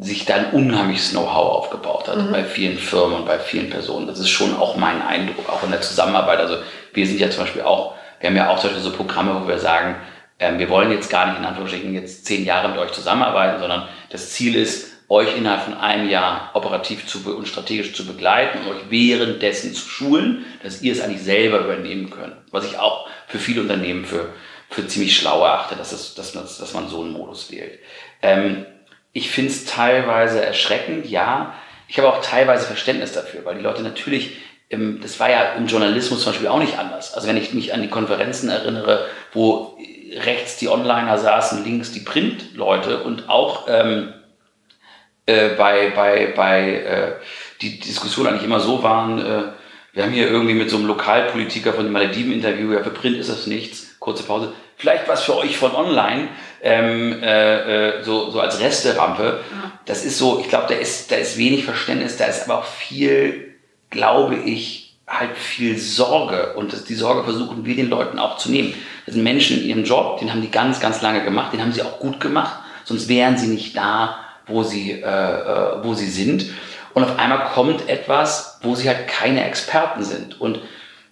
sich 0.00 0.24
da 0.24 0.34
ein 0.34 0.50
unheimliches 0.52 1.10
Know-how 1.10 1.56
aufgebaut 1.56 2.08
hat 2.08 2.18
mhm. 2.18 2.30
bei 2.30 2.44
vielen 2.44 2.78
Firmen 2.78 3.18
und 3.18 3.26
bei 3.26 3.38
vielen 3.38 3.68
Personen. 3.68 4.06
Das 4.06 4.18
ist 4.18 4.30
schon 4.30 4.56
auch 4.56 4.76
mein 4.76 5.02
Eindruck, 5.02 5.48
auch 5.48 5.62
in 5.64 5.70
der 5.70 5.80
Zusammenarbeit. 5.80 6.38
Also 6.38 6.58
wir 6.94 7.06
sind 7.06 7.20
ja 7.20 7.30
zum 7.30 7.44
Beispiel 7.44 7.62
auch, 7.62 7.94
wir 8.20 8.30
haben 8.30 8.36
ja 8.36 8.48
auch 8.48 8.58
zum 8.58 8.70
Beispiel 8.70 8.84
so 8.84 8.96
Programme, 8.96 9.42
wo 9.42 9.48
wir 9.48 9.58
sagen, 9.58 9.96
ähm, 10.38 10.58
wir 10.58 10.68
wollen 10.68 10.92
jetzt 10.92 11.10
gar 11.10 11.26
nicht 11.26 11.38
in 11.38 11.44
Anführungsstrichen 11.44 11.94
jetzt 11.94 12.26
zehn 12.26 12.44
Jahre 12.44 12.68
mit 12.68 12.78
euch 12.78 12.92
zusammenarbeiten, 12.92 13.58
sondern 13.60 13.88
das 14.10 14.30
Ziel 14.30 14.54
ist, 14.54 14.88
euch 15.08 15.36
innerhalb 15.36 15.62
von 15.62 15.74
einem 15.74 16.08
Jahr 16.08 16.50
operativ 16.52 17.06
zu 17.06 17.34
und 17.34 17.48
strategisch 17.48 17.94
zu 17.94 18.06
begleiten 18.06 18.58
und 18.58 18.68
euch 18.68 18.82
währenddessen 18.90 19.72
zu 19.72 19.88
schulen, 19.88 20.44
dass 20.62 20.82
ihr 20.82 20.92
es 20.92 21.00
eigentlich 21.00 21.22
selber 21.22 21.60
übernehmen 21.60 22.10
könnt. 22.10 22.34
Was 22.50 22.66
ich 22.66 22.78
auch 22.78 23.08
für 23.26 23.38
viele 23.38 23.62
Unternehmen 23.62 24.04
für 24.04 24.28
für 24.70 24.86
ziemlich 24.86 25.16
schlau 25.16 25.44
erachte, 25.44 25.76
dass, 25.76 25.92
es, 25.92 26.14
dass, 26.14 26.32
dass 26.32 26.74
man 26.74 26.88
so 26.88 27.02
einen 27.02 27.12
Modus 27.12 27.50
wählt. 27.50 27.78
Ähm, 28.22 28.66
ich 29.12 29.30
finde 29.30 29.50
es 29.50 29.64
teilweise 29.64 30.44
erschreckend, 30.44 31.06
ja. 31.06 31.54
Ich 31.88 31.98
habe 31.98 32.08
auch 32.08 32.20
teilweise 32.22 32.66
Verständnis 32.66 33.12
dafür, 33.12 33.44
weil 33.44 33.56
die 33.56 33.62
Leute 33.62 33.82
natürlich, 33.82 34.36
ähm, 34.70 35.00
das 35.02 35.18
war 35.20 35.30
ja 35.30 35.52
im 35.54 35.66
Journalismus 35.66 36.22
zum 36.22 36.32
Beispiel 36.32 36.48
auch 36.48 36.58
nicht 36.58 36.78
anders. 36.78 37.14
Also 37.14 37.28
wenn 37.28 37.36
ich 37.36 37.54
mich 37.54 37.72
an 37.72 37.82
die 37.82 37.88
Konferenzen 37.88 38.50
erinnere, 38.50 39.06
wo 39.32 39.78
rechts 40.16 40.56
die 40.56 40.68
Onliner 40.68 41.18
saßen, 41.18 41.64
links 41.64 41.92
die 41.92 42.00
Printleute 42.00 43.02
und 43.02 43.28
auch 43.28 43.66
ähm, 43.68 44.12
äh, 45.26 45.50
bei, 45.50 45.90
bei, 45.90 46.32
bei 46.34 46.74
äh, 46.74 47.12
die 47.60 47.78
Diskussionen 47.78 48.28
eigentlich 48.28 48.44
immer 48.44 48.60
so 48.60 48.82
waren, 48.82 49.18
äh, 49.18 49.42
wir 49.92 50.04
haben 50.04 50.12
hier 50.12 50.28
irgendwie 50.28 50.54
mit 50.54 50.70
so 50.70 50.76
einem 50.76 50.86
Lokalpolitiker 50.86 51.72
von 51.72 51.84
dem 51.84 51.92
Malediven-Interview, 51.92 52.72
ja, 52.72 52.82
für 52.82 52.90
Print 52.90 53.18
ist 53.18 53.30
das 53.30 53.46
nichts 53.46 53.98
kurze 53.98 54.22
Pause. 54.22 54.52
Vielleicht 54.76 55.08
was 55.08 55.24
für 55.24 55.36
euch 55.36 55.56
von 55.56 55.74
online, 55.74 56.28
ähm, 56.62 57.22
äh, 57.22 57.98
äh, 57.98 58.02
so, 58.02 58.30
so 58.30 58.40
als 58.40 58.60
Resterampe. 58.60 59.40
das 59.84 60.04
ist 60.04 60.18
so, 60.18 60.40
ich 60.40 60.48
glaube, 60.48 60.66
da 60.68 60.74
ist, 60.74 61.10
da 61.10 61.16
ist 61.16 61.38
wenig 61.38 61.64
Verständnis, 61.64 62.16
da 62.16 62.26
ist 62.26 62.44
aber 62.44 62.58
auch 62.58 62.64
viel, 62.64 63.54
glaube 63.90 64.36
ich, 64.36 64.96
halt 65.06 65.36
viel 65.36 65.78
Sorge. 65.78 66.54
Und 66.54 66.72
das, 66.72 66.84
die 66.84 66.94
Sorge 66.94 67.24
versuchen 67.24 67.64
wir 67.64 67.74
den 67.74 67.88
Leuten 67.88 68.18
auch 68.18 68.36
zu 68.36 68.50
nehmen. 68.50 68.74
Das 69.06 69.14
sind 69.14 69.24
Menschen 69.24 69.62
in 69.62 69.68
ihrem 69.68 69.84
Job, 69.84 70.18
den 70.18 70.30
haben 70.30 70.42
die 70.42 70.50
ganz, 70.50 70.80
ganz 70.80 71.00
lange 71.00 71.24
gemacht, 71.24 71.52
den 71.52 71.62
haben 71.62 71.72
sie 71.72 71.82
auch 71.82 71.98
gut 71.98 72.20
gemacht, 72.20 72.58
sonst 72.84 73.08
wären 73.08 73.38
sie 73.38 73.46
nicht 73.46 73.76
da, 73.76 74.18
wo 74.46 74.62
sie, 74.62 74.92
äh, 74.92 75.04
äh, 75.04 75.84
wo 75.84 75.94
sie 75.94 76.08
sind. 76.08 76.46
Und 76.94 77.04
auf 77.04 77.18
einmal 77.18 77.46
kommt 77.54 77.88
etwas, 77.88 78.58
wo 78.62 78.74
sie 78.74 78.88
halt 78.88 79.08
keine 79.08 79.46
Experten 79.46 80.02
sind. 80.02 80.40
Und 80.40 80.58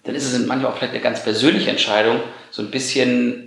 dann 0.03 0.15
ist 0.15 0.31
es 0.31 0.45
manchmal 0.45 0.71
auch 0.71 0.77
vielleicht 0.77 0.93
eine 0.93 1.01
ganz 1.01 1.23
persönliche 1.23 1.69
Entscheidung, 1.69 2.19
so 2.51 2.61
ein 2.61 2.71
bisschen 2.71 3.46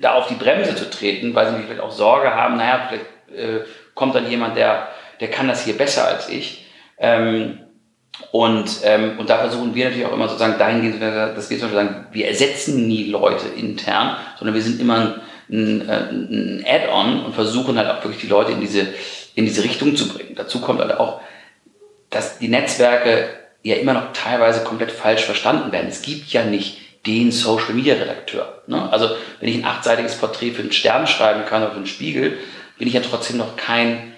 da 0.00 0.14
auf 0.14 0.26
die 0.28 0.34
Bremse 0.34 0.74
zu 0.74 0.88
treten, 0.90 1.34
weil 1.34 1.48
sie 1.48 1.62
vielleicht 1.62 1.80
auch 1.80 1.90
Sorge 1.90 2.34
haben, 2.34 2.56
naja, 2.56 2.88
vielleicht 2.88 3.38
äh, 3.38 3.64
kommt 3.94 4.14
dann 4.14 4.30
jemand, 4.30 4.56
der, 4.56 4.88
der 5.20 5.30
kann 5.30 5.48
das 5.48 5.64
hier 5.64 5.76
besser 5.76 6.06
als 6.06 6.28
ich. 6.28 6.66
Ähm, 6.98 7.60
und, 8.32 8.80
ähm, 8.84 9.18
und 9.18 9.30
da 9.30 9.38
versuchen 9.38 9.74
wir 9.74 9.86
natürlich 9.86 10.06
auch 10.06 10.12
immer 10.12 10.28
sozusagen 10.28 10.58
dahingehend, 10.58 11.00
dass 11.00 11.48
wir 11.48 11.58
zum 11.58 11.70
Beispiel 11.70 11.86
sagen, 11.86 12.06
wir 12.12 12.28
ersetzen 12.28 12.86
nie 12.86 13.04
Leute 13.04 13.46
intern, 13.48 14.16
sondern 14.38 14.54
wir 14.54 14.62
sind 14.62 14.80
immer 14.80 15.20
ein, 15.48 15.80
ein, 15.88 15.88
ein 15.88 16.64
Add-on 16.66 17.24
und 17.24 17.34
versuchen 17.34 17.78
halt 17.78 17.88
auch 17.88 18.04
wirklich 18.04 18.20
die 18.20 18.28
Leute 18.28 18.52
in 18.52 18.60
diese, 18.60 18.88
in 19.34 19.46
diese 19.46 19.64
Richtung 19.64 19.96
zu 19.96 20.08
bringen. 20.08 20.34
Dazu 20.36 20.60
kommt 20.60 20.80
halt 20.80 20.98
auch, 20.98 21.20
dass 22.10 22.38
die 22.38 22.48
Netzwerke 22.48 23.28
ja 23.62 23.76
immer 23.76 23.94
noch 23.94 24.12
teilweise 24.12 24.64
komplett 24.64 24.92
falsch 24.92 25.24
verstanden 25.24 25.72
werden. 25.72 25.88
Es 25.88 26.02
gibt 26.02 26.28
ja 26.28 26.44
nicht 26.44 26.78
den 27.06 27.32
Social 27.32 27.74
Media 27.74 27.94
Redakteur. 27.94 28.62
Ne? 28.66 28.90
Also 28.92 29.10
wenn 29.40 29.48
ich 29.48 29.56
ein 29.56 29.64
achtseitiges 29.64 30.16
Porträt 30.16 30.52
für 30.52 30.62
einen 30.62 30.72
Stern 30.72 31.06
schreiben 31.06 31.44
kann 31.46 31.62
oder 31.62 31.72
für 31.72 31.78
einen 31.78 31.86
Spiegel, 31.86 32.38
bin 32.78 32.88
ich 32.88 32.94
ja 32.94 33.00
trotzdem 33.00 33.36
noch 33.36 33.56
kein 33.56 34.14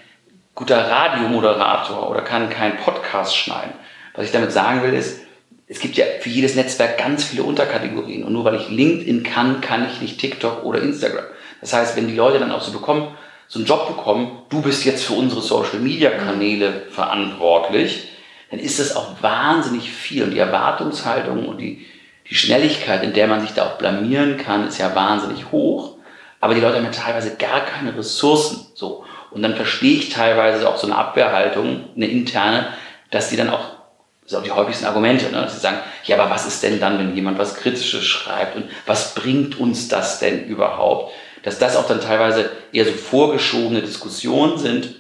guter 0.55 0.91
Radiomoderator 0.91 2.11
oder 2.11 2.22
kann 2.22 2.51
keinen 2.51 2.76
Podcast 2.76 3.37
schneiden. 3.37 3.72
Was 4.14 4.26
ich 4.26 4.33
damit 4.33 4.53
sagen 4.53 4.83
will 4.83 4.95
ist, 4.95 5.20
es 5.66 5.80
gibt 5.80 5.97
ja 5.97 6.05
für 6.20 6.28
jedes 6.28 6.55
Netzwerk 6.55 6.99
ganz 6.99 7.24
viele 7.24 7.45
Unterkategorien 7.45 8.24
und 8.24 8.33
nur 8.33 8.45
weil 8.45 8.57
ich 8.57 8.68
LinkedIn 8.68 9.22
kann, 9.22 9.61
kann 9.61 9.87
ich 9.87 10.03
nicht 10.03 10.18
TikTok 10.18 10.64
oder 10.64 10.83
Instagram. 10.83 11.24
Das 11.61 11.72
heißt, 11.72 11.97
wenn 11.97 12.09
die 12.09 12.16
Leute 12.16 12.39
dann 12.39 12.53
auch 12.53 12.61
so 12.61 12.72
bekommen, 12.72 13.16
so 13.49 13.59
einen 13.59 13.66
Job 13.66 13.87
bekommen, 13.87 14.43
du 14.51 14.61
bist 14.61 14.85
jetzt 14.85 15.05
für 15.05 15.14
unsere 15.14 15.41
Social 15.41 15.78
Media 15.78 16.11
Kanäle 16.11 16.83
verantwortlich, 16.91 18.09
dann 18.51 18.61
ist 18.61 18.78
das 18.78 18.97
auch 18.97 19.22
wahnsinnig 19.22 19.91
viel 19.91 20.24
und 20.24 20.33
die 20.33 20.39
Erwartungshaltung 20.39 21.47
und 21.47 21.59
die, 21.59 21.87
die 22.33 22.39
Schnelligkeit, 22.39 23.03
in 23.03 23.12
der 23.12 23.26
man 23.26 23.43
sich 23.43 23.53
da 23.53 23.66
auch 23.66 23.78
blamieren 23.78 24.39
kann, 24.39 24.66
ist 24.66 24.78
ja 24.78 24.95
wahnsinnig 24.95 25.53
hoch 25.53 25.97
aber 26.43 26.57
die 26.57 26.61
Leute 26.61 26.78
haben 26.78 26.85
ja 26.85 26.91
teilweise 26.91 27.37
gar 27.37 27.64
keine 27.64 27.97
Ressourcen. 27.97 28.66
So. 28.74 29.05
Und 29.30 29.43
dann 29.43 29.55
verstehe 29.55 29.99
ich 29.99 30.09
teilweise 30.09 30.68
auch 30.68 30.76
so 30.76 30.89
eine 30.89 30.97
Abwehrhaltung, 30.97 31.85
eine 31.95 32.07
interne, 32.07 32.66
dass 33.12 33.28
die 33.28 33.37
dann 33.37 33.49
auch, 33.49 33.61
das 34.22 34.30
sind 34.30 34.41
auch 34.41 34.43
die 34.43 34.51
häufigsten 34.51 34.87
Argumente, 34.87 35.26
ne, 35.26 35.43
dass 35.43 35.55
sie 35.55 35.61
sagen, 35.61 35.78
ja, 36.05 36.18
aber 36.18 36.33
was 36.33 36.45
ist 36.45 36.61
denn 36.64 36.80
dann, 36.80 36.99
wenn 36.99 37.14
jemand 37.14 37.39
was 37.39 37.55
Kritisches 37.55 38.05
schreibt 38.05 38.57
und 38.57 38.64
was 38.87 39.14
bringt 39.14 39.61
uns 39.61 39.87
das 39.87 40.18
denn 40.18 40.45
überhaupt? 40.47 41.12
Dass 41.45 41.61
das 41.61 41.76
auch 41.76 41.87
dann 41.87 42.01
teilweise 42.01 42.51
eher 42.72 42.87
so 42.87 42.93
vorgeschobene 42.93 43.80
Diskussionen 43.80 44.59
sind, 44.59 44.97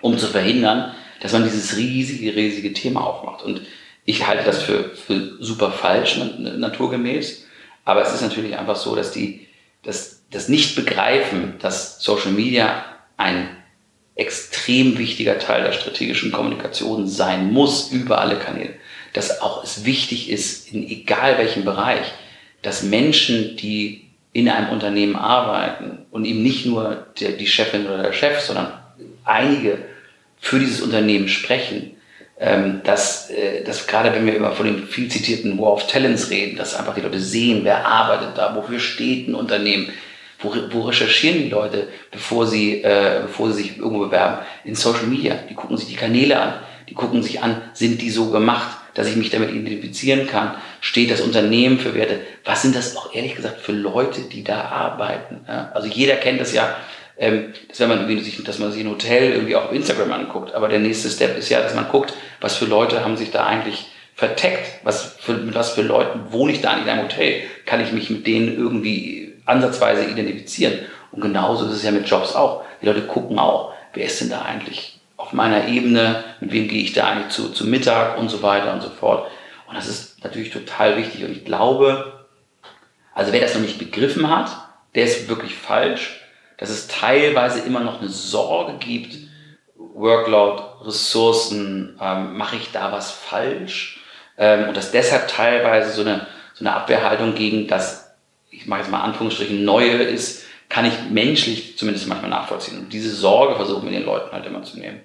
um 0.00 0.16
zu 0.16 0.28
verhindern, 0.28 0.94
dass 1.20 1.34
man 1.34 1.44
dieses 1.44 1.76
riesige, 1.76 2.34
riesige 2.34 2.72
Thema 2.72 3.06
aufmacht. 3.06 3.42
Und 3.42 3.60
ich 4.10 4.26
halte 4.26 4.44
das 4.44 4.62
für, 4.62 4.90
für 4.90 5.36
super 5.38 5.70
falsch, 5.70 6.18
naturgemäß. 6.38 7.46
Aber 7.84 8.02
es 8.02 8.12
ist 8.12 8.22
natürlich 8.22 8.58
einfach 8.58 8.76
so, 8.76 8.94
dass 8.96 9.12
die, 9.12 9.46
dass 9.82 10.22
das 10.30 10.48
Nicht-Begreifen, 10.48 11.54
dass 11.60 12.02
Social 12.02 12.32
Media 12.32 12.84
ein 13.16 13.56
extrem 14.16 14.98
wichtiger 14.98 15.38
Teil 15.38 15.62
der 15.62 15.72
strategischen 15.72 16.32
Kommunikation 16.32 17.08
sein 17.08 17.52
muss 17.52 17.90
über 17.90 18.20
alle 18.20 18.36
Kanäle, 18.36 18.74
dass 19.12 19.40
auch 19.40 19.64
es 19.64 19.84
wichtig 19.84 20.28
ist, 20.28 20.72
in 20.72 20.86
egal 20.86 21.38
welchem 21.38 21.64
Bereich, 21.64 22.12
dass 22.62 22.82
Menschen, 22.82 23.56
die 23.56 24.10
in 24.32 24.48
einem 24.48 24.70
Unternehmen 24.70 25.16
arbeiten 25.16 26.06
und 26.10 26.24
eben 26.24 26.42
nicht 26.42 26.66
nur 26.66 27.06
der, 27.20 27.32
die 27.32 27.46
Chefin 27.46 27.86
oder 27.86 28.02
der 28.02 28.12
Chef, 28.12 28.40
sondern 28.40 28.72
einige 29.24 29.78
für 30.38 30.58
dieses 30.58 30.82
Unternehmen 30.82 31.28
sprechen, 31.28 31.96
ähm, 32.40 32.80
dass, 32.84 33.28
äh, 33.30 33.62
dass 33.64 33.86
gerade 33.86 34.12
wenn 34.14 34.24
wir 34.24 34.34
immer 34.34 34.52
von 34.52 34.66
dem 34.66 34.86
viel 34.86 35.08
zitierten 35.08 35.58
War 35.58 35.74
of 35.74 35.86
Talents 35.86 36.30
reden, 36.30 36.56
dass 36.56 36.74
einfach 36.74 36.94
die 36.94 37.02
Leute 37.02 37.20
sehen, 37.20 37.60
wer 37.64 37.86
arbeitet 37.86 38.36
da, 38.36 38.56
wofür 38.56 38.80
steht 38.80 39.28
ein 39.28 39.34
Unternehmen, 39.34 39.90
wo, 40.38 40.54
wo 40.70 40.80
recherchieren 40.82 41.42
die 41.42 41.50
Leute, 41.50 41.88
bevor 42.10 42.46
sie, 42.46 42.82
äh, 42.82 43.20
bevor 43.22 43.52
sie 43.52 43.62
sich 43.62 43.78
irgendwo 43.78 44.06
bewerben? 44.06 44.38
In 44.64 44.74
Social 44.74 45.06
Media. 45.06 45.34
Die 45.50 45.54
gucken 45.54 45.76
sich 45.76 45.88
die 45.88 45.96
Kanäle 45.96 46.40
an. 46.40 46.54
Die 46.88 46.94
gucken 46.94 47.22
sich 47.22 47.42
an, 47.42 47.60
sind 47.74 48.00
die 48.00 48.10
so 48.10 48.30
gemacht, 48.30 48.78
dass 48.94 49.06
ich 49.06 49.16
mich 49.16 49.30
damit 49.30 49.50
identifizieren 49.52 50.26
kann? 50.26 50.54
Steht 50.80 51.10
das 51.10 51.20
Unternehmen 51.20 51.78
für 51.78 51.94
Werte? 51.94 52.20
Was 52.44 52.62
sind 52.62 52.74
das 52.74 52.96
auch 52.96 53.14
ehrlich 53.14 53.36
gesagt 53.36 53.60
für 53.60 53.72
Leute, 53.72 54.22
die 54.22 54.42
da 54.42 54.62
arbeiten? 54.62 55.42
Ja? 55.46 55.70
Also 55.74 55.86
jeder 55.86 56.16
kennt 56.16 56.40
das 56.40 56.52
ja, 56.52 56.74
ähm, 57.20 57.52
dass, 57.68 57.78
wenn 57.78 57.88
man 57.90 58.08
sich, 58.18 58.42
dass 58.42 58.58
man 58.58 58.72
sich 58.72 58.82
ein 58.82 58.90
Hotel 58.90 59.32
irgendwie 59.32 59.54
auch 59.54 59.66
auf 59.66 59.72
Instagram 59.72 60.10
anguckt. 60.10 60.54
Aber 60.54 60.68
der 60.68 60.80
nächste 60.80 61.10
Step 61.10 61.38
ist 61.38 61.50
ja, 61.50 61.60
dass 61.60 61.74
man 61.74 61.88
guckt, 61.88 62.14
was 62.40 62.56
für 62.56 62.64
Leute 62.64 63.04
haben 63.04 63.16
sich 63.16 63.30
da 63.30 63.46
eigentlich 63.46 63.86
verteckt? 64.14 64.80
Was 64.82 65.16
für, 65.20 65.34
mit 65.34 65.54
was 65.54 65.70
für 65.70 65.82
Leuten 65.82 66.32
wohne 66.32 66.52
ich 66.52 66.62
da 66.62 66.76
in 66.76 66.88
einem 66.88 67.02
Hotel? 67.02 67.42
Kann 67.66 67.80
ich 67.80 67.92
mich 67.92 68.10
mit 68.10 68.26
denen 68.26 68.56
irgendwie 68.56 69.34
ansatzweise 69.44 70.04
identifizieren. 70.04 70.80
Und 71.12 71.20
genauso 71.20 71.66
ist 71.66 71.72
es 71.72 71.82
ja 71.82 71.90
mit 71.90 72.08
Jobs 72.08 72.34
auch. 72.34 72.64
Die 72.80 72.86
Leute 72.86 73.02
gucken 73.02 73.38
auch, 73.38 73.74
wer 73.92 74.06
ist 74.06 74.20
denn 74.20 74.30
da 74.30 74.42
eigentlich 74.42 74.98
auf 75.16 75.34
meiner 75.34 75.68
Ebene, 75.68 76.24
mit 76.40 76.52
wem 76.52 76.68
gehe 76.68 76.82
ich 76.82 76.94
da 76.94 77.06
eigentlich 77.06 77.28
zu, 77.28 77.50
zu 77.50 77.66
Mittag 77.66 78.16
und 78.18 78.30
so 78.30 78.42
weiter 78.42 78.72
und 78.72 78.80
so 78.80 78.88
fort. 78.88 79.30
Und 79.68 79.76
das 79.76 79.88
ist 79.88 80.24
natürlich 80.24 80.50
total 80.50 80.96
wichtig. 80.96 81.24
Und 81.24 81.32
ich 81.32 81.44
glaube, 81.44 82.26
also 83.14 83.32
wer 83.32 83.40
das 83.40 83.54
noch 83.54 83.60
nicht 83.60 83.78
begriffen 83.78 84.30
hat, 84.34 84.50
der 84.94 85.04
ist 85.04 85.28
wirklich 85.28 85.54
falsch, 85.54 86.19
dass 86.60 86.70
es 86.70 86.86
teilweise 86.86 87.60
immer 87.60 87.80
noch 87.80 88.00
eine 88.00 88.08
Sorge 88.08 88.74
gibt, 88.74 89.16
Workload, 89.76 90.62
Ressourcen, 90.84 91.98
ähm, 92.00 92.36
mache 92.36 92.56
ich 92.56 92.70
da 92.70 92.92
was 92.92 93.10
falsch? 93.10 94.00
Ähm, 94.38 94.68
und 94.68 94.76
dass 94.76 94.92
deshalb 94.92 95.26
teilweise 95.28 95.90
so 95.90 96.02
eine, 96.02 96.26
so 96.54 96.64
eine 96.64 96.74
Abwehrhaltung 96.74 97.34
gegen 97.34 97.66
das 97.66 98.10
ich 98.50 98.66
mache 98.66 98.80
jetzt 98.80 98.90
mal 98.90 99.02
Anführungsstrichen, 99.02 99.64
neue 99.64 100.02
ist, 100.02 100.44
kann 100.68 100.84
ich 100.84 101.10
menschlich 101.10 101.78
zumindest 101.78 102.06
manchmal 102.06 102.30
nachvollziehen. 102.30 102.78
Und 102.78 102.92
diese 102.92 103.10
Sorge 103.10 103.56
versuchen 103.56 103.84
wir 103.84 103.98
den 103.98 104.06
Leuten 104.06 104.32
halt 104.32 104.46
immer 104.46 104.62
zu 104.62 104.78
nehmen. 104.78 105.00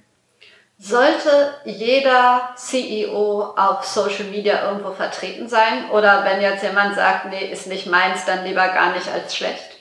Sollte 0.77 1.53
jeder 1.63 2.49
CEO 2.55 3.53
auf 3.55 3.85
Social 3.85 4.25
Media 4.25 4.67
irgendwo 4.67 4.91
vertreten 4.91 5.47
sein? 5.47 5.89
Oder 5.91 6.25
wenn 6.25 6.41
jetzt 6.41 6.63
jemand 6.63 6.95
sagt, 6.95 7.29
nee, 7.29 7.49
ist 7.49 7.67
nicht 7.67 7.87
meins, 7.87 8.25
dann 8.25 8.43
lieber 8.45 8.67
gar 8.67 8.93
nicht 8.93 9.07
als 9.07 9.35
schlecht? 9.35 9.74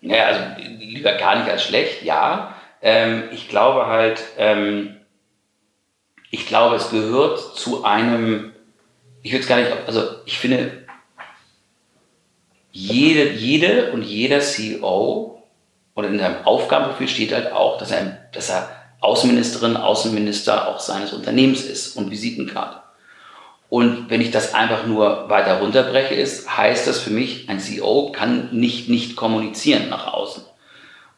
Naja, 0.00 0.26
also 0.26 0.40
lieber 0.78 1.12
gar 1.12 1.36
nicht 1.36 1.50
als 1.50 1.64
schlecht, 1.64 2.02
ja. 2.02 2.54
Ähm, 2.82 3.24
ich 3.32 3.48
glaube 3.48 3.86
halt, 3.86 4.22
ähm, 4.38 4.96
ich 6.30 6.46
glaube, 6.46 6.76
es 6.76 6.90
gehört 6.90 7.38
zu 7.38 7.84
einem, 7.84 8.52
ich 9.22 9.32
würde 9.32 9.42
es 9.42 9.48
gar 9.48 9.58
nicht, 9.58 9.70
also 9.86 10.02
ich 10.24 10.38
finde, 10.38 10.86
jede, 12.72 13.30
jede 13.32 13.92
und 13.92 14.02
jeder 14.02 14.40
CEO 14.40 15.42
oder 15.94 16.08
in 16.08 16.18
seinem 16.18 16.44
Aufgabenprofil 16.44 17.08
steht 17.08 17.32
halt 17.32 17.52
auch, 17.52 17.78
dass 17.78 17.90
er, 17.90 18.28
dass 18.32 18.48
er 18.48 18.70
Außenministerin, 19.00 19.76
Außenminister 19.76 20.68
auch 20.68 20.78
seines 20.78 21.12
Unternehmens 21.12 21.64
ist 21.64 21.96
und 21.96 22.10
Visitenkarte. 22.10 22.80
Und 23.70 24.10
wenn 24.10 24.20
ich 24.20 24.30
das 24.30 24.52
einfach 24.52 24.86
nur 24.86 25.30
weiter 25.30 25.60
runterbreche, 25.60 26.14
ist, 26.14 26.56
heißt 26.56 26.86
das 26.86 26.98
für 26.98 27.10
mich, 27.10 27.48
ein 27.48 27.60
CEO 27.60 28.12
kann 28.12 28.48
nicht 28.52 28.90
nicht 28.90 29.16
kommunizieren 29.16 29.88
nach 29.88 30.12
außen. 30.12 30.42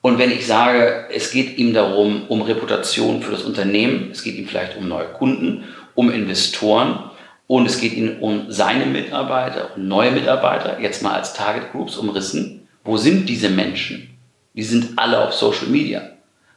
Und 0.02 0.18
wenn 0.18 0.30
ich 0.30 0.46
sage, 0.46 1.06
es 1.12 1.32
geht 1.32 1.58
ihm 1.58 1.74
darum, 1.74 2.26
um 2.28 2.42
Reputation 2.42 3.22
für 3.22 3.32
das 3.32 3.42
Unternehmen, 3.42 4.10
es 4.12 4.22
geht 4.22 4.36
ihm 4.36 4.46
vielleicht 4.46 4.76
um 4.76 4.86
neue 4.86 5.06
Kunden, 5.06 5.64
um 5.94 6.10
Investoren, 6.10 7.10
und 7.52 7.66
es 7.66 7.78
geht 7.78 7.92
Ihnen 7.92 8.18
um 8.20 8.50
seine 8.50 8.86
Mitarbeiter 8.86 9.76
und 9.76 9.86
neue 9.86 10.10
Mitarbeiter, 10.10 10.80
jetzt 10.80 11.02
mal 11.02 11.12
als 11.12 11.34
Target 11.34 11.70
Groups 11.72 11.98
umrissen. 11.98 12.66
Wo 12.82 12.96
sind 12.96 13.28
diese 13.28 13.50
Menschen? 13.50 14.16
Die 14.54 14.62
sind 14.62 14.98
alle 14.98 15.22
auf 15.22 15.34
Social 15.34 15.66
Media. 15.66 16.12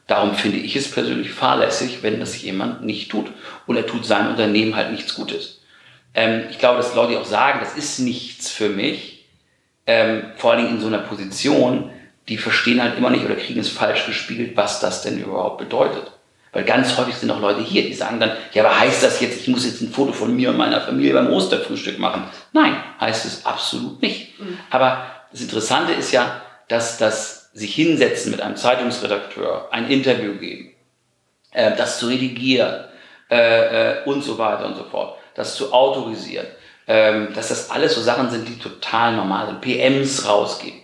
Darum 0.07 0.35
finde 0.35 0.57
ich 0.57 0.75
es 0.77 0.89
persönlich 0.89 1.31
fahrlässig, 1.31 1.99
wenn 2.01 2.21
das 2.21 2.41
jemand 2.41 2.85
nicht 2.85 3.11
tut. 3.11 3.25
Und 3.67 3.75
er 3.75 3.85
tut 3.85 4.05
seinem 4.05 4.29
Unternehmen 4.29 4.75
halt 4.77 4.91
nichts 4.91 5.15
Gutes. 5.15 5.59
Ähm, 6.15 6.45
ich 6.49 6.57
glaube, 6.57 6.77
dass 6.77 6.95
Leute 6.95 7.19
auch 7.19 7.25
sagen, 7.25 7.59
das 7.61 7.75
ist 7.75 7.99
nichts 7.99 8.49
für 8.49 8.69
mich. 8.69 9.25
Ähm, 9.85 10.31
vor 10.37 10.51
allen 10.51 10.63
Dingen 10.63 10.75
in 10.77 10.81
so 10.81 10.87
einer 10.87 10.99
Position, 10.99 11.91
die 12.27 12.37
verstehen 12.37 12.81
halt 12.81 12.97
immer 12.97 13.11
nicht 13.11 13.25
oder 13.25 13.35
kriegen 13.35 13.59
es 13.59 13.69
falsch 13.69 14.07
gespiegelt, 14.07 14.57
was 14.57 14.79
das 14.79 15.03
denn 15.03 15.19
überhaupt 15.19 15.59
bedeutet. 15.59 16.11
Weil 16.55 16.63
ganz 16.63 16.97
häufig 16.97 17.15
sind 17.15 17.29
auch 17.31 17.41
Leute 17.41 17.61
hier, 17.61 17.83
die 17.83 17.93
sagen 17.93 18.19
dann, 18.19 18.31
ja, 18.53 18.63
aber 18.63 18.79
heißt 18.79 19.03
das 19.03 19.19
jetzt, 19.19 19.41
ich 19.41 19.49
muss 19.49 19.65
jetzt 19.65 19.81
ein 19.81 19.91
Foto 19.91 20.13
von 20.13 20.33
mir 20.33 20.51
und 20.51 20.57
meiner 20.57 20.79
Familie 20.79 21.13
beim 21.13 21.29
Osterfrühstück 21.29 21.99
machen? 21.99 22.23
Nein, 22.53 22.81
heißt 22.99 23.25
es 23.25 23.45
absolut 23.45 24.01
nicht. 24.01 24.39
Mhm. 24.39 24.57
Aber 24.69 25.05
das 25.31 25.41
Interessante 25.41 25.91
ist 25.91 26.13
ja, 26.13 26.41
dass 26.69 26.97
das 26.97 27.51
sich 27.53 27.75
hinsetzen 27.75 28.31
mit 28.31 28.39
einem 28.41 28.55
Zeitungsredakteur, 28.55 29.67
ein 29.71 29.89
Interview 29.89 30.35
geben, 30.35 30.71
äh, 31.51 31.75
das 31.75 31.99
zu 31.99 32.07
redigieren 32.07 32.85
äh, 33.29 33.99
äh, 33.99 34.03
und 34.05 34.23
so 34.23 34.37
weiter 34.37 34.65
und 34.65 34.75
so 34.75 34.85
fort, 34.85 35.17
das 35.35 35.55
zu 35.55 35.73
autorisieren, 35.73 36.47
ähm, 36.87 37.33
dass 37.33 37.49
das 37.49 37.69
alles 37.69 37.95
so 37.95 38.01
Sachen 38.01 38.29
sind, 38.29 38.47
die 38.47 38.57
total 38.57 39.15
normal 39.15 39.47
sind, 39.47 39.61
PMs 39.61 40.27
rausgeben. 40.27 40.81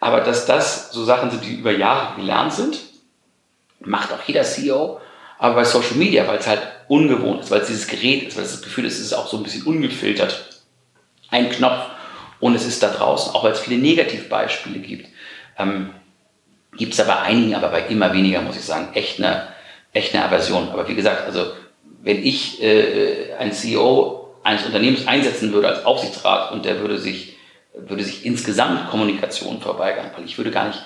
Aber 0.00 0.20
dass 0.20 0.46
das 0.46 0.92
so 0.92 1.04
Sachen 1.04 1.30
sind, 1.30 1.44
die 1.44 1.54
über 1.54 1.72
Jahre 1.72 2.16
gelernt 2.16 2.52
sind, 2.52 2.78
macht 3.80 4.12
auch 4.12 4.22
jeder 4.26 4.42
CEO. 4.42 5.00
Aber 5.38 5.56
bei 5.56 5.64
Social 5.64 5.96
Media, 5.96 6.26
weil 6.26 6.38
es 6.38 6.46
halt 6.46 6.62
ungewohnt 6.88 7.42
ist, 7.42 7.50
weil 7.50 7.60
es 7.60 7.68
dieses 7.68 7.86
Gerät 7.86 8.24
ist, 8.24 8.36
weil 8.36 8.44
es 8.44 8.52
das 8.52 8.62
Gefühl 8.62 8.84
ist, 8.84 8.94
es 8.94 9.06
ist 9.06 9.12
auch 9.12 9.28
so 9.28 9.36
ein 9.36 9.42
bisschen 9.42 9.64
ungefiltert. 9.64 10.62
Ein 11.30 11.50
Knopf 11.50 11.84
und 12.40 12.54
es 12.54 12.64
ist 12.64 12.82
da 12.82 12.88
draußen, 12.88 13.34
auch 13.34 13.44
weil 13.44 13.52
es 13.52 13.60
viele 13.60 13.80
Negativbeispiele 13.80 14.78
gibt. 14.80 15.08
Ähm, 15.58 15.90
gibt 16.76 16.94
es 16.94 17.00
aber 17.00 17.22
einigen, 17.22 17.54
aber 17.54 17.68
bei 17.68 17.86
immer 17.86 18.12
weniger, 18.12 18.40
muss 18.40 18.56
ich 18.56 18.64
sagen, 18.64 18.90
echt 18.94 19.18
eine, 19.18 19.48
echt 19.92 20.14
eine 20.14 20.24
Aversion. 20.24 20.70
Aber 20.70 20.88
wie 20.88 20.94
gesagt, 20.94 21.26
also 21.26 21.52
wenn 22.02 22.24
ich 22.24 22.62
äh, 22.62 23.34
ein 23.38 23.52
CEO 23.52 24.36
eines 24.42 24.64
Unternehmens 24.64 25.06
einsetzen 25.06 25.52
würde 25.52 25.68
als 25.68 25.84
Aufsichtsrat 25.84 26.52
und 26.52 26.64
der 26.64 26.80
würde 26.80 26.98
sich, 26.98 27.36
würde 27.74 28.04
sich 28.04 28.24
insgesamt 28.24 28.90
Kommunikation 28.90 29.60
verweigern, 29.60 30.10
weil 30.16 30.24
ich 30.24 30.38
würde 30.38 30.50
gar 30.50 30.68
nicht 30.68 30.82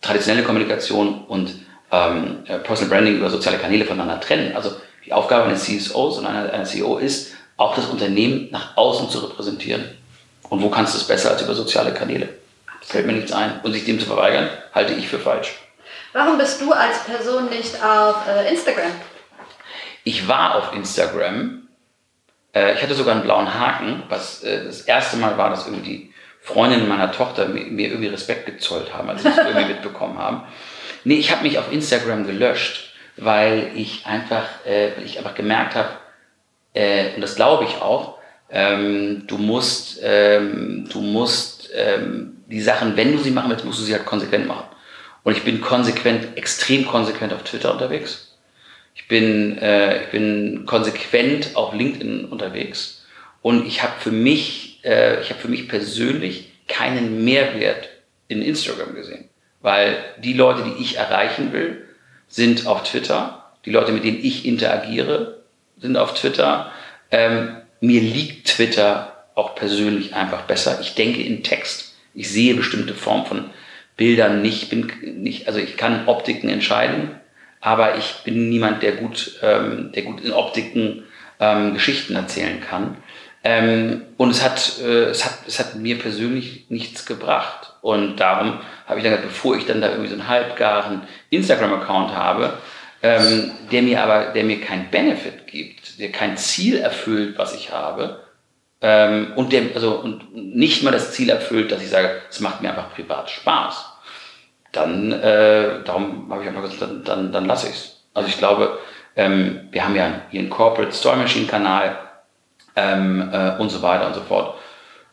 traditionelle 0.00 0.44
Kommunikation 0.44 1.24
und 1.26 1.54
ähm, 1.90 2.44
äh, 2.46 2.58
Personal 2.58 2.90
Branding 2.90 3.16
über 3.16 3.30
soziale 3.30 3.58
Kanäle 3.58 3.84
voneinander 3.84 4.20
trennen. 4.20 4.54
Also 4.54 4.72
die 5.04 5.12
Aufgabe 5.12 5.44
eines 5.44 5.64
CSOs 5.64 6.18
und 6.18 6.26
einer, 6.26 6.52
einer 6.52 6.64
CEO 6.64 6.98
ist, 6.98 7.32
auch 7.56 7.74
das 7.74 7.86
Unternehmen 7.86 8.48
nach 8.50 8.76
außen 8.76 9.10
zu 9.10 9.18
repräsentieren. 9.18 9.84
Und 10.48 10.62
wo 10.62 10.70
kannst 10.70 10.94
du 10.94 10.98
es 10.98 11.04
besser 11.04 11.30
als 11.30 11.42
über 11.42 11.54
soziale 11.54 11.92
Kanäle? 11.92 12.28
Fällt 12.82 13.06
mir 13.06 13.12
nichts 13.12 13.32
ein. 13.32 13.60
Und 13.62 13.72
sich 13.72 13.84
dem 13.84 14.00
zu 14.00 14.06
verweigern, 14.06 14.48
halte 14.74 14.94
ich 14.94 15.08
für 15.08 15.18
falsch. 15.18 15.58
Warum 16.12 16.38
bist 16.38 16.60
du 16.60 16.72
als 16.72 17.04
Person 17.04 17.48
nicht 17.50 17.74
auf 17.82 18.16
äh, 18.26 18.50
Instagram? 18.50 18.90
Ich 20.10 20.26
war 20.26 20.56
auf 20.56 20.74
Instagram. 20.74 21.68
Äh, 22.52 22.74
ich 22.74 22.82
hatte 22.82 22.94
sogar 22.94 23.14
einen 23.14 23.22
blauen 23.22 23.54
Haken, 23.54 24.02
was 24.08 24.42
äh, 24.42 24.64
das 24.64 24.80
erste 24.80 25.16
Mal 25.18 25.38
war, 25.38 25.50
dass 25.50 25.68
irgendwie 25.68 25.88
die 25.88 26.14
Freundinnen 26.40 26.88
meiner 26.88 27.12
Tochter 27.12 27.46
mir, 27.46 27.66
mir 27.66 27.90
irgendwie 27.90 28.08
Respekt 28.08 28.46
gezollt 28.46 28.92
haben, 28.92 29.08
als 29.08 29.22
sie 29.22 29.28
es 29.28 29.38
irgendwie 29.38 29.66
mitbekommen 29.72 30.18
haben. 30.18 30.42
Nee, 31.04 31.14
ich 31.14 31.30
habe 31.30 31.44
mich 31.44 31.60
auf 31.60 31.70
Instagram 31.70 32.26
gelöscht, 32.26 32.92
weil 33.18 33.70
ich 33.76 34.04
einfach, 34.04 34.66
äh, 34.66 34.90
weil 34.96 35.04
ich 35.04 35.16
einfach 35.16 35.36
gemerkt 35.36 35.76
habe, 35.76 35.90
äh, 36.74 37.14
und 37.14 37.20
das 37.20 37.36
glaube 37.36 37.62
ich 37.66 37.80
auch, 37.80 38.18
ähm, 38.50 39.28
du 39.28 39.38
musst, 39.38 40.00
ähm, 40.02 40.88
du 40.90 41.00
musst 41.02 41.70
ähm, 41.72 42.42
die 42.48 42.60
Sachen, 42.60 42.96
wenn 42.96 43.12
du 43.12 43.18
sie 43.18 43.30
machen 43.30 43.48
willst, 43.48 43.64
musst 43.64 43.78
du 43.78 43.84
sie 43.84 43.94
halt 43.94 44.06
konsequent 44.06 44.48
machen. 44.48 44.64
Und 45.22 45.36
ich 45.36 45.44
bin 45.44 45.60
konsequent, 45.60 46.36
extrem 46.36 46.84
konsequent 46.84 47.32
auf 47.32 47.44
Twitter 47.44 47.72
unterwegs. 47.72 48.29
Ich 48.94 49.08
bin, 49.08 49.58
äh, 49.58 50.04
ich 50.04 50.10
bin 50.10 50.64
konsequent 50.66 51.56
auf 51.56 51.74
LinkedIn 51.74 52.26
unterwegs. 52.26 53.04
Und 53.42 53.66
ich 53.66 53.82
habe 53.82 53.94
für 53.98 54.10
mich, 54.10 54.80
äh, 54.84 55.20
ich 55.20 55.30
habe 55.30 55.40
für 55.40 55.48
mich 55.48 55.68
persönlich 55.68 56.52
keinen 56.68 57.24
Mehrwert 57.24 57.88
in 58.28 58.42
Instagram 58.42 58.94
gesehen. 58.94 59.28
Weil 59.60 59.96
die 60.18 60.32
Leute, 60.32 60.62
die 60.64 60.82
ich 60.82 60.96
erreichen 60.96 61.52
will, 61.52 61.86
sind 62.28 62.66
auf 62.66 62.84
Twitter. 62.84 63.52
Die 63.64 63.70
Leute, 63.70 63.92
mit 63.92 64.04
denen 64.04 64.22
ich 64.22 64.46
interagiere, 64.46 65.42
sind 65.78 65.96
auf 65.96 66.14
Twitter. 66.14 66.70
Ähm, 67.10 67.56
mir 67.80 68.00
liegt 68.00 68.48
Twitter 68.48 69.24
auch 69.34 69.54
persönlich 69.54 70.14
einfach 70.14 70.42
besser. 70.42 70.78
Ich 70.80 70.94
denke 70.94 71.22
in 71.22 71.42
Text. 71.42 71.94
Ich 72.14 72.30
sehe 72.30 72.54
bestimmte 72.54 72.94
Formen 72.94 73.26
von 73.26 73.50
Bildern 73.96 74.40
nicht, 74.40 74.70
bin 74.70 74.90
nicht, 75.22 75.46
also 75.46 75.58
ich 75.58 75.76
kann 75.76 76.08
Optiken 76.08 76.48
entscheiden, 76.48 77.19
aber 77.60 77.96
ich 77.96 78.22
bin 78.24 78.48
niemand, 78.48 78.82
der 78.82 78.92
gut, 78.92 79.38
ähm, 79.42 79.92
der 79.92 80.02
gut 80.02 80.20
in 80.22 80.32
Optiken 80.32 81.04
ähm, 81.38 81.74
Geschichten 81.74 82.14
erzählen 82.16 82.60
kann. 82.60 82.96
Ähm, 83.42 84.02
und 84.18 84.30
es 84.30 84.44
hat, 84.44 84.80
äh, 84.82 85.04
es 85.04 85.24
hat, 85.24 85.38
es 85.46 85.58
hat 85.58 85.76
mir 85.76 85.98
persönlich 85.98 86.66
nichts 86.68 87.06
gebracht. 87.06 87.74
Und 87.80 88.16
darum 88.16 88.60
habe 88.86 88.98
ich 88.98 89.04
dann 89.04 89.12
gesagt, 89.12 89.28
bevor 89.28 89.56
ich 89.56 89.66
dann 89.66 89.80
da 89.80 89.88
irgendwie 89.88 90.08
so 90.08 90.14
einen 90.14 90.28
halbgaren 90.28 91.02
Instagram-Account 91.30 92.14
habe, 92.14 92.58
ähm, 93.02 93.50
der 93.72 93.82
mir 93.82 94.02
aber, 94.02 94.32
der 94.32 94.44
mir 94.44 94.60
kein 94.60 94.90
Benefit 94.90 95.46
gibt, 95.46 95.98
der 95.98 96.12
kein 96.12 96.36
Ziel 96.36 96.78
erfüllt, 96.78 97.38
was 97.38 97.54
ich 97.54 97.72
habe, 97.72 98.20
ähm, 98.82 99.32
und 99.36 99.52
der, 99.52 99.62
also, 99.74 100.00
und 100.00 100.34
nicht 100.34 100.82
mal 100.82 100.90
das 100.90 101.12
Ziel 101.12 101.28
erfüllt, 101.28 101.70
dass 101.70 101.82
ich 101.82 101.90
sage, 101.90 102.22
es 102.30 102.40
macht 102.40 102.62
mir 102.62 102.70
einfach 102.70 102.94
privat 102.94 103.30
Spaß, 103.30 103.89
dann, 104.72 105.12
äh, 105.12 105.82
darum 105.84 106.28
habe 106.30 106.42
ich 106.42 106.48
einfach 106.48 106.62
gesagt, 106.62 107.08
dann, 107.08 107.32
dann, 107.32 107.44
lasse 107.44 107.68
ich 107.68 107.74
es. 107.74 108.04
Also 108.14 108.28
ich 108.28 108.38
glaube, 108.38 108.78
ähm, 109.16 109.68
wir 109.70 109.84
haben 109.84 109.96
ja 109.96 110.22
hier 110.30 110.40
einen 110.40 110.50
Corporate 110.50 110.92
Story 110.92 111.16
Machine 111.16 111.46
Kanal 111.46 111.98
ähm, 112.76 113.28
äh, 113.32 113.56
und 113.58 113.70
so 113.70 113.82
weiter 113.82 114.06
und 114.06 114.14
so 114.14 114.20
fort. 114.20 114.56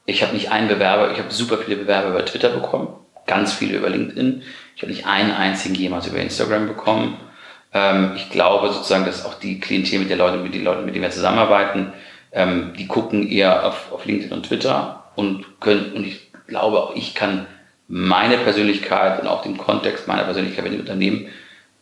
Ich 0.06 0.22
habe 0.22 0.34
nicht 0.34 0.52
einen 0.52 0.68
Bewerber, 0.68 1.12
ich 1.12 1.18
habe 1.18 1.32
super 1.32 1.58
viele 1.58 1.78
Bewerber 1.78 2.10
über 2.10 2.26
Twitter 2.26 2.50
bekommen, 2.50 2.88
ganz 3.26 3.54
viele 3.54 3.78
über 3.78 3.90
LinkedIn. 3.90 4.44
Ich 4.76 4.82
habe 4.84 4.92
nicht 4.92 5.06
einen 5.06 5.32
einzigen 5.32 5.76
jemals 5.76 6.08
über 6.08 6.20
Instagram 6.20 6.68
bekommen. 6.68 7.18
Ähm, 7.74 8.14
ich 8.16 8.30
glaube 8.30 8.72
sozusagen, 8.72 9.06
dass 9.06 9.26
auch 9.26 9.34
die 9.34 9.60
Klientel 9.60 10.00
mit 10.00 10.10
den 10.10 10.18
Leuten, 10.18 10.44
mit 10.44 10.54
den 10.54 10.64
Leuten, 10.64 10.86
mit 10.86 10.96
denen 10.96 11.04
wir 11.04 11.12
zusammenarbeiten, 11.12 11.94
ähm, 12.32 12.74
die 12.78 12.88
gucken 12.88 13.28
eher 13.28 13.66
auf, 13.66 13.92
auf 13.92 14.06
LinkedIn 14.06 14.32
und 14.32 14.46
Twitter 14.46 15.04
und 15.16 15.60
können, 15.60 15.94
und 15.94 16.06
ich 16.06 16.32
glaube 16.48 16.82
auch 16.82 16.96
ich 16.96 17.16
kann 17.16 17.48
meine 17.88 18.38
Persönlichkeit 18.38 19.22
und 19.22 19.28
auch 19.28 19.44
den 19.44 19.58
Kontext 19.58 20.08
meiner 20.08 20.24
Persönlichkeit 20.24 20.64
mit 20.64 20.74
dem 20.74 20.82
Unternehmen 20.82 21.30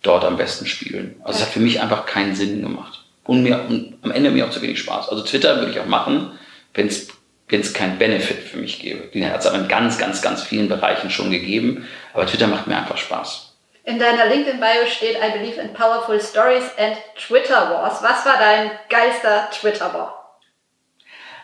dort 0.01 0.23
am 0.23 0.37
besten 0.37 0.65
spiegeln. 0.65 1.15
Also 1.23 1.39
es 1.39 1.45
hat 1.45 1.53
für 1.53 1.59
mich 1.59 1.81
einfach 1.81 2.05
keinen 2.05 2.35
Sinn 2.35 2.61
gemacht. 2.61 3.03
Und 3.23 3.41
mir 3.41 3.65
und 3.67 3.97
am 4.03 4.11
Ende 4.11 4.29
mir 4.29 4.45
auch 4.45 4.51
zu 4.51 4.61
wenig 4.61 4.79
Spaß. 4.79 5.09
Also 5.09 5.23
Twitter 5.23 5.57
würde 5.57 5.71
ich 5.71 5.79
auch 5.79 5.87
machen, 5.87 6.37
wenn 6.75 6.87
es 6.87 7.07
wenn 7.47 7.61
es 7.61 7.73
keinen 7.73 7.97
Benefit 7.97 8.39
für 8.39 8.57
mich 8.57 8.79
gäbe. 8.79 9.07
Den 9.07 9.31
hat 9.31 9.41
es 9.41 9.45
aber 9.45 9.59
in 9.59 9.67
ganz, 9.67 9.97
ganz, 9.97 10.21
ganz 10.21 10.41
vielen 10.41 10.67
Bereichen 10.67 11.09
schon 11.09 11.29
gegeben. 11.29 11.87
Aber 12.13 12.25
Twitter 12.25 12.47
macht 12.47 12.67
mir 12.67 12.75
einfach 12.75 12.97
Spaß. 12.97 13.55
In 13.83 13.99
deiner 13.99 14.25
LinkedIn-Bio 14.25 14.87
steht, 14.87 15.17
I 15.17 15.37
believe 15.37 15.61
in 15.61 15.71
powerful 15.73 16.19
stories 16.19 16.63
and 16.77 16.97
Twitter 17.15 17.69
Wars. 17.69 18.01
Was 18.01 18.25
war 18.25 18.37
dein 18.39 18.71
geilster 18.89 19.47
Twitter-War? 19.51 20.39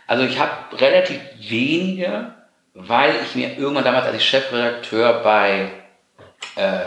Also 0.07 0.23
ich 0.23 0.39
habe 0.39 0.81
relativ 0.81 1.19
wenige, 1.39 2.33
weil 2.73 3.15
ich 3.25 3.35
mir 3.35 3.57
irgendwann 3.57 3.83
damals 3.83 4.05
als 4.05 4.17
ich 4.17 4.29
Chefredakteur 4.29 5.21
bei, 5.23 5.71
äh, 6.55 6.79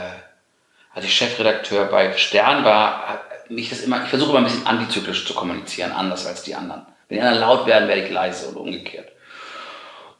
als 0.95 1.05
ich 1.05 1.15
Chefredakteur 1.15 1.87
bei 1.87 2.17
Stern 2.17 2.65
war, 2.65 3.21
mich 3.49 3.69
das 3.69 3.81
immer, 3.81 4.03
ich 4.05 4.09
versuche 4.09 4.31
immer 4.31 4.39
ein 4.39 4.45
bisschen 4.45 4.67
antizyklisch 4.67 5.27
zu 5.27 5.35
kommunizieren, 5.35 5.93
anders 5.93 6.27
als 6.27 6.43
die 6.43 6.55
anderen. 6.55 6.87
Wenn 7.09 7.19
die 7.19 7.23
anderen 7.23 7.41
laut 7.41 7.67
werden, 7.67 7.89
werde 7.89 8.03
ich 8.03 8.11
leise 8.11 8.49
und 8.49 8.57
umgekehrt. 8.57 9.09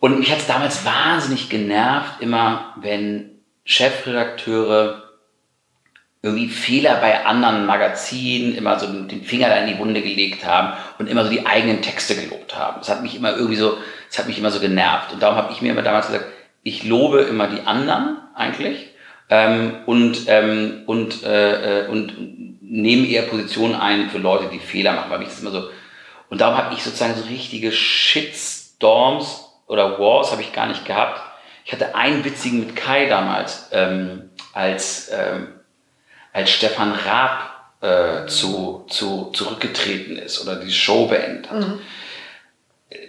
Und 0.01 0.19
mich 0.19 0.31
hat 0.31 0.39
es 0.39 0.47
damals 0.47 0.85
wahnsinnig 0.85 1.49
genervt, 1.49 2.21
immer 2.21 2.75
wenn 2.77 3.41
Chefredakteure 3.65 5.03
irgendwie 6.21 6.49
Fehler 6.49 6.97
bei 6.97 7.27
anderen 7.27 7.67
Magazinen 7.67 8.55
immer 8.55 8.79
so 8.79 8.87
den 8.87 9.25
Finger 9.25 9.49
da 9.49 9.57
in 9.57 9.67
die 9.67 9.79
Wunde 9.79 10.01
gelegt 10.01 10.47
haben 10.47 10.73
und 10.99 11.09
immer 11.09 11.23
so 11.23 11.31
die 11.31 11.45
eigenen 11.45 11.83
Texte 11.83 12.17
gelobt 12.17 12.57
haben. 12.57 12.79
Das 12.79 12.89
hat 12.89 13.03
mich 13.03 13.15
immer 13.15 13.33
irgendwie 13.33 13.57
so, 13.57 13.77
das 14.15 14.21
hat 14.21 14.29
mich 14.29 14.39
immer 14.39 14.53
so 14.53 14.61
genervt. 14.61 15.13
Und 15.13 15.21
darum 15.21 15.37
habe 15.37 15.53
ich 15.53 15.61
mir 15.61 15.73
immer 15.73 15.83
damals 15.83 16.07
gesagt, 16.07 16.27
ich 16.63 16.85
lobe 16.85 17.23
immer 17.23 17.49
die 17.49 17.67
anderen 17.67 18.19
eigentlich 18.37 18.91
ähm, 19.29 19.79
und, 19.87 20.29
ähm, 20.29 20.85
und, 20.87 21.25
äh, 21.25 21.83
äh 21.83 21.89
und 21.89 22.15
nehme 22.63 23.09
eher 23.09 23.23
Positionen 23.23 23.75
ein 23.75 24.11
für 24.11 24.19
Leute, 24.19 24.49
die 24.53 24.61
Fehler 24.61 24.93
machen, 24.93 25.11
weil 25.11 25.19
mich 25.19 25.29
das 25.29 25.41
immer 25.41 25.51
so. 25.51 25.69
Und 26.31 26.41
darum 26.41 26.57
habe 26.57 26.75
ich 26.75 26.85
sozusagen 26.85 27.17
so 27.17 27.25
richtige 27.25 27.73
Shitstorms 27.73 29.49
oder 29.67 29.99
Wars 29.99 30.31
habe 30.31 30.43
ich 30.43 30.53
gar 30.53 30.69
nicht 30.69 30.85
gehabt. 30.85 31.21
Ich 31.65 31.73
hatte 31.73 31.97
einen 31.97 32.25
witzigen 32.25 32.61
mit 32.61 32.77
Kai 32.77 33.07
damals, 33.07 33.69
ähm, 33.73 34.31
als 34.53 35.11
ähm, 35.13 35.49
als 36.33 36.51
Stefan 36.51 36.93
Raab 36.93 37.55
äh, 37.81 38.27
zu, 38.27 38.85
zu, 38.89 39.31
zurückgetreten 39.33 40.17
ist 40.17 40.41
oder 40.41 40.57
die 40.57 40.73
Show 40.73 41.07
beendet 41.07 41.51
hat. 41.51 41.61
Mhm. 41.61 41.81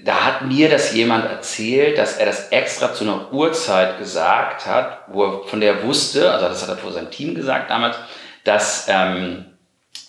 Da 0.04 0.24
hat 0.24 0.44
mir 0.44 0.70
das 0.70 0.94
jemand 0.94 1.26
erzählt, 1.26 1.98
dass 1.98 2.18
er 2.18 2.26
das 2.26 2.50
extra 2.50 2.94
zu 2.94 3.04
einer 3.04 3.32
Uhrzeit 3.34 3.98
gesagt 3.98 4.66
hat, 4.66 5.00
wo 5.08 5.24
er, 5.24 5.44
von 5.44 5.62
der 5.62 5.76
er 5.76 5.84
wusste, 5.84 6.32
also 6.32 6.48
das 6.48 6.62
hat 6.62 6.70
er 6.70 6.78
vor 6.78 6.92
seinem 6.92 7.12
Team 7.12 7.36
gesagt 7.36 7.70
damals, 7.70 7.98
dass, 8.44 8.88
ähm, 8.88 9.46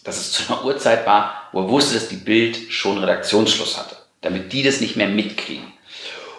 dass 0.05 0.19
es 0.19 0.33
zu 0.33 0.53
einer 0.53 0.65
Uhrzeit 0.65 1.07
war, 1.07 1.49
wo 1.53 1.61
er 1.61 1.69
wusste, 1.71 1.95
dass 1.95 2.09
die 2.09 2.17
Bild 2.17 2.59
schon 2.71 2.99
Redaktionsschluss 2.99 3.79
hatte, 3.79 3.97
damit 4.21 4.53
die 4.53 4.63
das 4.63 4.81
nicht 4.81 4.97
mehr 4.97 5.09
mitkriegen. 5.09 5.73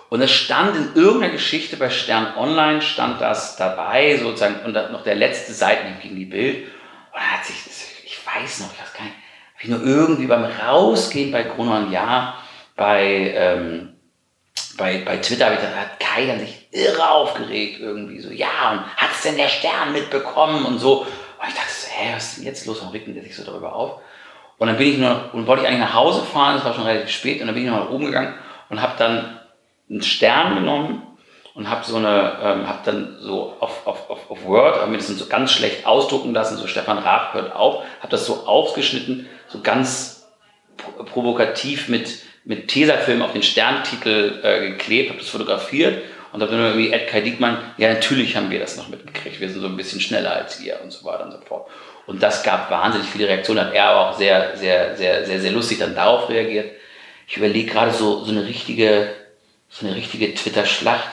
Und 0.10 0.22
es 0.22 0.32
stand 0.32 0.76
in 0.76 0.96
irgendeiner 0.96 1.34
Geschichte 1.34 1.76
bei 1.76 1.90
Stern 1.90 2.36
Online, 2.38 2.82
stand 2.82 3.20
das 3.20 3.58
dabei, 3.58 4.18
sozusagen, 4.18 4.62
und 4.66 4.74
noch 4.74 5.04
der 5.04 5.16
letzte 5.16 5.54
Seitenhieb 5.54 6.02
gegen 6.02 6.16
die 6.16 6.26
Bild. 6.26 6.66
Und 6.66 7.16
dann 7.16 7.32
hat 7.32 7.46
sich, 7.46 7.58
ich 8.06 8.20
weiß 8.26 8.62
noch, 8.62 8.72
ich 8.74 8.80
weiß 8.80 8.94
gar 8.94 9.04
nicht, 9.04 9.16
wie 9.60 9.70
nur 9.70 9.84
irgendwie 9.84 10.28
beim 10.28 10.46
Rausgehen 10.46 11.32
bei 11.32 11.44
Gruner 11.44 11.88
Ja, 11.92 12.38
bei, 12.78 13.34
ähm, 13.36 13.94
bei, 14.78 15.04
bei 15.04 15.18
Twitter 15.18 15.52
ich, 15.52 15.60
hat 15.60 16.00
Kai 16.00 16.26
dann 16.26 16.40
sich 16.40 16.68
irre 16.72 17.10
aufgeregt 17.10 17.80
irgendwie 17.82 18.22
so, 18.22 18.32
ja, 18.32 18.72
und 18.72 18.96
hat 18.96 19.12
es 19.12 19.24
denn 19.24 19.36
der 19.36 19.50
Stern 19.50 19.92
mitbekommen 19.92 20.64
und 20.66 20.80
so. 20.80 21.00
Und 21.00 21.48
ich 21.48 21.56
dachte, 21.56 21.72
hä, 21.90 22.14
was 22.16 22.30
ist 22.30 22.38
denn 22.38 22.46
jetzt 22.46 22.66
los? 22.66 22.78
Warum 22.80 22.94
regt 22.94 23.08
der 23.08 23.24
sich 23.24 23.36
so 23.36 23.44
darüber 23.44 23.76
auf? 23.76 24.00
Und 24.58 24.68
dann 24.68 24.78
bin 24.78 24.88
ich 24.88 24.98
nur, 24.98 25.30
und 25.34 25.46
wollte 25.48 25.64
ich 25.64 25.68
eigentlich 25.68 25.82
nach 25.82 25.94
Hause 25.94 26.24
fahren, 26.24 26.56
es 26.56 26.66
war 26.66 26.74
schon 26.74 26.86
relativ 26.86 27.10
spät, 27.10 27.42
und 27.42 27.48
dann 27.48 27.56
bin 27.56 27.66
ich 27.66 27.70
noch 27.70 27.86
nach 27.86 27.92
oben 27.92 28.06
gegangen 28.06 28.36
und 28.70 28.82
habe 28.82 28.94
dann 28.98 29.40
einen 29.90 30.02
Stern 30.02 30.56
genommen 30.56 31.04
und 31.54 31.70
habe 31.70 31.86
so 31.86 31.98
eine, 31.98 32.38
ähm, 32.42 32.68
habe 32.68 32.80
dann 32.86 33.18
so 33.20 33.56
auf, 33.60 33.86
auf, 33.86 34.10
auf, 34.10 34.32
auf 34.32 34.46
Word, 34.46 34.80
habe 34.80 34.92
mir 34.92 34.98
das 34.98 35.08
so 35.08 35.26
ganz 35.28 35.52
schlecht 35.52 35.86
ausdrucken 35.86 36.34
lassen, 36.34 36.58
so 36.58 36.68
Stefan 36.68 36.98
Raab 36.98 37.34
hört 37.34 37.56
auf, 37.56 37.84
habe 38.00 38.10
das 38.10 38.26
so 38.26 38.46
aufgeschnitten, 38.46 39.28
so 39.48 39.62
ganz 39.62 40.28
provokativ 41.12 41.88
mit, 41.88 42.20
mit 42.48 42.70
Tesafilm 42.70 43.22
auf 43.22 43.34
den 43.34 43.44
Sterntitel 43.44 44.40
äh, 44.42 44.70
geklebt, 44.70 45.10
habe 45.10 45.20
das 45.20 45.28
fotografiert 45.28 46.02
und 46.32 46.42
habe 46.42 46.50
dann 46.50 46.62
irgendwie 46.62 46.94
Ed 46.94 47.10
Kai 47.10 47.20
Diekmann, 47.20 47.58
ja 47.78 47.94
natürlich 47.94 48.38
haben 48.38 48.50
wir 48.50 48.60
das 48.60 48.78
noch 48.78 48.88
mitgekriegt, 48.88 49.42
wir 49.42 49.50
sind 49.50 49.60
so 49.60 49.68
ein 49.68 49.76
bisschen 49.76 50.00
schneller 50.00 50.34
als 50.34 50.62
ihr 50.62 50.80
und 50.82 50.92
so 50.92 51.04
weiter 51.06 51.26
und 51.26 51.32
so 51.32 51.42
fort. 51.42 51.70
Und 52.06 52.24
das 52.24 52.44
gab 52.44 52.72
wahnsinnig 52.72 53.10
viele 53.10 53.28
Reaktionen, 53.28 53.66
hat 53.66 53.74
er 53.74 53.98
auch 53.98 54.18
sehr, 54.18 54.56
sehr, 54.56 54.96
sehr, 54.96 55.26
sehr, 55.26 55.42
sehr 55.42 55.52
lustig 55.52 55.80
dann 55.80 55.94
darauf 55.94 56.30
reagiert. 56.30 56.72
Ich 57.28 57.36
überlege 57.36 57.70
gerade 57.70 57.92
so, 57.92 58.24
so 58.24 58.32
eine 58.32 58.48
richtige, 58.48 59.10
so 59.70 59.86
eine 59.86 59.98
richtige 59.98 60.34
Twitter-Schlacht. 60.34 61.10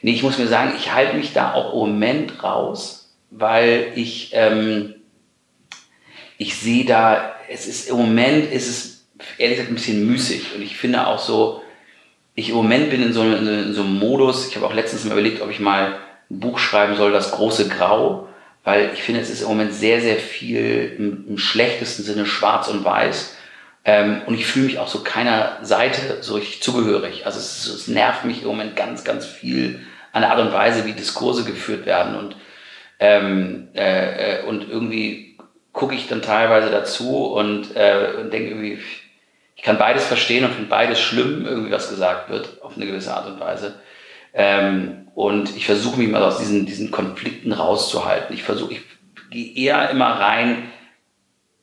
Nee, 0.00 0.12
ich 0.12 0.22
muss 0.22 0.38
mir 0.38 0.46
sagen, 0.46 0.72
ich 0.78 0.94
halte 0.94 1.14
mich 1.14 1.34
da 1.34 1.52
auch 1.52 1.74
im 1.74 1.90
Moment 1.90 2.42
raus, 2.42 3.12
weil 3.30 3.92
ich, 3.96 4.30
ähm, 4.32 4.94
ich 6.38 6.56
sehe 6.56 6.86
da, 6.86 7.34
es 7.50 7.66
ist 7.66 7.90
im 7.90 7.96
Moment 7.96 8.50
ist 8.50 8.66
es 8.66 8.89
ehrlich 9.38 9.56
gesagt 9.56 9.70
ein 9.72 9.76
bisschen 9.76 10.06
müßig 10.06 10.54
und 10.54 10.62
ich 10.62 10.76
finde 10.76 11.06
auch 11.06 11.18
so, 11.18 11.62
ich 12.34 12.50
im 12.50 12.54
Moment 12.54 12.90
bin 12.90 13.02
in 13.02 13.12
so, 13.12 13.22
in 13.22 13.74
so 13.74 13.82
einem 13.82 13.98
Modus, 13.98 14.48
ich 14.48 14.56
habe 14.56 14.66
auch 14.66 14.74
letztens 14.74 15.04
mal 15.04 15.12
überlegt, 15.12 15.42
ob 15.42 15.50
ich 15.50 15.60
mal 15.60 15.98
ein 16.30 16.40
Buch 16.40 16.58
schreiben 16.58 16.96
soll, 16.96 17.12
das 17.12 17.32
große 17.32 17.68
Grau, 17.68 18.28
weil 18.64 18.90
ich 18.94 19.02
finde, 19.02 19.20
es 19.20 19.30
ist 19.30 19.42
im 19.42 19.48
Moment 19.48 19.74
sehr, 19.74 20.00
sehr 20.00 20.16
viel 20.16 20.94
im, 20.98 21.26
im 21.28 21.38
schlechtesten 21.38 22.02
Sinne 22.02 22.26
schwarz 22.26 22.68
und 22.68 22.84
weiß. 22.84 23.36
Ähm, 23.84 24.22
und 24.26 24.34
ich 24.34 24.46
fühle 24.46 24.66
mich 24.66 24.78
auch 24.78 24.88
so 24.88 25.02
keiner 25.02 25.58
Seite 25.62 26.18
so 26.20 26.34
richtig 26.34 26.62
zugehörig. 26.62 27.24
Also 27.24 27.38
es, 27.38 27.66
es, 27.66 27.88
nervt 27.88 28.24
mich 28.24 28.42
im 28.42 28.48
Moment 28.48 28.76
ganz, 28.76 29.04
ganz 29.04 29.24
viel 29.24 29.80
an 30.12 30.22
der 30.22 30.30
Art 30.30 30.40
und 30.40 30.52
Weise, 30.52 30.84
wie 30.84 30.92
Diskurse 30.92 31.44
geführt 31.44 31.86
werden. 31.86 32.14
Und, 32.14 32.36
ähm, 32.98 33.68
äh, 33.74 34.40
äh 34.40 34.44
und 34.44 34.68
irgendwie 34.68 35.38
gucke 35.72 35.94
ich 35.94 36.08
dann 36.08 36.20
teilweise 36.20 36.70
dazu 36.70 37.32
und, 37.32 37.74
äh, 37.74 38.12
und 38.20 38.32
denke 38.32 38.50
irgendwie, 38.50 38.78
ich 39.60 39.66
kann 39.66 39.76
beides 39.76 40.06
verstehen 40.06 40.46
und 40.46 40.54
finde 40.54 40.70
beides 40.70 40.98
schlimm, 40.98 41.44
irgendwie 41.44 41.70
was 41.70 41.90
gesagt 41.90 42.30
wird, 42.30 42.62
auf 42.62 42.76
eine 42.76 42.86
gewisse 42.86 43.14
Art 43.14 43.26
und 43.26 43.38
Weise. 43.40 43.74
Ähm, 44.32 45.08
und 45.14 45.54
ich 45.54 45.66
versuche 45.66 45.98
mich 46.00 46.08
mal 46.08 46.22
aus 46.22 46.38
diesen, 46.38 46.64
diesen 46.64 46.90
Konflikten 46.90 47.52
rauszuhalten. 47.52 48.34
Ich 48.34 48.42
versuche, 48.42 48.72
ich 48.72 48.80
gehe 49.28 49.54
eher 49.54 49.90
immer 49.90 50.06
rein, 50.06 50.70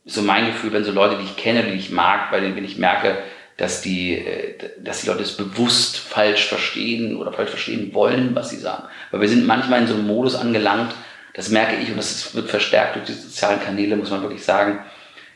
so 0.05 0.21
mein 0.21 0.45
Gefühl, 0.45 0.73
wenn 0.73 0.83
so 0.83 0.91
Leute, 0.91 1.17
die 1.17 1.23
ich 1.23 1.37
kenne, 1.37 1.63
die 1.63 1.71
ich 1.71 1.89
mag, 1.89 2.29
bei 2.29 2.39
denen, 2.39 2.55
wenn 2.55 2.65
ich 2.65 2.77
merke, 2.77 3.17
dass 3.57 3.81
die, 3.81 4.19
äh, 4.19 4.59
dass 4.79 5.01
die 5.01 5.07
Leute 5.07 5.23
es 5.23 5.35
bewusst 5.35 5.97
falsch 5.97 6.45
verstehen 6.45 7.17
oder 7.17 7.33
falsch 7.33 7.49
verstehen 7.49 7.95
wollen, 7.95 8.35
was 8.35 8.51
sie 8.51 8.57
sagen. 8.57 8.83
Weil 9.09 9.21
wir 9.21 9.29
sind 9.29 9.47
manchmal 9.47 9.81
in 9.81 9.87
so 9.87 9.95
einem 9.95 10.05
Modus 10.05 10.35
angelangt, 10.35 10.93
das 11.33 11.49
merke 11.49 11.77
ich 11.77 11.89
und 11.89 11.97
das 11.97 12.35
wird 12.35 12.47
verstärkt 12.47 12.95
durch 12.95 13.07
die 13.07 13.13
sozialen 13.13 13.59
Kanäle, 13.59 13.95
muss 13.95 14.11
man 14.11 14.21
wirklich 14.21 14.43
sagen, 14.43 14.85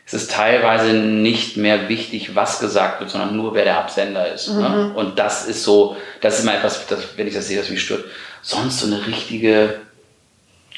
es 0.04 0.14
ist 0.14 0.32
teilweise 0.32 0.94
nicht 0.94 1.56
mehr 1.56 1.88
wichtig, 1.88 2.34
was 2.34 2.58
gesagt 2.58 3.00
wird, 3.00 3.10
sondern 3.10 3.36
nur, 3.36 3.54
wer 3.54 3.64
der 3.64 3.78
Absender 3.78 4.32
ist. 4.32 4.48
Ne? 4.48 4.54
Mhm. 4.54 4.60
Ne? 4.60 4.92
Und 4.94 5.18
das 5.18 5.46
ist 5.46 5.62
so, 5.62 5.96
das 6.20 6.38
ist 6.38 6.44
immer 6.44 6.54
etwas, 6.54 6.86
das, 6.86 7.16
wenn 7.16 7.26
ich 7.26 7.34
das 7.34 7.48
sehe, 7.48 7.58
das 7.58 7.70
mich 7.70 7.82
stört. 7.82 8.04
Sonst 8.42 8.80
so 8.80 8.86
eine 8.86 9.06
richtige, 9.06 9.80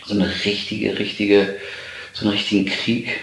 so 0.04 0.14
eine 0.14 0.28
richtige, 0.44 0.98
richtige, 0.98 1.56
so 2.12 2.26
einen 2.26 2.32
richtigen 2.32 2.66
Krieg. 2.66 3.20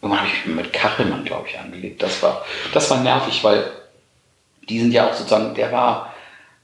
Irgendwann 0.00 0.22
habe 0.22 0.30
ich 0.32 0.46
mit 0.46 0.72
Kachelmann, 0.72 1.24
glaube 1.24 1.48
ich, 1.48 1.58
angelegt. 1.58 2.02
Das 2.02 2.22
war, 2.22 2.44
das 2.72 2.90
war 2.90 3.00
nervig, 3.00 3.44
weil 3.44 3.70
die 4.68 4.80
sind 4.80 4.92
ja 4.92 5.08
auch 5.08 5.14
sozusagen, 5.14 5.54
der 5.54 5.70
war 5.72 6.14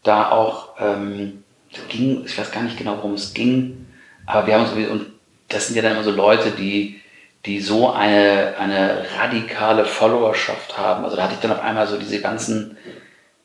da 0.03 0.31
auch, 0.31 0.71
ähm, 0.81 1.45
ging, 1.89 2.25
ich 2.25 2.37
weiß 2.39 2.51
gar 2.51 2.63
nicht 2.63 2.79
genau, 2.79 2.97
worum 2.97 3.15
es 3.15 3.35
ging, 3.35 3.87
aber 4.27 4.47
wir 4.47 4.55
haben 4.55 4.65
uns, 4.65 4.91
und 4.91 5.07
das 5.49 5.67
sind 5.67 5.77
ja 5.77 5.83
dann 5.83 5.93
immer 5.93 6.05
so 6.05 6.11
Leute, 6.11 6.51
die, 6.51 7.00
die 7.47 7.61
so 7.61 7.91
eine, 7.91 8.55
eine 8.59 9.07
radikale 9.19 9.85
Followerschaft 9.85 10.77
haben. 10.77 11.05
Also 11.05 11.17
da 11.17 11.25
hatte 11.25 11.35
ich 11.35 11.41
dann 11.41 11.53
auf 11.53 11.63
einmal 11.63 11.87
so 11.87 11.97
diese 11.97 12.21
ganzen, 12.21 12.77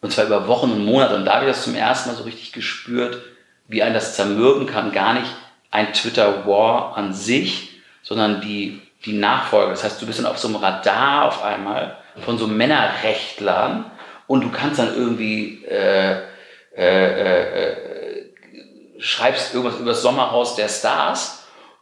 und 0.01 0.11
zwar 0.11 0.25
über 0.25 0.47
Wochen 0.47 0.71
und 0.71 0.85
Monate, 0.85 1.15
und 1.15 1.25
da 1.25 1.35
habe 1.35 1.45
ich 1.45 1.51
das 1.51 1.63
zum 1.63 1.75
ersten 1.75 2.09
Mal 2.09 2.15
so 2.15 2.23
richtig 2.23 2.51
gespürt, 2.51 3.21
wie 3.67 3.83
ein 3.83 3.93
das 3.93 4.15
zermürben 4.15 4.67
kann. 4.67 4.91
Gar 4.91 5.13
nicht 5.13 5.31
ein 5.71 5.93
Twitter-War 5.93 6.97
an 6.97 7.13
sich, 7.13 7.81
sondern 8.03 8.41
die, 8.41 8.81
die 9.05 9.13
Nachfolge. 9.13 9.71
Das 9.71 9.83
heißt, 9.83 10.01
du 10.01 10.05
bist 10.05 10.19
dann 10.19 10.25
auf 10.25 10.37
so 10.37 10.49
einem 10.49 10.57
Radar 10.57 11.25
auf 11.25 11.43
einmal 11.43 11.97
von 12.23 12.37
so 12.37 12.47
Männerrechtlern 12.47 13.85
und 14.27 14.43
du 14.43 14.51
kannst 14.51 14.79
dann 14.79 14.95
irgendwie 14.95 15.63
äh, 15.65 16.21
äh, 16.75 16.77
äh, 16.77 17.71
äh 17.71 17.75
schreibst 18.97 19.53
irgendwas 19.53 19.79
über 19.79 19.91
das 19.91 20.01
Sommerhaus 20.01 20.55
der 20.55 20.69
Stars 20.69 21.34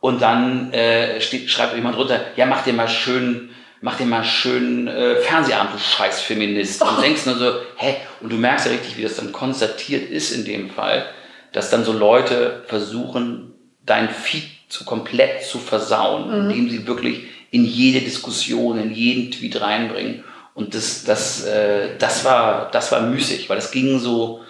und 0.04 0.22
dann 0.22 0.74
äh, 0.74 1.22
steht, 1.22 1.50
schreibt 1.50 1.76
jemand 1.76 1.96
runter, 1.96 2.20
ja, 2.36 2.46
mach 2.46 2.66
dir 2.66 2.74
mal 2.74 2.90
schön, 2.90 3.52
mach 3.80 3.96
dir 3.96 4.06
mal 4.06 4.26
schön 4.26 4.90
äh, 4.90 5.16
Fernsehabend, 5.16 5.76
du 5.76 5.80
scheiß 5.80 6.20
Feminist. 6.20 6.82
Und 6.82 7.02
denkst 7.02 7.26
nur 7.26 7.36
so, 7.36 7.54
hä? 7.78 7.96
Und 8.20 8.30
du 8.30 8.36
merkst 8.36 8.66
ja 8.66 8.74
richtig, 8.74 8.98
wie 8.98 9.04
das 9.04 9.16
dann 9.16 9.32
konstatiert 9.32 10.10
ist 10.10 10.32
in 10.32 10.44
dem 10.44 10.70
Fall, 10.70 11.06
dass 11.54 11.70
dann 11.70 11.86
so 11.86 11.94
Leute 11.94 12.64
versuchen, 12.68 13.54
dein 13.86 14.10
Feed 14.10 14.44
zu 14.68 14.84
komplett 14.84 15.46
zu 15.46 15.58
versauen, 15.58 16.28
mhm. 16.28 16.50
indem 16.50 16.70
sie 16.70 16.86
wirklich 16.86 17.22
in 17.52 17.64
jede 17.64 18.02
Diskussion, 18.02 18.78
in 18.80 18.94
jeden 18.94 19.32
Tweet 19.32 19.62
reinbringen. 19.62 20.26
Und 20.54 20.76
das, 20.76 21.06
das, 21.06 21.46
äh, 21.46 21.98
das, 21.98 22.26
war, 22.26 22.70
das 22.72 22.92
war 22.92 23.00
müßig, 23.04 23.50
weil 23.50 23.56
das 23.56 23.72
ging 23.72 24.00
so, 24.00 24.44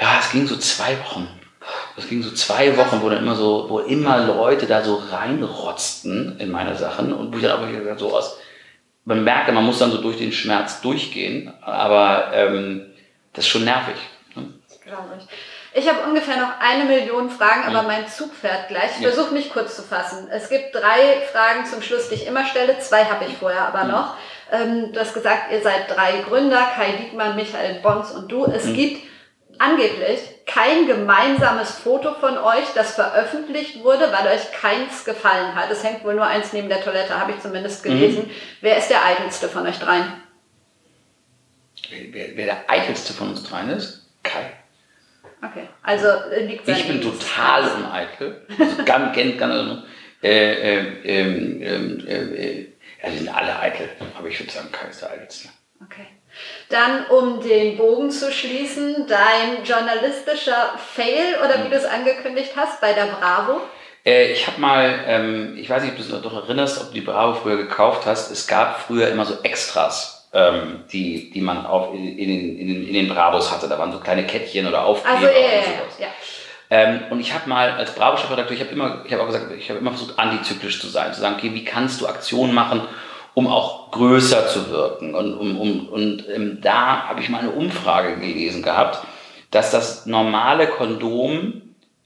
ja, 0.00 0.16
es 0.18 0.32
ging 0.32 0.46
so 0.46 0.56
zwei 0.56 0.98
Wochen. 1.00 1.28
Das 1.96 2.08
ging 2.08 2.22
so 2.22 2.30
zwei 2.32 2.76
Wochen, 2.76 3.02
wo 3.02 3.08
dann 3.08 3.18
immer 3.18 3.36
so, 3.36 3.66
wo 3.68 3.78
immer 3.78 4.26
Leute 4.26 4.66
da 4.66 4.82
so 4.82 4.96
reinrotzten 4.96 6.40
in 6.40 6.50
meine 6.50 6.76
Sachen 6.76 7.12
und 7.12 7.32
wo 7.32 7.36
ich 7.36 7.44
dann 7.44 7.52
aber 7.52 7.98
so 7.98 8.16
aus, 8.16 8.38
man 9.04 9.22
merkte, 9.22 9.52
man 9.52 9.64
muss 9.64 9.78
dann 9.78 9.92
so 9.92 10.00
durch 10.00 10.16
den 10.16 10.32
Schmerz 10.32 10.80
durchgehen, 10.80 11.52
aber 11.60 12.30
ähm, 12.32 12.86
das 13.32 13.44
ist 13.44 13.50
schon 13.50 13.64
nervig. 13.64 13.96
Ne? 14.34 14.54
Glaube 14.84 15.18
ich. 15.18 15.26
Ich 15.76 15.88
habe 15.88 16.08
ungefähr 16.08 16.36
noch 16.36 16.60
eine 16.60 16.84
Million 16.84 17.28
Fragen, 17.30 17.64
aber 17.66 17.82
mein 17.82 18.06
Zug 18.08 18.32
fährt 18.32 18.68
gleich. 18.68 18.92
Ich 18.96 19.06
versuche 19.06 19.34
mich 19.34 19.52
kurz 19.52 19.74
zu 19.74 19.82
fassen. 19.82 20.28
Es 20.30 20.48
gibt 20.48 20.72
drei 20.72 21.20
Fragen 21.32 21.66
zum 21.66 21.82
Schluss, 21.82 22.08
die 22.08 22.14
ich 22.14 22.26
immer 22.28 22.46
stelle. 22.46 22.78
Zwei 22.78 23.04
habe 23.04 23.24
ich 23.24 23.36
vorher 23.36 23.66
aber 23.66 23.84
noch. 23.84 24.14
Ähm, 24.52 24.92
du 24.92 25.00
hast 25.00 25.14
gesagt, 25.14 25.50
ihr 25.52 25.62
seid 25.62 25.90
drei 25.90 26.22
Gründer, 26.28 26.64
Kai 26.76 26.92
Diekmann, 26.92 27.34
Michael 27.34 27.80
Bons 27.80 28.12
und 28.12 28.30
du. 28.30 28.44
Es 28.44 28.66
mhm. 28.66 28.74
gibt 28.74 29.02
angeblich 29.58 30.20
kein 30.46 30.86
gemeinsames 30.86 31.72
Foto 31.72 32.14
von 32.14 32.36
euch, 32.38 32.66
das 32.74 32.94
veröffentlicht 32.94 33.82
wurde, 33.82 34.12
weil 34.12 34.34
euch 34.34 34.52
keins 34.52 35.04
gefallen 35.04 35.54
hat. 35.54 35.70
Es 35.70 35.82
hängt 35.82 36.04
wohl 36.04 36.14
nur 36.14 36.26
eins 36.26 36.52
neben 36.52 36.68
der 36.68 36.82
Toilette, 36.82 37.18
habe 37.18 37.32
ich 37.32 37.40
zumindest 37.40 37.84
mhm. 37.84 37.90
gelesen. 37.90 38.26
Mhm. 38.26 38.30
Wer 38.60 38.78
ist 38.78 38.88
der 38.88 39.04
eitelste 39.04 39.48
von 39.48 39.66
euch 39.66 39.78
dreien? 39.78 40.12
Wer, 41.90 42.36
wer, 42.36 42.44
der 42.46 42.70
eitelste 42.70 43.12
von 43.12 43.30
uns 43.30 43.44
dreien 43.44 43.70
ist? 43.70 44.06
Kai. 44.22 44.52
Okay, 45.42 45.68
also 45.82 46.06
äh, 46.06 46.46
liegt 46.46 46.66
Ich 46.66 46.86
bin 46.86 47.02
total 47.02 47.68
uneitel. 47.76 48.46
Also 48.58 48.84
ganz, 48.84 49.14
ganz, 49.14 49.38
ganz 49.38 49.82
äh, 50.22 50.78
äh, 50.78 50.78
ähm, 51.04 51.60
ähm, 51.62 52.06
äh, 52.06 52.60
ja, 53.02 53.10
die 53.10 53.18
sind 53.18 53.28
alle 53.28 53.58
eitel, 53.58 53.90
aber 54.16 54.28
ich 54.28 54.40
würde 54.40 54.50
sagen, 54.50 54.72
Kai 54.72 54.88
ist 54.88 55.02
der 55.02 55.10
eitelste. 55.10 55.50
Okay. 55.84 56.06
Dann, 56.68 57.06
um 57.06 57.40
den 57.40 57.76
Bogen 57.76 58.10
zu 58.10 58.32
schließen, 58.32 59.06
dein 59.06 59.64
journalistischer 59.64 60.74
Fail 60.78 61.36
oder 61.44 61.58
wie 61.60 61.64
hm. 61.64 61.70
du 61.70 61.76
es 61.76 61.84
angekündigt 61.84 62.52
hast 62.56 62.80
bei 62.80 62.92
der 62.92 63.06
Bravo? 63.06 63.60
Äh, 64.04 64.32
ich 64.32 64.46
habe 64.46 64.60
mal, 64.60 65.04
ähm, 65.06 65.56
ich 65.56 65.68
weiß 65.70 65.82
nicht, 65.82 65.92
ob 65.92 65.98
du 65.98 66.02
dich 66.02 66.22
noch 66.22 66.44
erinnerst, 66.44 66.80
ob 66.80 66.88
du 66.88 66.94
die 66.94 67.00
Bravo 67.00 67.34
früher 67.34 67.56
gekauft 67.56 68.06
hast. 68.06 68.30
Es 68.30 68.46
gab 68.46 68.80
früher 68.80 69.08
immer 69.08 69.24
so 69.24 69.38
Extras, 69.42 70.28
ähm, 70.32 70.84
die, 70.92 71.30
die 71.30 71.40
man 71.40 71.64
auf, 71.64 71.94
in, 71.94 72.18
in, 72.18 72.58
in, 72.58 72.86
in, 72.88 72.92
den 72.92 73.08
Bravos 73.08 73.50
hatte. 73.50 73.68
Da 73.68 73.78
waren 73.78 73.92
so 73.92 74.00
kleine 74.00 74.26
Kettchen 74.26 74.66
oder 74.66 74.84
Aufkleber. 74.84 75.16
Also, 75.16 75.26
ja, 75.26 75.40
ja, 75.40 75.62
ja. 75.98 76.08
Ähm, 76.70 77.00
und 77.10 77.20
ich 77.20 77.32
habe 77.32 77.48
mal 77.48 77.72
als 77.72 77.94
Bravo-Chefredakteur, 77.94 78.56
ich 78.56 78.60
habe 78.60 78.72
immer, 78.72 79.02
ich 79.04 79.12
habe 79.12 79.22
auch 79.22 79.26
gesagt, 79.26 79.52
ich 79.56 79.68
habe 79.68 79.80
immer 79.80 79.92
versucht, 79.92 80.18
antizyklisch 80.18 80.80
zu 80.80 80.88
sein, 80.88 81.12
zu 81.12 81.20
sagen, 81.20 81.36
okay, 81.38 81.52
wie 81.52 81.64
kannst 81.64 82.00
du 82.00 82.06
Aktionen 82.06 82.54
machen, 82.54 82.82
um 83.34 83.46
auch 83.48 83.90
größer 83.90 84.48
zu 84.48 84.70
wirken. 84.70 85.14
Und, 85.14 85.34
um, 85.34 85.60
um, 85.60 85.88
und 85.88 86.24
ähm, 86.28 86.58
da 86.62 87.08
habe 87.08 87.20
ich 87.20 87.28
mal 87.28 87.40
eine 87.40 87.50
Umfrage 87.50 88.16
gelesen 88.16 88.62
gehabt, 88.62 89.04
dass 89.50 89.70
das 89.70 90.06
normale 90.06 90.68
Kondom, 90.68 91.62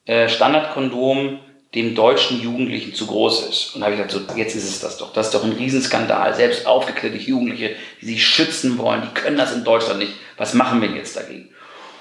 äh, 0.07 0.29
Standardkondom, 0.29 1.41
dem 1.75 1.95
deutschen 1.95 2.41
Jugendlichen 2.41 2.95
zu 2.95 3.07
groß 3.07 3.47
ist. 3.49 3.75
Und 3.75 3.81
da 3.81 3.87
habe 3.87 3.95
ich 3.95 4.03
gesagt, 4.03 4.31
so, 4.31 4.37
jetzt 4.37 4.57
ist 4.57 4.69
es 4.69 4.81
das 4.81 4.97
doch. 4.97 5.13
Das 5.13 5.27
ist 5.27 5.35
doch 5.35 5.45
ein 5.45 5.53
Riesenskandal. 5.53 6.35
Selbst 6.35 6.67
aufgeklärte 6.67 7.19
Jugendliche, 7.19 7.77
die 8.01 8.07
sich 8.07 8.27
schützen 8.27 8.79
wollen, 8.79 9.03
die 9.03 9.21
können 9.21 9.37
das 9.37 9.55
in 9.55 9.65
Deutschland 9.65 9.99
nicht. 9.99 10.15
Was 10.39 10.55
machen 10.55 10.81
wir 10.81 10.89
jetzt 10.89 11.17
dagegen? 11.17 11.51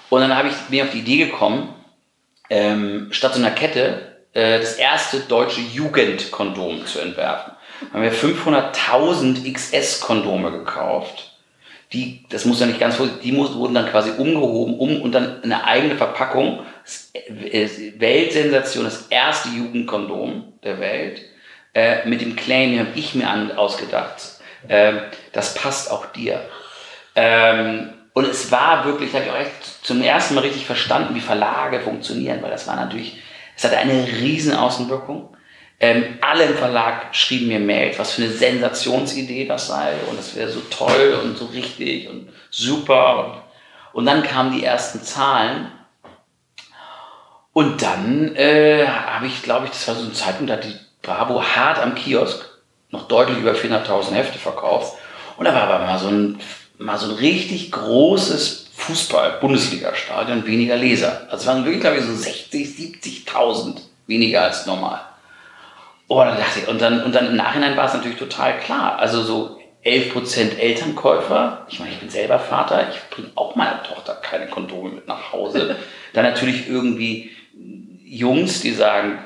Und 0.09 0.21
dann 0.21 0.35
habe 0.35 0.47
ich 0.47 0.53
mir 0.69 0.85
auf 0.85 0.91
die 0.91 0.99
Idee 0.99 1.17
gekommen, 1.17 1.73
ähm, 2.49 3.09
statt 3.11 3.33
so 3.33 3.41
einer 3.41 3.51
Kette 3.51 4.19
äh, 4.31 4.57
das 4.59 4.75
erste 4.75 5.19
deutsche 5.19 5.59
Jugendkondom 5.59 6.85
zu 6.85 6.99
entwerfen. 6.99 7.53
Haben 7.93 8.03
wir 8.03 8.13
500.000 8.13 9.51
XS-Kondome 9.53 10.51
gekauft. 10.51 11.37
Die, 11.93 12.25
das 12.29 12.45
muss 12.45 12.59
ja 12.59 12.65
nicht 12.65 12.79
ganz, 12.79 12.97
die 13.23 13.31
muss, 13.31 13.55
wurden 13.55 13.75
dann 13.75 13.89
quasi 13.89 14.11
umgehoben, 14.17 14.77
um 14.77 15.01
und 15.01 15.13
dann 15.13 15.41
eine 15.43 15.63
eigene 15.65 15.95
Verpackung. 15.95 16.65
Weltsensation, 17.97 18.85
das 18.85 19.07
erste 19.07 19.49
Jugendkondom 19.49 20.53
der 20.63 20.79
Welt. 20.79 21.21
Äh, 21.73 22.07
mit 22.07 22.21
dem 22.21 22.35
Claim, 22.35 22.71
den 22.71 22.79
habe 22.79 22.97
ich 22.97 23.15
mir 23.15 23.29
an, 23.29 23.51
ausgedacht. 23.55 24.21
Äh, 24.67 24.93
das 25.31 25.53
passt 25.53 25.91
auch 25.91 26.07
dir. 26.07 26.41
Ähm, 27.15 27.93
und 28.13 28.27
es 28.27 28.51
war 28.51 28.85
wirklich, 28.85 29.11
da 29.11 29.19
habe 29.19 29.27
ich 29.27 29.31
auch 29.31 29.39
echt 29.39 29.85
zum 29.85 30.01
ersten 30.01 30.33
Mal 30.33 30.41
richtig 30.41 30.65
verstanden, 30.65 31.13
wie 31.13 31.21
Verlage 31.21 31.79
funktionieren, 31.79 32.41
weil 32.41 32.49
das 32.49 32.67
war 32.67 32.75
natürlich, 32.75 33.21
es 33.55 33.63
hatte 33.63 33.77
eine 33.77 34.07
riesen 34.07 34.55
Außenwirkung. 34.55 35.36
Ähm, 35.79 36.17
alle 36.21 36.45
im 36.45 36.55
Verlag 36.55 37.15
schrieben 37.15 37.49
mir 37.49 37.59
Mails, 37.59 37.99
was 37.99 38.13
für 38.13 38.23
eine 38.23 38.31
Sensationsidee 38.31 39.45
das 39.45 39.67
sei 39.67 39.93
und 40.09 40.17
das 40.17 40.35
wäre 40.35 40.49
so 40.49 40.61
toll 40.71 41.19
und 41.23 41.37
so 41.37 41.45
richtig 41.45 42.09
und 42.09 42.29
super. 42.49 43.43
Und, 43.93 43.99
und 43.99 44.05
dann 44.05 44.23
kamen 44.23 44.57
die 44.57 44.63
ersten 44.63 45.03
Zahlen 45.03 45.71
und 47.53 47.81
dann 47.81 48.35
äh, 48.35 48.85
habe 48.87 49.27
ich, 49.27 49.41
glaube 49.41 49.65
ich, 49.65 49.71
das 49.71 49.87
war 49.87 49.95
so 49.95 50.05
ein 50.05 50.13
Zeitpunkt, 50.13 50.49
da 50.49 50.57
hat 50.57 50.63
die 50.63 50.75
Bravo 51.01 51.43
hart 51.43 51.79
am 51.79 51.95
Kiosk 51.95 52.45
noch 52.91 53.07
deutlich 53.07 53.37
über 53.39 53.53
400.000 53.53 54.13
Hefte 54.13 54.37
verkauft. 54.39 54.97
Und 55.37 55.45
da 55.45 55.53
war 55.53 55.63
aber 55.63 55.85
mal 55.85 55.97
so 55.97 56.07
ein, 56.09 56.39
mal 56.77 56.97
so 56.97 57.09
ein 57.09 57.15
richtig 57.15 57.71
großes 57.71 58.69
Fußball-Bundesliga-Stadion, 58.75 60.45
weniger 60.45 60.75
Leser. 60.75 61.23
Also 61.31 61.37
es 61.37 61.45
waren 61.47 61.65
wirklich, 61.65 61.81
glaube 61.81 61.97
ich, 61.97 62.03
so 62.03 62.13
60, 62.13 62.67
70.000 63.27 63.77
weniger 64.05 64.43
als 64.43 64.65
normal. 64.65 65.06
Oh, 66.07 66.19
dann 66.19 66.37
dachte 66.37 66.59
ich, 66.59 66.67
und 66.67 66.81
dann, 66.81 67.03
und 67.03 67.13
dann 67.13 67.27
im 67.27 67.35
Nachhinein 67.35 67.75
war 67.75 67.85
es 67.85 67.93
natürlich 67.93 68.17
total 68.17 68.57
klar. 68.59 68.97
Also 68.99 69.21
so 69.21 69.59
11% 69.83 70.57
Elternkäufer. 70.57 71.65
Ich 71.69 71.79
meine, 71.79 71.91
ich 71.91 71.99
bin 71.99 72.09
selber 72.09 72.39
Vater. 72.39 72.87
Ich 72.91 72.99
bringe 73.09 73.31
auch 73.35 73.55
meiner 73.55 73.83
Tochter 73.83 74.15
keine 74.15 74.47
Kondome 74.47 74.91
mit 74.91 75.07
nach 75.07 75.31
Hause. 75.31 75.75
dann 76.13 76.23
natürlich 76.23 76.69
irgendwie 76.69 77.31
Jungs, 78.05 78.61
die 78.61 78.71
sagen, 78.71 79.19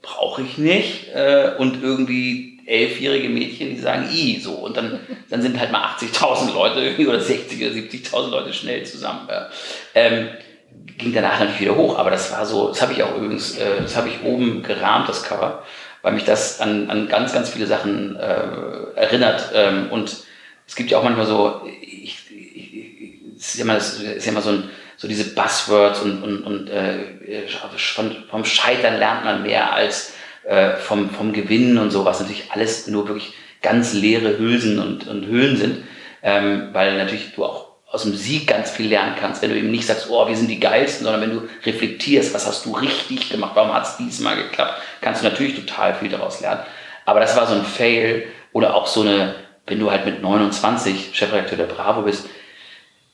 brauche 0.00 0.42
ich 0.42 0.58
nicht. 0.58 1.08
Äh, 1.14 1.52
und 1.58 1.82
irgendwie 1.82 2.60
elfjährige 2.66 3.28
Mädchen, 3.28 3.70
die 3.70 3.80
sagen, 3.80 4.08
i, 4.10 4.40
so. 4.40 4.52
Und 4.52 4.76
dann, 4.76 5.00
dann 5.30 5.42
sind 5.42 5.58
halt 5.58 5.70
mal 5.70 5.84
80.000 5.98 6.54
Leute 6.54 6.80
irgendwie 6.80 7.06
oder 7.06 7.20
60 7.20 7.60
oder 7.60 7.74
70.000 7.74 8.30
Leute 8.30 8.52
schnell 8.54 8.84
zusammen. 8.84 9.28
Ähm, 9.94 10.28
ging 10.98 11.12
danach 11.12 11.38
natürlich 11.38 11.60
wieder 11.60 11.76
hoch, 11.76 11.98
aber 11.98 12.10
das 12.10 12.32
war 12.32 12.46
so, 12.46 12.68
das 12.68 12.80
habe 12.80 12.92
ich 12.92 13.02
auch 13.02 13.16
übrigens, 13.16 13.58
äh, 13.58 13.82
das 13.82 13.96
habe 13.96 14.08
ich 14.08 14.22
oben 14.22 14.62
gerahmt, 14.62 15.08
das 15.08 15.22
Cover 15.22 15.62
weil 16.02 16.12
mich 16.12 16.24
das 16.24 16.60
an, 16.60 16.90
an 16.90 17.08
ganz, 17.08 17.32
ganz 17.32 17.50
viele 17.50 17.66
Sachen 17.66 18.16
äh, 18.16 18.96
erinnert. 18.96 19.50
Ähm, 19.54 19.90
und 19.90 20.16
es 20.66 20.76
gibt 20.76 20.90
ja 20.90 20.98
auch 20.98 21.04
manchmal 21.04 21.26
so, 21.26 21.62
ich, 21.80 22.18
ich, 22.30 23.20
es 23.36 23.54
ist 23.54 23.58
ja 23.58 23.64
immer, 23.64 23.76
es 23.76 24.00
ist 24.00 24.26
ja 24.26 24.32
immer 24.32 24.42
so, 24.42 24.50
ein, 24.50 24.70
so 24.96 25.08
diese 25.08 25.34
Buzzwords 25.34 26.00
und, 26.00 26.22
und, 26.22 26.42
und 26.44 26.70
äh, 26.70 27.46
von, 27.76 28.16
vom 28.30 28.44
Scheitern 28.44 28.98
lernt 28.98 29.24
man 29.24 29.42
mehr 29.42 29.72
als 29.72 30.12
äh, 30.44 30.76
vom, 30.76 31.10
vom 31.10 31.32
Gewinnen 31.32 31.78
und 31.78 31.90
so, 31.90 32.04
was 32.04 32.20
natürlich 32.20 32.50
alles 32.50 32.86
nur 32.88 33.08
wirklich 33.08 33.34
ganz 33.62 33.92
leere 33.94 34.38
Hülsen 34.38 34.78
und, 34.78 35.06
und 35.06 35.26
Höhlen 35.26 35.56
sind, 35.56 35.84
ähm, 36.22 36.70
weil 36.72 36.96
natürlich 36.98 37.32
du 37.34 37.44
auch 37.44 37.71
aus 37.92 38.04
dem 38.04 38.16
Sieg 38.16 38.46
ganz 38.46 38.70
viel 38.70 38.88
lernen 38.88 39.16
kannst, 39.20 39.42
wenn 39.42 39.50
du 39.50 39.56
eben 39.56 39.70
nicht 39.70 39.86
sagst, 39.86 40.08
oh, 40.08 40.26
wir 40.26 40.34
sind 40.34 40.48
die 40.48 40.58
Geilsten, 40.58 41.04
sondern 41.04 41.20
wenn 41.20 41.30
du 41.30 41.48
reflektierst, 41.66 42.32
was 42.32 42.46
hast 42.46 42.64
du 42.64 42.72
richtig 42.72 43.28
gemacht, 43.28 43.52
warum 43.54 43.74
hat 43.74 43.84
es 43.84 43.98
diesmal 43.98 44.36
geklappt, 44.36 44.80
kannst 45.02 45.22
du 45.22 45.28
natürlich 45.28 45.54
total 45.54 45.94
viel 45.94 46.08
daraus 46.08 46.40
lernen. 46.40 46.62
Aber 47.04 47.20
das 47.20 47.36
war 47.36 47.46
so 47.46 47.54
ein 47.54 47.64
Fail 47.64 48.24
oder 48.52 48.74
auch 48.74 48.86
so 48.86 49.02
eine, 49.02 49.34
wenn 49.66 49.78
du 49.78 49.90
halt 49.90 50.06
mit 50.06 50.22
29 50.22 51.10
Chefredakteur 51.12 51.58
der 51.58 51.66
Bravo 51.66 52.02
bist, 52.02 52.24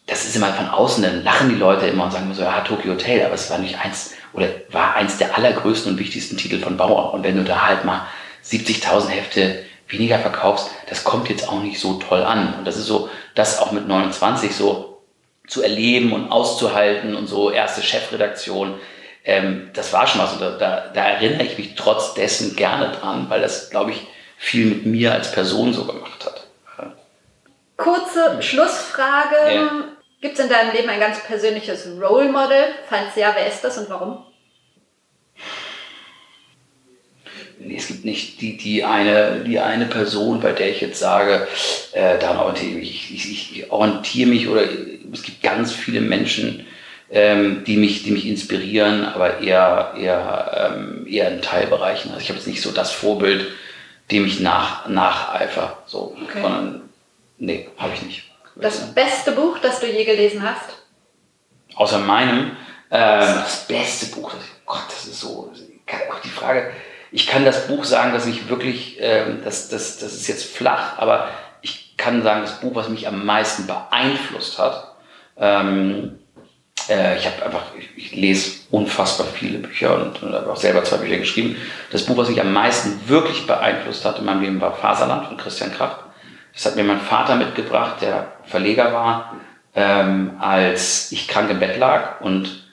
das 0.07 0.25
ist 0.25 0.37
immer 0.37 0.53
von 0.53 0.69
außen, 0.69 1.03
dann 1.03 1.25
lachen 1.25 1.49
die 1.49 1.57
Leute 1.57 1.87
immer 1.87 2.05
und 2.05 2.13
sagen 2.13 2.33
so, 2.33 2.43
ja, 2.43 2.61
Tokyo 2.61 2.93
Hotel, 2.93 3.25
aber 3.25 3.35
es 3.35 3.51
war 3.51 3.59
nicht 3.59 3.79
eins, 3.85 4.15
oder 4.33 4.47
war 4.71 4.95
eins 4.95 5.19
der 5.19 5.37
allergrößten 5.37 5.93
und 5.93 5.99
wichtigsten 5.99 6.37
Titel 6.37 6.61
von 6.61 6.77
Bauer. 6.77 7.13
Und 7.13 7.25
wenn 7.25 7.37
du 7.37 7.43
da 7.43 7.67
halt 7.67 7.85
mal 7.85 8.07
70.000 8.45 9.09
Hefte 9.09 9.65
weniger 9.89 10.19
verkaufst, 10.19 10.71
das 10.89 11.05
kommt 11.05 11.29
jetzt 11.29 11.49
auch 11.49 11.63
nicht 11.63 11.81
so 11.81 11.95
toll 11.95 12.23
an. 12.23 12.55
Und 12.55 12.65
das 12.65 12.77
ist 12.77 12.87
so, 12.87 13.11
das 13.39 13.61
auch 13.61 13.71
mit 13.71 13.87
29 13.87 14.55
so 14.55 15.01
zu 15.47 15.63
erleben 15.63 16.13
und 16.13 16.31
auszuhalten 16.31 17.15
und 17.15 17.27
so 17.27 17.51
erste 17.51 17.83
Chefredaktion, 17.83 18.79
ähm, 19.25 19.71
das 19.75 19.93
war 19.93 20.07
schon 20.07 20.21
was. 20.21 20.33
Und 20.33 20.41
da, 20.41 20.51
da, 20.59 20.91
da, 20.93 21.05
erinnere 21.05 21.45
ich 21.45 21.57
mich 21.57 21.75
trotz 21.77 22.15
dessen 22.15 22.57
gerne 22.57 22.91
dran, 22.93 23.27
weil 23.29 23.41
das, 23.41 23.71
glaube 23.71 23.93
ich, 23.93 24.07
viel 24.37 24.67
mit 24.67 24.87
mir 24.87 25.13
als 25.13 25.33
Person 25.33 25.73
so 25.73 25.85
gemacht 25.85 26.25
hat. 26.25 26.45
Kurze 27.77 28.43
Schlussfrage. 28.43 29.55
Ja. 29.55 29.71
Gibt 30.21 30.37
es 30.37 30.45
in 30.45 30.51
deinem 30.51 30.73
Leben 30.73 30.89
ein 30.89 30.99
ganz 30.99 31.23
persönliches 31.23 31.87
Role 32.01 32.29
Model? 32.29 32.65
Falls 32.89 33.15
ja, 33.15 33.33
wer 33.37 33.47
ist 33.47 33.63
das 33.63 33.79
und 33.79 33.89
warum? 33.89 34.27
Es 37.77 37.89
gibt 37.89 38.05
nicht 38.05 38.41
die, 38.41 38.57
die, 38.57 38.85
eine, 38.85 39.45
die 39.47 39.59
eine 39.59 39.87
Person, 39.87 40.41
bei 40.41 40.53
der 40.53 40.71
ich 40.71 40.81
jetzt 40.81 40.99
sage, 40.99 41.47
äh, 41.93 42.19
daran 42.19 42.39
orientiere 42.39 42.81
ich, 42.81 43.15
ich, 43.15 43.31
ich 43.31 43.71
orientiere 43.71 44.29
mich 44.29 44.49
oder 44.49 44.63
es 45.13 45.23
gibt 45.23 45.43
ganz 45.43 45.73
viele 45.73 46.01
Menschen, 46.01 46.67
ähm, 47.11 47.65
die, 47.65 47.77
mich, 47.77 48.03
die 48.03 48.11
mich 48.11 48.27
inspirieren, 48.27 49.05
aber 49.07 49.41
eher, 49.41 49.95
eher, 49.99 50.73
ähm, 50.75 51.07
eher 51.09 51.31
in 51.31 51.43
Teilbereichen. 51.43 52.11
Also 52.11 52.23
ich 52.23 52.29
habe 52.29 52.39
jetzt 52.39 52.49
nicht 52.49 52.63
so 52.63 52.71
das 52.71 52.93
Vorbild, 52.93 53.47
dem 54.11 54.27
ich 54.27 54.41
nach, 54.41 54.89
nacheifer. 54.89 55.79
So, 55.87 56.17
okay. 56.23 56.43
sondern 56.43 56.89
nee, 57.39 57.69
habe 57.79 57.95
ich 57.95 58.03
nicht. 58.03 58.25
Das 58.57 58.93
beste 58.93 59.33
Buch, 59.33 59.59
das 59.61 59.81
du 59.81 59.87
je 59.87 60.05
gelesen 60.05 60.43
hast? 60.43 60.77
Außer 61.77 61.99
meinem, 61.99 62.57
ähm, 62.91 63.21
das 63.21 63.67
beste 63.67 64.07
Buch, 64.15 64.33
das, 64.33 64.43
Gott, 64.67 64.85
das 64.89 65.07
ist 65.07 65.21
so, 65.21 65.53
die 66.25 66.29
Frage, 66.29 66.73
ich 67.11 67.27
kann 67.27 67.45
das 67.45 67.67
Buch 67.67 67.85
sagen, 67.85 68.13
dass 68.13 68.27
ich 68.27 68.49
wirklich, 68.49 68.99
ähm, 69.01 69.41
das, 69.45 69.69
das, 69.69 69.99
das 69.99 70.13
ist 70.15 70.29
jetzt 70.29 70.45
flach, 70.45 70.99
aber 70.99 71.29
ich 71.63 71.97
kann 71.97 72.23
sagen, 72.23 72.43
das 72.43 72.61
Buch, 72.61 72.75
was 72.75 72.89
mich 72.89 73.09
am 73.09 73.25
meisten 73.25 73.67
beeinflusst 73.67 74.59
hat, 74.59 74.95
ähm, 75.39 76.19
äh, 76.89 77.17
ich 77.17 77.27
habe 77.27 77.45
einfach, 77.45 77.63
ich, 77.79 77.97
ich, 77.97 78.13
lese 78.13 78.61
unfassbar 78.71 79.27
viele 79.27 79.59
Bücher 79.59 79.95
und, 79.95 80.23
und 80.23 80.35
habe 80.35 80.51
auch 80.51 80.57
selber 80.57 80.85
zwei 80.85 80.99
Bücher 80.99 81.19
geschrieben. 81.19 81.57
Das 81.91 82.05
Buch, 82.07 82.17
was 82.17 82.29
mich 82.29 82.41
am 82.41 82.53
meisten 82.53 83.09
wirklich 83.09 83.47
beeinflusst 83.47 84.05
hat 84.05 84.19
in 84.19 84.25
meinem 84.25 84.43
Leben, 84.43 84.61
war 84.61 84.75
Faserland 84.75 85.27
von 85.27 85.37
Christian 85.37 85.73
Kracht. 85.73 85.99
Das 86.53 86.67
hat 86.67 86.77
mir 86.77 86.85
mein 86.85 87.01
Vater 87.01 87.37
mitgebracht, 87.37 88.01
der 88.01 88.33
Verleger 88.45 88.93
war, 88.93 89.37
ähm, 89.75 90.37
als 90.41 91.13
ich 91.13 91.29
krank 91.29 91.51
im 91.51 91.61
Bett 91.61 91.79
lag 91.79 92.21
und 92.21 92.65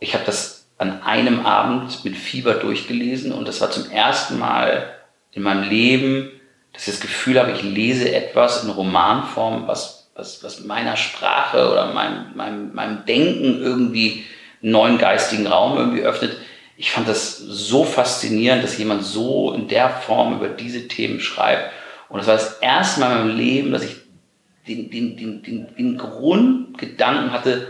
ich 0.00 0.14
habe 0.14 0.24
das 0.24 0.59
an 0.80 1.02
einem 1.02 1.44
Abend 1.44 2.06
mit 2.06 2.16
Fieber 2.16 2.54
durchgelesen 2.54 3.32
und 3.32 3.46
das 3.46 3.60
war 3.60 3.70
zum 3.70 3.90
ersten 3.90 4.38
Mal 4.38 4.94
in 5.30 5.42
meinem 5.42 5.68
Leben, 5.68 6.30
dass 6.72 6.88
ich 6.88 6.94
das 6.94 7.02
Gefühl 7.02 7.38
habe, 7.38 7.52
ich 7.52 7.62
lese 7.62 8.10
etwas 8.10 8.64
in 8.64 8.70
Romanform, 8.70 9.68
was, 9.68 10.10
was, 10.14 10.42
was 10.42 10.64
meiner 10.64 10.96
Sprache 10.96 11.70
oder 11.70 11.92
meinem, 11.92 12.34
meinem, 12.34 12.74
meinem 12.74 13.04
Denken 13.04 13.60
irgendwie 13.60 14.24
einen 14.62 14.72
neuen 14.72 14.96
geistigen 14.96 15.46
Raum 15.46 15.76
irgendwie 15.76 16.00
öffnet. 16.00 16.38
Ich 16.78 16.92
fand 16.92 17.06
das 17.06 17.36
so 17.36 17.84
faszinierend, 17.84 18.64
dass 18.64 18.78
jemand 18.78 19.04
so 19.04 19.52
in 19.52 19.68
der 19.68 19.90
Form 19.90 20.32
über 20.32 20.48
diese 20.48 20.88
Themen 20.88 21.20
schreibt. 21.20 21.72
Und 22.08 22.20
das 22.20 22.26
war 22.26 22.34
das 22.36 22.58
erste 22.60 23.00
Mal 23.00 23.12
in 23.12 23.18
meinem 23.26 23.36
Leben, 23.36 23.72
dass 23.72 23.84
ich 23.84 23.96
den, 24.66 24.90
den, 24.90 25.14
den, 25.18 25.42
den, 25.42 25.76
den 25.76 25.98
Grundgedanken 25.98 27.32
hatte, 27.32 27.68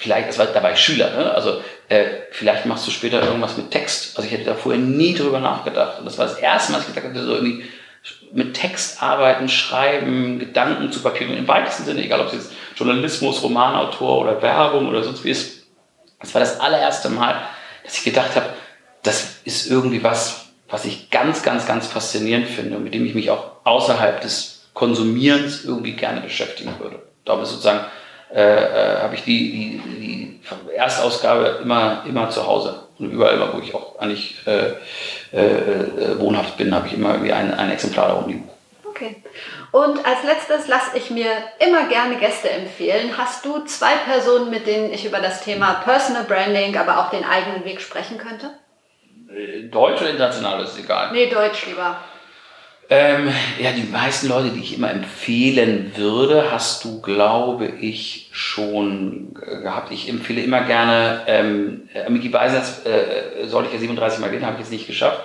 vielleicht, 0.00 0.30
das 0.30 0.38
war, 0.38 0.46
da 0.46 0.62
war 0.62 0.72
ich 0.72 0.80
Schüler, 0.80 1.10
ne? 1.10 1.30
also 1.34 1.60
äh, 1.90 2.06
vielleicht 2.30 2.64
machst 2.64 2.86
du 2.86 2.90
später 2.90 3.22
irgendwas 3.22 3.58
mit 3.58 3.70
Text. 3.70 4.16
Also 4.16 4.26
ich 4.26 4.32
hätte 4.32 4.46
da 4.46 4.54
vorher 4.54 4.80
nie 4.80 5.14
drüber 5.14 5.40
nachgedacht. 5.40 5.98
Und 5.98 6.06
das 6.06 6.16
war 6.16 6.26
das 6.26 6.38
erste 6.38 6.72
Mal, 6.72 6.78
dass 6.78 6.88
ich 6.88 6.94
gedacht 6.94 7.12
habe, 7.14 7.22
so 7.22 7.34
irgendwie 7.34 7.64
mit 8.32 8.54
Text 8.54 9.02
arbeiten, 9.02 9.48
schreiben, 9.50 10.38
Gedanken 10.38 10.90
zu 10.90 11.02
Papier, 11.02 11.28
im 11.28 11.46
weitesten 11.46 11.84
Sinne, 11.84 12.02
egal 12.02 12.20
ob 12.20 12.28
es 12.28 12.32
jetzt 12.32 12.52
Journalismus, 12.76 13.42
Romanautor 13.42 14.20
oder 14.20 14.40
Werbung 14.40 14.88
oder 14.88 15.02
sonst 15.02 15.22
wie 15.22 15.30
ist. 15.30 15.66
Das 16.18 16.32
war 16.32 16.40
das 16.40 16.60
allererste 16.60 17.10
Mal, 17.10 17.42
dass 17.84 17.98
ich 17.98 18.04
gedacht 18.04 18.34
habe, 18.36 18.46
das 19.02 19.40
ist 19.44 19.70
irgendwie 19.70 20.02
was, 20.02 20.46
was 20.70 20.86
ich 20.86 21.10
ganz, 21.10 21.42
ganz, 21.42 21.66
ganz 21.66 21.86
faszinierend 21.86 22.48
finde 22.48 22.76
und 22.76 22.84
mit 22.84 22.94
dem 22.94 23.04
ich 23.04 23.14
mich 23.14 23.30
auch 23.30 23.50
außerhalb 23.64 24.22
des 24.22 24.62
Konsumierens 24.72 25.64
irgendwie 25.64 25.92
gerne 25.92 26.22
beschäftigen 26.22 26.74
würde. 26.78 27.02
Darum 27.26 27.42
ist 27.42 27.50
sozusagen 27.50 27.84
äh, 28.32 28.40
äh, 28.40 29.02
habe 29.02 29.14
ich 29.14 29.24
die, 29.24 29.50
die, 29.50 30.00
die 30.00 30.40
Erstausgabe 30.74 31.60
immer, 31.62 32.04
immer 32.06 32.30
zu 32.30 32.46
Hause. 32.46 32.84
Und 32.98 33.10
überall, 33.10 33.40
wo 33.54 33.60
ich 33.60 33.74
auch 33.74 33.98
eigentlich 33.98 34.36
äh, 34.46 34.72
äh, 35.32 35.40
äh 35.40 36.18
wohnhaft 36.18 36.56
bin, 36.56 36.74
habe 36.74 36.86
ich 36.86 36.94
immer 36.94 37.12
irgendwie 37.12 37.32
ein, 37.32 37.52
ein 37.52 37.70
Exemplar 37.70 38.08
da 38.08 38.14
rumliegen. 38.14 38.48
Okay. 38.88 39.16
Und 39.72 40.04
als 40.04 40.24
letztes 40.24 40.68
lasse 40.68 40.96
ich 40.96 41.10
mir 41.10 41.30
immer 41.58 41.88
gerne 41.88 42.16
Gäste 42.16 42.50
empfehlen. 42.50 43.16
Hast 43.16 43.44
du 43.44 43.64
zwei 43.64 43.94
Personen, 44.04 44.50
mit 44.50 44.66
denen 44.66 44.92
ich 44.92 45.04
über 45.04 45.20
das 45.20 45.42
Thema 45.42 45.74
Personal 45.84 46.24
Branding, 46.24 46.76
aber 46.76 46.98
auch 46.98 47.10
den 47.10 47.24
eigenen 47.24 47.64
Weg 47.64 47.80
sprechen 47.80 48.18
könnte? 48.18 48.50
Deutsch 49.70 50.00
oder 50.00 50.10
international, 50.10 50.64
ist 50.64 50.78
egal. 50.78 51.12
Nee, 51.12 51.30
Deutsch 51.30 51.66
lieber. 51.66 52.00
Ähm, 52.92 53.32
ja, 53.60 53.70
die 53.70 53.84
meisten 53.84 54.28
Leute, 54.28 54.48
die 54.50 54.58
ich 54.58 54.76
immer 54.76 54.90
empfehlen 54.90 55.92
würde, 55.94 56.50
hast 56.50 56.84
du, 56.84 57.00
glaube 57.00 57.66
ich, 57.66 58.28
schon 58.32 59.32
gehabt. 59.34 59.92
Ich 59.92 60.08
empfehle 60.08 60.42
immer 60.42 60.62
gerne, 60.62 61.22
ähm, 61.28 61.88
Miki 62.08 62.30
Beisatz 62.30 62.84
äh, 62.84 63.46
soll 63.46 63.66
ich 63.66 63.72
ja 63.72 63.78
37 63.78 64.18
Mal 64.18 64.30
gehen, 64.30 64.44
habe 64.44 64.54
ich 64.54 64.62
jetzt 64.62 64.72
nicht 64.72 64.88
geschafft. 64.88 65.20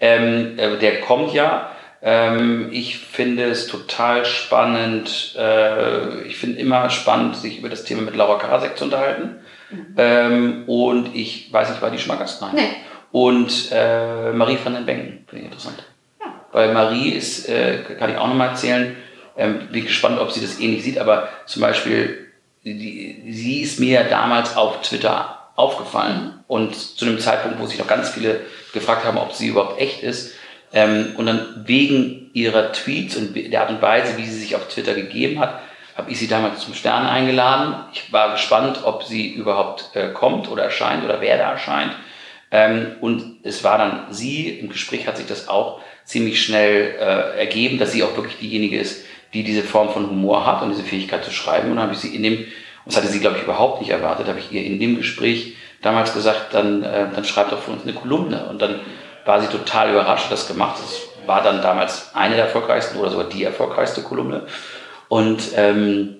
Ähm, 0.00 0.58
äh, 0.58 0.76
der 0.78 1.02
kommt 1.02 1.32
ja. 1.32 1.70
Ähm, 2.02 2.70
ich 2.72 2.98
finde 2.98 3.44
es 3.44 3.68
total 3.68 4.24
spannend. 4.24 5.36
Äh, 5.38 6.22
ich 6.22 6.36
finde 6.36 6.58
immer 6.58 6.90
spannend, 6.90 7.36
sich 7.36 7.60
über 7.60 7.68
das 7.68 7.84
Thema 7.84 8.02
mit 8.02 8.16
Laura 8.16 8.38
Karasek 8.38 8.76
zu 8.76 8.86
unterhalten. 8.86 9.36
Mhm. 9.70 9.94
Ähm, 9.96 10.64
und 10.66 11.14
ich 11.14 11.52
weiß 11.52 11.70
nicht, 11.70 11.80
war 11.80 11.92
die 11.92 11.98
Schmackers? 11.98 12.40
Nein. 12.40 12.56
Nee. 12.56 12.70
Und 13.12 13.70
äh, 13.70 14.32
Marie 14.32 14.58
van 14.62 14.74
den 14.74 14.84
Benken, 14.84 15.24
finde 15.28 15.44
ich 15.44 15.44
interessant. 15.44 15.84
Weil 16.54 16.72
Marie 16.72 17.10
ist, 17.10 17.48
äh, 17.48 17.78
kann 17.98 18.10
ich 18.10 18.16
auch 18.16 18.28
nochmal 18.28 18.50
erzählen, 18.50 18.96
ähm, 19.36 19.68
bin 19.72 19.84
gespannt, 19.84 20.20
ob 20.20 20.30
sie 20.30 20.40
das 20.40 20.60
ähnlich 20.60 20.84
sieht, 20.84 20.98
aber 20.98 21.28
zum 21.46 21.62
Beispiel, 21.62 22.28
die, 22.62 23.24
sie 23.28 23.60
ist 23.60 23.80
mir 23.80 24.04
damals 24.04 24.56
auf 24.56 24.80
Twitter 24.82 25.50
aufgefallen 25.56 26.44
und 26.46 26.76
zu 26.76 27.06
einem 27.06 27.18
Zeitpunkt, 27.18 27.58
wo 27.58 27.66
sich 27.66 27.80
noch 27.80 27.88
ganz 27.88 28.10
viele 28.10 28.42
gefragt 28.72 29.04
haben, 29.04 29.18
ob 29.18 29.32
sie 29.32 29.48
überhaupt 29.48 29.80
echt 29.80 30.04
ist. 30.04 30.32
Ähm, 30.72 31.14
und 31.16 31.26
dann 31.26 31.64
wegen 31.66 32.30
ihrer 32.34 32.70
Tweets 32.70 33.16
und 33.16 33.34
der 33.34 33.60
Art 33.60 33.70
und 33.70 33.82
Weise, 33.82 34.16
wie 34.16 34.24
sie 34.24 34.38
sich 34.38 34.54
auf 34.54 34.68
Twitter 34.68 34.94
gegeben 34.94 35.40
hat, 35.40 35.60
habe 35.96 36.12
ich 36.12 36.20
sie 36.20 36.28
damals 36.28 36.60
zum 36.60 36.74
Stern 36.74 37.04
eingeladen. 37.04 37.74
Ich 37.92 38.12
war 38.12 38.30
gespannt, 38.30 38.80
ob 38.84 39.02
sie 39.02 39.28
überhaupt 39.28 39.90
äh, 39.94 40.10
kommt 40.10 40.48
oder 40.48 40.62
erscheint 40.62 41.04
oder 41.04 41.20
wer 41.20 41.36
da 41.36 41.50
erscheint. 41.50 41.96
Ähm, 42.52 42.92
und 43.00 43.40
es 43.42 43.64
war 43.64 43.78
dann 43.78 44.06
sie, 44.12 44.50
im 44.50 44.68
Gespräch 44.68 45.08
hat 45.08 45.16
sich 45.16 45.26
das 45.26 45.48
auch 45.48 45.80
ziemlich 46.04 46.42
schnell 46.42 46.94
äh, 47.00 47.38
ergeben, 47.38 47.78
dass 47.78 47.92
sie 47.92 48.02
auch 48.02 48.16
wirklich 48.16 48.38
diejenige 48.38 48.78
ist, 48.78 49.04
die 49.32 49.42
diese 49.42 49.62
Form 49.62 49.90
von 49.90 50.08
Humor 50.08 50.46
hat 50.46 50.62
und 50.62 50.70
diese 50.70 50.84
Fähigkeit 50.84 51.24
zu 51.24 51.32
schreiben. 51.32 51.70
Und 51.70 51.76
dann 51.76 51.84
habe 51.84 51.94
ich 51.94 52.00
sie 52.00 52.14
in 52.14 52.22
dem, 52.22 52.38
und 52.38 52.46
das 52.86 52.96
hatte 52.96 53.08
sie, 53.08 53.20
glaube 53.20 53.38
ich, 53.38 53.42
überhaupt 53.42 53.80
nicht 53.80 53.90
erwartet, 53.90 54.28
habe 54.28 54.38
ich 54.38 54.52
ihr 54.52 54.64
in 54.64 54.78
dem 54.78 54.96
Gespräch 54.96 55.56
damals 55.82 56.14
gesagt, 56.14 56.54
dann, 56.54 56.82
äh, 56.82 57.06
dann 57.14 57.24
schreibt 57.24 57.52
doch 57.52 57.60
für 57.60 57.72
uns 57.72 57.82
eine 57.82 57.94
Kolumne. 57.94 58.46
Und 58.46 58.62
dann 58.62 58.80
war 59.24 59.40
sie 59.40 59.48
total 59.48 59.90
überrascht, 59.90 60.30
das 60.30 60.46
gemacht. 60.46 60.78
Das 60.80 61.00
war 61.26 61.42
dann 61.42 61.62
damals 61.62 62.14
eine 62.14 62.36
der 62.36 62.44
erfolgreichsten 62.46 62.98
oder 62.98 63.10
sogar 63.10 63.28
die 63.28 63.44
erfolgreichste 63.44 64.02
Kolumne. 64.02 64.46
Und, 65.08 65.42
ähm, 65.56 66.16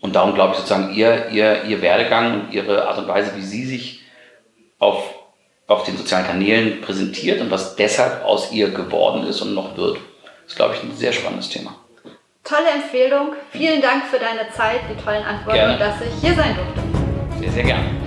und 0.00 0.14
darum 0.14 0.34
glaube 0.34 0.52
ich 0.52 0.58
sozusagen, 0.58 0.92
ihr, 0.94 1.28
ihr, 1.30 1.64
ihr 1.64 1.80
Werdegang 1.80 2.40
und 2.40 2.52
ihre 2.52 2.88
Art 2.88 2.98
und 2.98 3.08
Weise, 3.08 3.32
wie 3.36 3.42
sie 3.42 3.64
sich 3.64 4.02
auf 4.78 5.23
auf 5.66 5.84
den 5.84 5.96
sozialen 5.96 6.26
Kanälen 6.26 6.80
präsentiert 6.80 7.40
und 7.40 7.50
was 7.50 7.76
deshalb 7.76 8.24
aus 8.24 8.52
ihr 8.52 8.70
geworden 8.70 9.26
ist 9.26 9.40
und 9.40 9.54
noch 9.54 9.76
wird, 9.76 9.98
ist, 10.46 10.56
glaube 10.56 10.74
ich, 10.74 10.82
ein 10.82 10.94
sehr 10.94 11.12
spannendes 11.12 11.48
Thema. 11.48 11.74
Tolle 12.42 12.68
Empfehlung. 12.74 13.32
Vielen 13.50 13.80
Dank 13.80 14.04
für 14.04 14.18
deine 14.18 14.50
Zeit, 14.50 14.80
die 14.90 15.02
tollen 15.02 15.24
Antworten 15.24 15.58
gerne. 15.58 15.72
und 15.74 15.80
dass 15.80 15.94
ich 16.02 16.20
hier 16.20 16.34
sein 16.34 16.54
durfte. 16.54 17.40
Sehr, 17.40 17.50
sehr 17.50 17.64
gerne. 17.64 18.03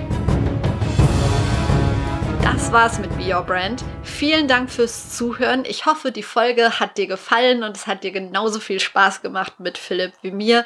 Das 2.58 2.72
war's 2.72 2.98
mit 2.98 3.16
Be 3.16 3.36
Your 3.36 3.44
Brand. 3.44 3.84
Vielen 4.02 4.48
Dank 4.48 4.72
fürs 4.72 5.16
Zuhören. 5.16 5.64
Ich 5.64 5.86
hoffe, 5.86 6.12
die 6.12 6.24
Folge 6.24 6.80
hat 6.80 6.98
dir 6.98 7.06
gefallen 7.06 7.64
und 7.64 7.78
es 7.78 7.86
hat 7.86 8.04
dir 8.04 8.12
genauso 8.12 8.60
viel 8.60 8.80
Spaß 8.80 9.22
gemacht 9.22 9.60
mit 9.60 9.78
Philipp 9.78 10.14
wie 10.24 10.32
mir. 10.32 10.66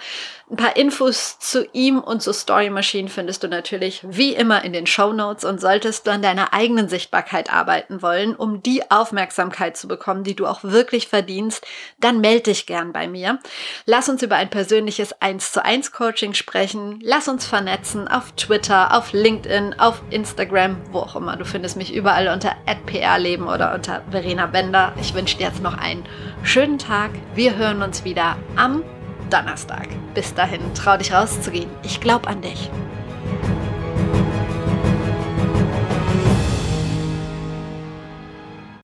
Ein 0.50 0.56
paar 0.56 0.76
Infos 0.78 1.38
zu 1.40 1.68
ihm 1.74 2.00
und 2.00 2.22
zu 2.22 2.34
Story 2.34 2.70
Machine 2.70 3.10
findest 3.10 3.44
du 3.44 3.50
natürlich 3.50 4.02
wie 4.08 4.34
immer 4.34 4.64
in 4.64 4.74
den 4.74 4.88
Show 4.88 5.12
Notes 5.12 5.44
und 5.44 5.60
solltest 5.60 6.08
du 6.08 6.12
an 6.12 6.22
deiner 6.22 6.54
eigenen 6.54 6.88
Sichtbarkeit 6.88 7.52
arbeiten 7.52 8.02
wollen, 8.02 8.36
um 8.36 8.64
die 8.64 8.90
Aufmerksamkeit 8.90 9.76
zu 9.76 9.88
bekommen, 9.88 10.24
die 10.24 10.36
du 10.36 10.48
auch 10.48 10.64
wirklich 10.64 11.08
verdienst, 11.08 11.66
dann 12.00 12.22
melde 12.22 12.44
dich 12.44 12.66
gern 12.66 12.94
bei 12.94 13.08
mir. 13.08 13.40
Lass 13.86 14.08
uns 14.08 14.24
über 14.24 14.38
ein 14.38 14.50
persönliches 14.50 15.22
1 15.22 15.52
zu 15.52 15.64
1 15.64 15.92
Coaching 15.92 16.34
sprechen. 16.34 17.00
Lass 17.02 17.28
uns 17.28 17.46
vernetzen 17.46 18.08
auf 18.08 18.32
Twitter, 18.34 18.96
auf 18.96 19.14
LinkedIn, 19.14 19.80
auf 19.80 20.02
Instagram, 20.10 20.78
wo 20.92 21.00
auch 21.00 21.16
immer. 21.16 21.38
Du 21.38 21.46
findest 21.46 21.78
mich 21.78 21.81
überall 21.90 22.28
unter 22.28 22.56
@prleben 22.86 23.22
Leben 23.22 23.48
oder 23.48 23.74
unter 23.74 24.02
Verena 24.12 24.46
Bender. 24.46 24.94
Ich 25.00 25.14
wünsche 25.14 25.38
dir 25.38 25.48
jetzt 25.48 25.64
noch 25.64 25.78
einen 25.78 26.04
schönen 26.44 26.78
Tag. 26.78 27.12
Wir 27.34 27.56
hören 27.56 27.82
uns 27.82 28.04
wieder 28.06 28.36
am 28.56 28.84
Donnerstag. 29.30 29.88
Bis 30.14 30.34
dahin, 30.34 30.62
trau 30.76 30.98
dich 30.98 31.14
rauszugehen. 31.14 31.70
Ich 31.84 32.02
glaube 32.02 32.28
an 32.28 32.42
dich. 32.42 32.70